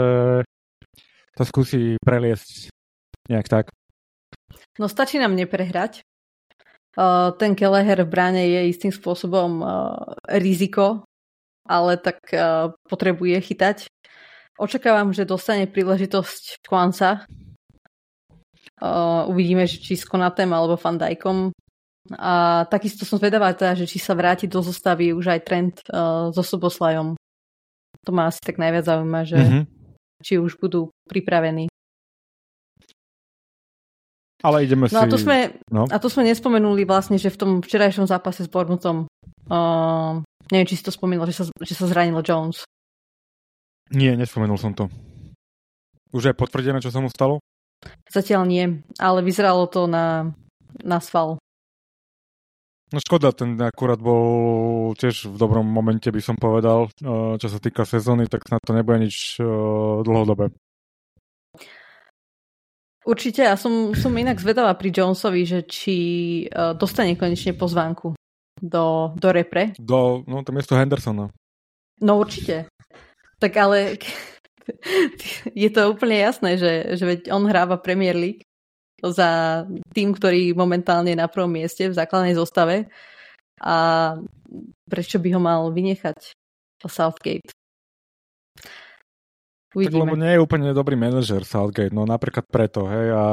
to 1.33 1.43
skúsi 1.45 1.97
preliesť 2.01 2.69
nejak 3.29 3.47
tak. 3.49 3.65
No 4.77 4.89
stačí 4.89 5.17
nám 5.17 5.37
neprehrať. 5.37 6.05
Uh, 6.93 7.33
ten 7.41 7.57
Keleher 7.57 8.05
v 8.05 8.09
bráne 8.09 8.43
je 8.45 8.69
istým 8.69 8.93
spôsobom 8.93 9.65
uh, 9.65 10.13
riziko, 10.29 11.01
ale 11.65 11.97
tak 11.97 12.21
uh, 12.29 12.69
potrebuje 12.85 13.41
chytať. 13.41 13.77
Očakávam, 14.61 15.09
že 15.09 15.25
dostane 15.25 15.65
príležitosť 15.65 16.61
Kwanza. 16.61 17.25
Uh, 18.77 19.25
uvidíme, 19.25 19.65
či 19.65 19.97
s 19.97 20.05
Konatem 20.05 20.53
alebo 20.53 20.77
Fandajkom. 20.77 21.49
A 22.13 22.65
takisto 22.69 23.09
som 23.09 23.17
zvedavá, 23.17 23.49
teda, 23.57 23.73
že 23.73 23.89
či 23.89 23.97
sa 23.97 24.13
vráti 24.13 24.45
do 24.45 24.61
zostavy 24.61 25.17
už 25.17 25.33
aj 25.33 25.41
trend 25.41 25.73
uh, 25.89 26.29
so 26.29 26.45
Soboslajom. 26.45 27.17
To 28.05 28.11
ma 28.13 28.29
asi 28.29 28.43
tak 28.43 28.61
najviac 28.61 28.85
zaujíma, 28.85 29.21
že 29.25 29.39
mm-hmm 29.39 29.82
či 30.23 30.39
už 30.39 30.57
budú 30.57 30.89
pripravení. 31.05 31.67
Ale 34.43 34.67
ideme 34.67 34.87
si... 34.87 34.95
No 34.95 35.03
a 35.03 35.07
tu 35.07 35.15
sme, 35.15 35.55
no. 35.71 35.87
a 35.87 35.97
tu 35.99 36.11
sme 36.11 36.27
nespomenuli 36.27 36.83
vlastne, 36.83 37.15
že 37.15 37.31
v 37.31 37.39
tom 37.39 37.51
včerajšom 37.63 38.07
zápase 38.07 38.43
s 38.43 38.51
Bournemouthom 38.51 39.07
uh, 39.47 40.19
neviem, 40.51 40.67
či 40.67 40.77
si 40.77 40.85
to 40.85 40.91
spomínal, 40.93 41.25
že 41.29 41.41
sa, 41.41 41.43
že 41.61 41.73
sa 41.73 41.89
zranil 41.89 42.21
Jones. 42.25 42.65
Nie, 43.93 44.13
nespomenul 44.13 44.57
som 44.61 44.73
to. 44.77 44.89
Už 46.13 46.29
je 46.29 46.33
potvrdené, 46.37 46.77
čo 46.77 46.93
sa 46.93 47.01
mu 47.01 47.09
stalo? 47.09 47.41
Zatiaľ 48.07 48.47
nie, 48.47 48.65
ale 49.01 49.25
vyzeralo 49.25 49.67
to 49.67 49.89
na, 49.89 50.31
na 50.81 51.01
sval. 51.03 51.41
No 52.93 53.01
škoda, 53.01 53.33
ten 53.33 53.57
akurát 53.57 53.97
bol 53.97 54.93
tiež 54.93 55.33
v 55.33 55.35
dobrom 55.41 55.65
momente, 55.65 56.13
by 56.13 56.21
som 56.21 56.37
povedal, 56.37 56.93
eh, 57.01 57.41
čo 57.41 57.49
sa 57.49 57.57
týka 57.57 57.89
sezóny, 57.89 58.29
tak 58.29 58.45
na 58.53 58.61
to 58.61 58.69
nebude 58.77 59.09
nič 59.09 59.41
eh, 59.41 59.45
dlhodobé. 60.05 60.53
Určite, 63.03 63.49
ja 63.49 63.57
som, 63.57 63.97
som 63.97 64.13
inak 64.15 64.39
zvedavá 64.39 64.71
pri 64.79 64.87
Jonesovi, 64.87 65.43
že 65.43 65.67
či 65.67 65.97
uh, 66.47 66.71
dostane 66.71 67.19
konečne 67.19 67.51
pozvánku 67.51 68.15
do, 68.63 69.11
do 69.19 69.29
repre. 69.35 69.75
Do, 69.75 70.23
no 70.23 70.39
to 70.47 70.55
miesto 70.55 70.79
Hendersona. 70.79 71.27
No 71.99 72.15
určite. 72.15 72.71
Tak 73.43 73.51
ale 73.59 73.99
je 75.51 75.67
to 75.67 75.91
úplne 75.91 76.15
jasné, 76.15 76.55
že, 76.55 76.95
že 76.95 77.03
veď 77.03 77.19
on 77.35 77.43
hráva 77.43 77.75
Premier 77.75 78.15
League 78.15 78.47
za 79.11 79.63
tým, 79.91 80.15
ktorý 80.15 80.55
momentálne 80.55 81.11
je 81.11 81.19
na 81.19 81.27
prvom 81.27 81.51
mieste 81.51 81.91
v 81.91 81.97
základnej 81.97 82.37
zostave 82.37 82.87
a 83.59 83.75
prečo 84.87 85.19
by 85.19 85.29
ho 85.35 85.41
mal 85.43 85.61
vynechať 85.73 86.35
Southgate? 86.83 87.51
Uvidíme. 89.73 90.05
Tak 90.05 90.05
lebo 90.05 90.17
nie 90.21 90.31
je 90.37 90.43
úplne 90.43 90.69
dobrý 90.69 90.93
manažer 90.93 91.41
Southgate, 91.41 91.95
no 91.95 92.05
napríklad 92.05 92.45
preto, 92.45 92.85
hej, 92.85 93.09
a 93.09 93.23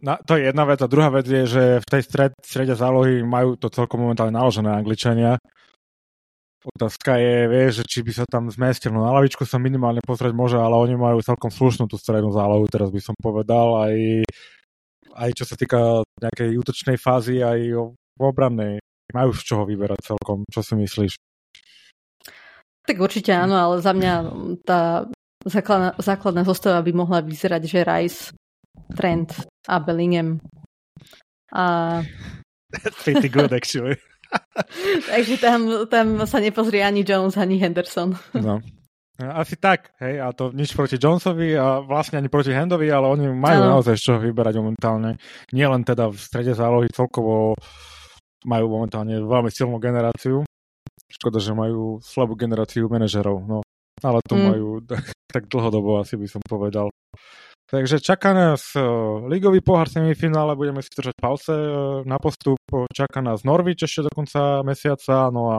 na, 0.00 0.16
to 0.24 0.40
je 0.40 0.48
jedna 0.48 0.64
vec 0.64 0.80
a 0.80 0.88
druhá 0.88 1.12
vec 1.12 1.28
je, 1.28 1.44
že 1.44 1.64
v 1.84 1.86
tej 1.86 2.02
stred, 2.08 2.32
strede 2.40 2.72
zálohy 2.72 3.20
majú 3.20 3.60
to 3.60 3.68
celkom 3.68 4.00
momentálne 4.00 4.32
naložené 4.32 4.72
Angličania. 4.72 5.36
Otázka 6.60 7.16
je, 7.16 7.48
vieš, 7.48 7.70
že 7.80 7.84
či 7.88 7.98
by 8.04 8.12
sa 8.12 8.24
tam 8.28 8.52
zmestil, 8.52 8.92
no 8.92 9.00
na 9.00 9.16
lavičku 9.16 9.48
sa 9.48 9.56
minimálne 9.56 10.04
pozrieť 10.04 10.36
môže, 10.36 10.60
ale 10.60 10.76
oni 10.76 10.92
majú 10.92 11.24
celkom 11.24 11.48
slušnú 11.48 11.88
tú 11.88 11.96
strednú 11.96 12.28
zálohu, 12.36 12.68
teraz 12.68 12.92
by 12.92 13.00
som 13.00 13.16
povedal, 13.16 13.80
aj, 13.80 13.96
aj 15.16 15.30
čo 15.32 15.44
sa 15.48 15.56
týka 15.56 16.04
nejakej 16.20 16.60
útočnej 16.60 17.00
fázy, 17.00 17.40
aj 17.40 17.58
v 17.96 18.20
obrannej. 18.20 18.76
Majú 19.16 19.32
z 19.32 19.42
čoho 19.42 19.62
vyberať 19.64 20.12
celkom, 20.12 20.44
čo 20.52 20.60
si 20.60 20.76
myslíš? 20.76 21.12
Tak 22.84 22.96
určite 23.00 23.32
áno, 23.32 23.56
ale 23.56 23.80
za 23.80 23.96
mňa 23.96 24.12
tá 24.60 25.08
základná, 25.48 25.96
základná 25.96 26.42
zostava 26.44 26.84
by 26.84 26.92
mohla 26.92 27.24
vyzerať, 27.24 27.62
že 27.64 27.88
Rice, 27.88 28.22
Trent 28.92 29.32
a 29.64 29.80
Bellingham. 29.80 30.44
A... 31.56 31.64
Pretty 33.02 33.32
good, 33.32 33.50
actually. 33.50 33.96
Takže 35.10 35.34
tam, 35.40 35.60
tam 35.90 36.06
sa 36.26 36.38
nepozrie 36.38 36.84
ani 36.84 37.02
Jones, 37.06 37.36
ani 37.38 37.58
Henderson. 37.58 38.14
no. 38.36 38.62
Asi 39.20 39.60
tak, 39.60 39.92
hej, 40.00 40.16
a 40.16 40.32
to 40.32 40.48
nič 40.48 40.72
proti 40.72 40.96
Jonesovi 40.96 41.52
a 41.52 41.84
vlastne 41.84 42.16
ani 42.16 42.32
proti 42.32 42.56
Hendovi, 42.56 42.88
ale 42.88 43.04
oni 43.04 43.28
majú 43.28 43.60
ano. 43.60 43.70
naozaj 43.76 44.00
čoho 44.00 44.16
vyberať 44.16 44.56
momentálne. 44.56 45.20
Nie 45.52 45.68
len 45.68 45.84
teda 45.84 46.08
v 46.08 46.16
strede 46.16 46.56
zálohy, 46.56 46.88
celkovo 46.88 47.52
majú 48.48 48.64
momentálne 48.72 49.20
veľmi 49.20 49.52
silnú 49.52 49.76
generáciu 49.76 50.40
Škoda, 51.10 51.42
že 51.42 51.50
majú 51.50 51.98
slabú 51.98 52.38
generáciu 52.38 52.86
manažerov, 52.86 53.42
no. 53.42 53.66
Ale 54.00 54.22
to 54.22 54.38
mm. 54.38 54.44
majú 54.46 54.68
tak, 54.86 55.04
tak 55.34 55.42
dlhodobo, 55.50 55.98
asi 55.98 56.14
by 56.14 56.26
som 56.30 56.42
povedal. 56.46 56.86
Takže 57.70 58.02
čaká 58.02 58.34
nás 58.34 58.74
uh, 58.74 59.22
ligový 59.30 59.62
pohár 59.62 59.86
semifinále, 59.86 60.58
budeme 60.58 60.82
si 60.82 60.90
držať 60.90 61.14
palce 61.22 61.54
uh, 61.54 62.02
na 62.02 62.18
postup. 62.18 62.58
Čaká 62.90 63.22
nás 63.22 63.46
Norwich 63.46 63.78
ešte 63.86 64.06
do 64.06 64.10
konca 64.10 64.66
mesiaca, 64.66 65.30
no 65.30 65.54
a 65.54 65.56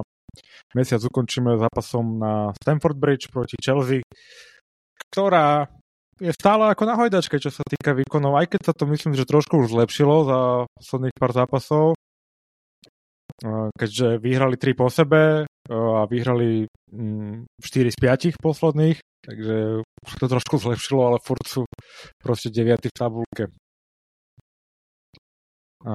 mesiac 0.76 1.00
ukončíme 1.00 1.56
zápasom 1.56 2.20
na 2.20 2.52
Stamford 2.60 3.00
Bridge 3.00 3.32
proti 3.32 3.56
Chelsea, 3.64 4.04
ktorá 5.08 5.72
je 6.20 6.36
stále 6.36 6.68
ako 6.68 6.84
na 6.84 7.00
hojdačke, 7.00 7.40
čo 7.40 7.48
sa 7.48 7.64
týka 7.64 7.96
výkonov, 7.96 8.36
aj 8.44 8.54
keď 8.54 8.62
sa 8.62 8.74
to 8.76 8.84
myslím, 8.92 9.16
že 9.16 9.24
trošku 9.24 9.64
už 9.64 9.72
zlepšilo 9.72 10.16
za 10.28 10.40
posledných 10.68 11.16
pár 11.16 11.32
zápasov 11.32 11.96
keďže 13.76 14.22
vyhrali 14.22 14.56
3 14.56 14.78
po 14.78 14.88
sebe 14.92 15.50
a 15.70 16.10
vyhrali 16.10 16.66
4 16.66 16.98
mm, 16.98 17.46
z 17.94 17.98
5 18.02 18.42
posledných, 18.42 18.98
takže 19.22 19.86
už 19.86 20.12
to 20.18 20.26
trošku 20.26 20.58
zlepšilo, 20.58 21.14
ale 21.14 21.18
furt 21.22 21.46
sú 21.46 21.70
proste 22.18 22.50
9 22.50 22.90
v 22.90 22.96
tabulke. 22.96 23.46
A 25.86 25.94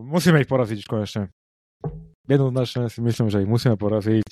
musíme 0.00 0.40
ich 0.40 0.48
poraziť 0.48 0.84
konečne. 0.88 1.32
Jednoznačne 2.28 2.88
si 2.88 3.00
myslím, 3.04 3.28
že 3.28 3.44
ich 3.44 3.50
musíme 3.50 3.76
poraziť. 3.76 4.30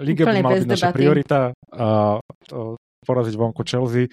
Liga 0.00 0.24
by 0.28 0.44
mala 0.44 0.60
byť 0.60 0.68
naša 0.68 0.90
priorita 0.92 1.56
a 1.72 2.20
poraziť 3.04 3.34
vonku 3.36 3.64
Chelsea. 3.64 4.08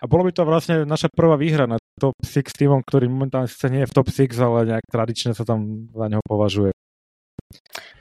A 0.00 0.08
bolo 0.08 0.24
by 0.24 0.32
to 0.32 0.48
vlastne 0.48 0.88
naša 0.88 1.12
prvá 1.12 1.36
výhra 1.36 1.68
na 1.68 1.76
top 2.00 2.16
6 2.24 2.56
týmom, 2.56 2.80
ktorý 2.80 3.12
momentálne 3.12 3.44
sice 3.44 3.68
nie 3.68 3.84
je 3.84 3.90
v 3.92 3.96
top 3.96 4.08
6, 4.08 4.32
ale 4.40 4.58
nejak 4.72 4.86
tradične 4.88 5.36
sa 5.36 5.44
tam 5.44 5.92
za 5.92 6.06
neho 6.08 6.24
považuje. 6.24 6.72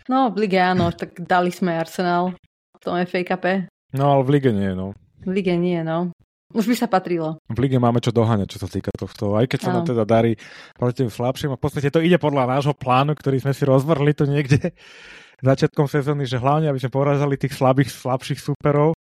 No, 0.10 0.34
v 0.34 0.45
lige 0.45 0.58
áno, 0.58 0.89
tak 0.89 1.22
dali 1.22 1.54
sme 1.54 1.78
Arsenal 1.78 2.34
v 2.78 2.82
tom 2.82 2.97
FA 3.06 3.22
Cup. 3.22 3.45
No, 3.93 4.18
ale 4.18 4.22
v 4.26 4.30
lige 4.38 4.52
nie, 4.54 4.74
no. 4.74 4.97
V 5.22 5.30
lige 5.30 5.54
nie, 5.58 5.82
no. 5.86 6.10
Už 6.50 6.66
by 6.66 6.74
sa 6.74 6.89
patrilo. 6.89 7.38
V 7.45 7.58
lige 7.62 7.78
máme 7.78 8.02
čo 8.02 8.10
doháňať, 8.10 8.58
čo 8.58 8.60
sa 8.66 8.70
týka 8.70 8.89
tohto. 8.97 9.38
Aj 9.38 9.45
keď 9.45 9.60
sa 9.62 9.70
nám 9.70 9.86
teda 9.86 10.02
darí 10.02 10.34
proti 10.74 11.06
tým 11.06 11.14
slabším. 11.14 11.54
A 11.54 11.60
v 11.62 11.62
podstate 11.62 11.93
to 11.93 12.02
ide 12.02 12.18
podľa 12.18 12.50
nášho 12.58 12.74
plánu, 12.74 13.14
ktorý 13.14 13.38
sme 13.38 13.54
si 13.54 13.70
rozvrli 13.70 14.18
tu 14.18 14.26
niekde 14.26 14.74
začiatkom 15.45 15.86
sezóny, 15.86 16.26
že 16.26 16.41
hlavne, 16.41 16.74
aby 16.74 16.82
sme 16.82 16.89
porazali 16.89 17.38
tých 17.38 17.54
slabých, 17.54 17.93
slabších 17.93 18.41
superov. 18.41 18.97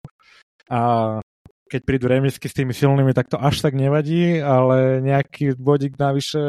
A 0.72 1.20
keď 1.68 1.80
prídu 1.84 2.08
remisky 2.08 2.48
s 2.48 2.56
tými 2.56 2.72
silnými, 2.72 3.12
tak 3.12 3.28
to 3.28 3.36
až 3.36 3.60
tak 3.60 3.76
nevadí, 3.76 4.40
ale 4.40 5.04
nejaký 5.04 5.60
bodík 5.60 6.00
navyše 6.00 6.40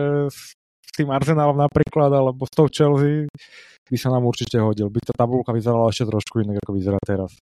tým 0.95 1.11
Arsenálom 1.11 1.59
napríklad, 1.59 2.09
alebo 2.09 2.47
s 2.47 2.53
tou 2.55 2.71
Chelsea 2.71 3.27
by 3.85 3.97
sa 3.99 4.09
nám 4.09 4.25
určite 4.25 4.57
hodil. 4.57 4.89
By 4.89 4.99
tá 5.03 5.13
tabulka 5.13 5.51
vyzerala 5.51 5.91
ešte 5.91 6.09
trošku 6.09 6.41
inak, 6.41 6.63
ako 6.63 6.71
vyzerá 6.73 6.99
teraz. 7.03 7.35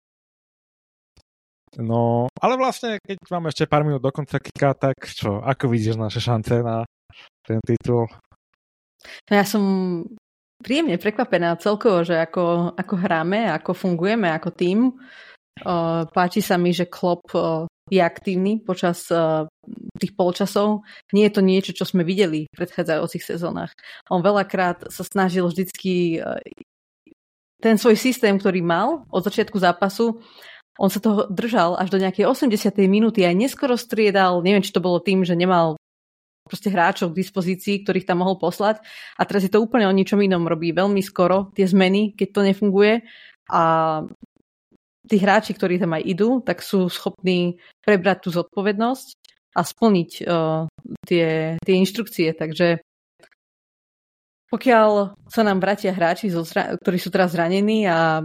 No, 1.73 2.29
ale 2.37 2.53
vlastne, 2.53 3.01
keď 3.01 3.17
máme 3.33 3.49
ešte 3.49 3.65
pár 3.65 3.81
minút 3.81 4.03
do 4.03 4.13
konca 4.13 4.37
kika, 4.37 4.77
tak 4.77 5.09
čo, 5.09 5.41
ako 5.41 5.73
vidíš 5.73 5.97
naše 5.97 6.21
šance 6.21 6.61
na 6.61 6.85
ten 7.41 7.57
titul? 7.65 8.05
No 9.29 9.31
ja 9.33 9.41
som 9.41 9.63
príjemne 10.61 11.01
prekvapená 11.01 11.57
celkovo, 11.57 12.05
že 12.05 12.21
ako, 12.21 12.77
ako 12.77 12.93
hráme, 12.93 13.49
ako 13.51 13.73
fungujeme 13.73 14.29
ako 14.31 14.49
tým. 14.53 14.79
páči 16.13 16.45
sa 16.45 16.61
mi, 16.61 16.71
že 16.71 16.87
Klopp 16.87 17.33
je 17.89 17.99
aktívny 17.99 18.61
počas 18.61 19.09
tých 19.99 20.13
polčasov. 20.17 20.83
Nie 21.15 21.29
je 21.29 21.35
to 21.39 21.41
niečo, 21.41 21.71
čo 21.71 21.87
sme 21.87 22.03
videli 22.03 22.49
v 22.51 22.57
predchádzajúcich 22.57 23.23
sezónach. 23.23 23.71
On 24.11 24.19
veľakrát 24.19 24.91
sa 24.91 25.03
snažil 25.07 25.47
vždycky 25.47 26.19
e, 26.19 26.41
ten 27.63 27.79
svoj 27.79 27.95
systém, 27.95 28.35
ktorý 28.35 28.59
mal 28.59 29.07
od 29.07 29.21
začiatku 29.23 29.55
zápasu, 29.55 30.19
on 30.81 30.89
sa 30.89 30.97
toho 30.97 31.29
držal 31.29 31.77
až 31.77 31.93
do 31.93 32.01
nejakej 32.01 32.25
80. 32.25 32.73
minúty 32.89 33.21
aj 33.21 33.37
neskoro 33.37 33.77
striedal, 33.77 34.41
neviem, 34.41 34.65
či 34.65 34.73
to 34.73 34.81
bolo 34.81 34.97
tým, 34.97 35.21
že 35.21 35.37
nemal 35.37 35.77
proste 36.49 36.73
hráčov 36.73 37.13
k 37.13 37.23
dispozícii, 37.23 37.85
ktorých 37.85 38.09
tam 38.09 38.25
mohol 38.25 38.41
poslať. 38.41 38.81
A 39.15 39.21
teraz 39.23 39.45
je 39.45 39.51
to 39.53 39.63
úplne 39.63 39.87
o 39.87 39.95
ničom 39.95 40.19
inom. 40.19 40.49
Robí 40.49 40.75
veľmi 40.75 40.99
skoro 40.99 41.53
tie 41.55 41.69
zmeny, 41.69 42.17
keď 42.17 42.27
to 42.33 42.41
nefunguje. 42.43 42.93
A 43.53 43.61
tí 45.07 45.15
hráči, 45.21 45.55
ktorí 45.55 45.79
tam 45.79 45.95
aj 45.95 46.03
idú, 46.03 46.43
tak 46.43 46.59
sú 46.59 46.91
schopní 46.91 47.61
prebrať 47.85 48.27
tú 48.27 48.29
zodpovednosť 48.35 49.22
a 49.53 49.61
splniť 49.61 50.11
uh, 50.25 50.65
tie, 51.05 51.57
tie 51.61 51.75
inštrukcie. 51.77 52.33
Takže 52.33 52.81
pokiaľ 54.53 55.17
sa 55.29 55.41
nám 55.41 55.57
bratia 55.57 55.93
hráči, 55.93 56.29
zo, 56.29 56.45
ktorí 56.45 56.97
sú 57.01 57.09
teraz 57.09 57.33
zranení 57.33 57.89
a 57.89 58.21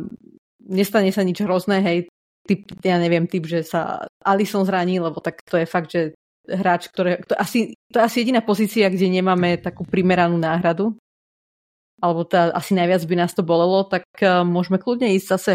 nestane 0.60 1.08
sa 1.08 1.24
nič 1.24 1.40
hrozné, 1.40 1.80
hej, 1.80 1.98
typ, 2.44 2.68
ja 2.84 3.00
neviem, 3.00 3.24
typ, 3.24 3.48
že 3.48 3.64
sa 3.64 4.04
Alison 4.20 4.64
zraní, 4.68 5.00
lebo 5.00 5.20
tak 5.24 5.40
to 5.44 5.56
je 5.56 5.64
fakt, 5.64 5.88
že 5.88 6.12
hráč, 6.48 6.88
ktoré, 6.92 7.24
to, 7.24 7.36
asi, 7.36 7.76
to 7.92 8.00
je 8.00 8.04
asi 8.04 8.16
jediná 8.24 8.40
pozícia, 8.40 8.88
kde 8.88 9.08
nemáme 9.08 9.60
takú 9.60 9.84
primeranú 9.84 10.36
náhradu, 10.36 10.96
alebo 12.00 12.24
tá, 12.28 12.52
asi 12.52 12.76
najviac 12.76 13.04
by 13.04 13.14
nás 13.16 13.32
to 13.32 13.44
bolelo, 13.44 13.84
tak 13.84 14.04
uh, 14.20 14.44
môžeme 14.44 14.76
kľudne 14.76 15.12
ísť 15.16 15.28
zase 15.28 15.52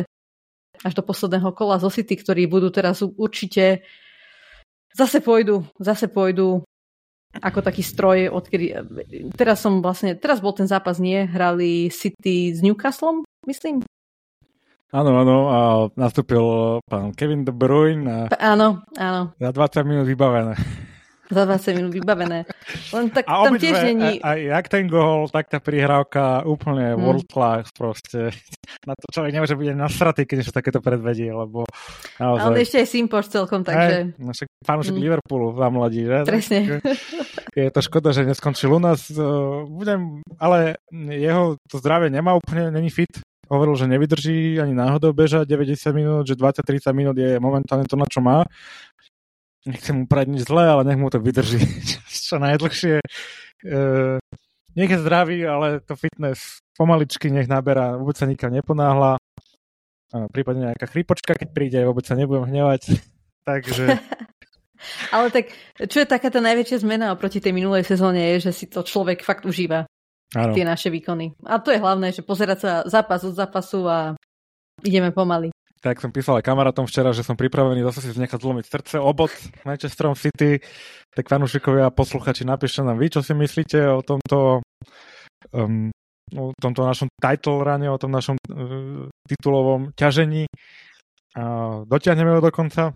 až 0.82 0.94
do 0.98 1.06
posledného 1.06 1.54
kola 1.54 1.78
zo 1.78 1.94
City, 1.94 2.18
ktorí 2.18 2.50
budú 2.50 2.74
teraz 2.74 3.06
určite 3.06 3.86
zase 4.94 5.20
pôjdu, 5.20 5.66
zase 5.82 6.08
pôjdu 6.08 6.62
ako 7.42 7.60
taký 7.66 7.82
stroj, 7.82 8.30
odkedy... 8.30 8.78
Teraz 9.34 9.66
som 9.66 9.82
vlastne, 9.82 10.14
teraz 10.14 10.38
bol 10.38 10.54
ten 10.54 10.70
zápas, 10.70 11.02
nie? 11.02 11.26
Hrali 11.26 11.90
City 11.90 12.54
s 12.54 12.62
Newcastlom, 12.62 13.26
myslím? 13.50 13.82
Áno, 14.94 15.10
áno, 15.18 15.38
a 15.50 15.60
nastúpil 15.98 16.78
pán 16.86 17.18
Kevin 17.18 17.42
De 17.42 17.50
Bruyne. 17.50 18.06
A... 18.06 18.18
Áno, 18.38 18.86
áno. 18.94 19.34
Za 19.42 19.50
20 19.50 19.90
minút 19.90 20.06
vybavené 20.06 20.54
za 21.32 21.44
20 21.48 21.78
minút 21.80 21.92
vybavené. 21.96 22.44
Len 22.92 23.06
tak 23.08 23.24
a 23.32 23.48
tam 23.48 23.56
tiež 23.56 23.78
není... 23.96 24.20
A, 24.20 24.36
a 24.36 24.40
jak 24.40 24.68
ten 24.68 24.92
gol, 24.92 25.32
tak 25.32 25.48
tá 25.48 25.64
prihrávka 25.64 26.44
úplne 26.44 26.96
hmm. 26.96 27.00
world 27.00 27.28
class 27.32 27.72
proste. 27.72 28.36
Na 28.88 28.94
to 28.98 29.06
človek 29.08 29.32
nemôže 29.32 29.56
byť 29.56 29.68
nasratý, 29.72 30.28
keď 30.28 30.38
sa 30.44 30.60
takéto 30.60 30.84
predvedí, 30.84 31.32
lebo 31.32 31.64
naozaj... 32.20 32.44
Ale 32.44 32.58
ešte 32.60 32.78
aj 32.84 32.88
Simpoš 32.92 33.26
celkom, 33.32 33.64
takže... 33.64 34.20
Však 34.20 34.50
fanúšik 34.68 34.96
hmm. 35.00 35.04
Liverpoolu 35.04 35.56
za 35.56 35.68
mladí, 35.72 36.02
že? 36.04 36.20
Presne. 36.28 36.60
Je 37.56 37.72
to 37.72 37.80
škoda, 37.80 38.10
že 38.12 38.28
neskončil 38.28 38.76
u 38.76 38.82
nás. 38.82 39.08
Budem, 39.72 40.20
ale 40.42 40.82
jeho 40.92 41.56
to 41.72 41.80
zdravie 41.80 42.12
nemá 42.12 42.36
úplne, 42.36 42.74
není 42.74 42.92
fit. 42.92 43.12
Hovoril, 43.52 43.76
že 43.76 43.92
nevydrží 43.92 44.58
ani 44.58 44.72
náhodou 44.72 45.12
bežať 45.12 45.46
90 45.46 45.78
minút, 45.94 46.24
že 46.26 46.40
20-30 46.40 46.96
minút 46.96 47.16
je 47.20 47.38
momentálne 47.38 47.86
to, 47.86 48.00
na 48.00 48.08
čo 48.08 48.24
má 48.24 48.48
nechcem 49.68 50.04
mu 50.04 50.06
prať 50.06 50.28
nič 50.30 50.44
zlé, 50.48 50.64
ale 50.68 50.84
nech 50.84 51.00
mu 51.00 51.08
to 51.10 51.20
vydrží 51.20 51.60
čo 52.28 52.36
najdlhšie. 52.40 53.00
E, 53.00 53.80
nech 54.76 54.92
je 54.92 55.00
zdravý, 55.00 55.46
ale 55.48 55.80
to 55.86 55.96
fitness 55.96 56.64
pomaličky 56.74 57.30
nech 57.30 57.48
naberá, 57.48 57.96
vôbec 57.96 58.18
sa 58.18 58.26
nikam 58.26 58.52
neponáhla. 58.52 59.18
prípadne 60.34 60.74
nejaká 60.74 60.90
chrípočka, 60.90 61.38
keď 61.38 61.50
príde, 61.54 61.80
vôbec 61.86 62.06
sa 62.06 62.18
nebudem 62.18 62.50
hnevať. 62.50 62.98
Takže... 63.50 63.86
Ale 65.16 65.32
tak, 65.32 65.48
čo 65.88 66.04
je 66.04 66.08
taká 66.08 66.28
tá 66.28 66.44
najväčšia 66.44 66.84
zmena 66.84 67.16
oproti 67.16 67.40
tej 67.40 67.56
minulej 67.56 67.88
sezóne 67.88 68.36
je, 68.36 68.52
že 68.52 68.52
si 68.52 68.66
to 68.68 68.84
človek 68.84 69.24
fakt 69.24 69.48
užíva. 69.48 69.88
Áno. 70.36 70.52
Tie 70.52 70.68
naše 70.68 70.92
výkony. 70.92 71.40
A 71.48 71.64
to 71.64 71.72
je 71.72 71.80
hlavné, 71.80 72.12
že 72.12 72.26
pozerať 72.26 72.58
sa 72.60 72.72
zápas 72.84 73.24
od 73.24 73.32
zápasu 73.32 73.88
a 73.88 74.12
ideme 74.84 75.16
pomaly. 75.16 75.56
Tak 75.84 76.00
som 76.00 76.16
písal 76.16 76.40
aj 76.40 76.48
kamarátom 76.48 76.88
včera, 76.88 77.12
že 77.12 77.28
som 77.28 77.36
pripravený 77.36 77.84
zase 77.84 78.08
si 78.08 78.16
nechať 78.16 78.40
zlomiť 78.40 78.66
srdce 78.72 78.96
obod 79.04 79.36
Manchesterom 79.68 80.16
City. 80.16 80.64
Tak 81.12 81.28
fanúšikovia 81.28 81.92
a 81.92 81.96
posluchači, 81.96 82.48
napíšte 82.48 82.88
nám 82.88 82.96
vy, 82.96 83.12
čo 83.12 83.20
si 83.20 83.36
myslíte 83.36 83.84
o 83.92 84.00
tomto 84.00 84.64
um, 85.52 85.92
o 86.32 86.56
tomto 86.56 86.88
našom 86.88 87.12
title 87.20 87.68
rane, 87.68 87.92
o 87.92 88.00
tom 88.00 88.16
našom 88.16 88.40
uh, 88.40 89.12
titulovom 89.28 89.92
ťažení. 90.00 90.48
A 91.36 91.44
dotiahneme 91.84 92.32
ho 92.32 92.40
do 92.40 92.48
konca. 92.48 92.96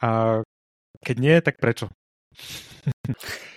A 0.00 0.40
keď 1.04 1.16
nie, 1.20 1.36
tak 1.44 1.60
prečo? 1.60 1.92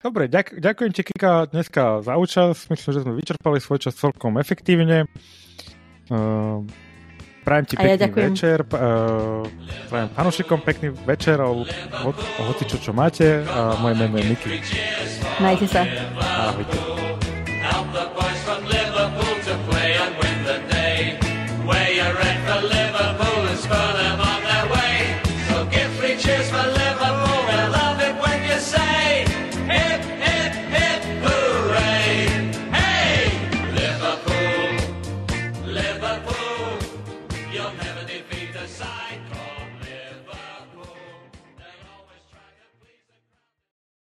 Dobre, 0.00 0.32
ďak, 0.32 0.56
ďakujem 0.56 0.92
ti, 0.96 1.02
Kika, 1.04 1.52
dneska 1.52 2.00
za 2.00 2.16
účasť. 2.16 2.72
Myslím, 2.72 2.90
že 2.96 3.04
sme 3.04 3.12
vyčerpali 3.20 3.60
svoj 3.60 3.84
čas 3.84 4.00
celkom 4.00 4.40
efektívne. 4.40 5.04
Uh, 6.08 6.64
prajem 7.44 7.64
ti 7.68 7.74
pekný 7.76 8.08
ja 8.08 8.08
večer. 8.08 8.64
Uh, 8.72 9.44
prajem 9.92 10.08
fanúšikom 10.16 10.64
pekný 10.64 10.96
večer, 11.04 11.36
alebo 11.36 11.68
ho, 12.00 12.10
hoci 12.48 12.64
čo, 12.64 12.80
čo 12.80 12.96
máte. 12.96 13.44
A 13.44 13.76
moje 13.76 14.00
meno 14.00 14.16
je 14.16 14.24
Miky. 14.24 14.64
Majte 15.36 15.68
sa. 15.68 15.84
Ahojte. 16.48 16.99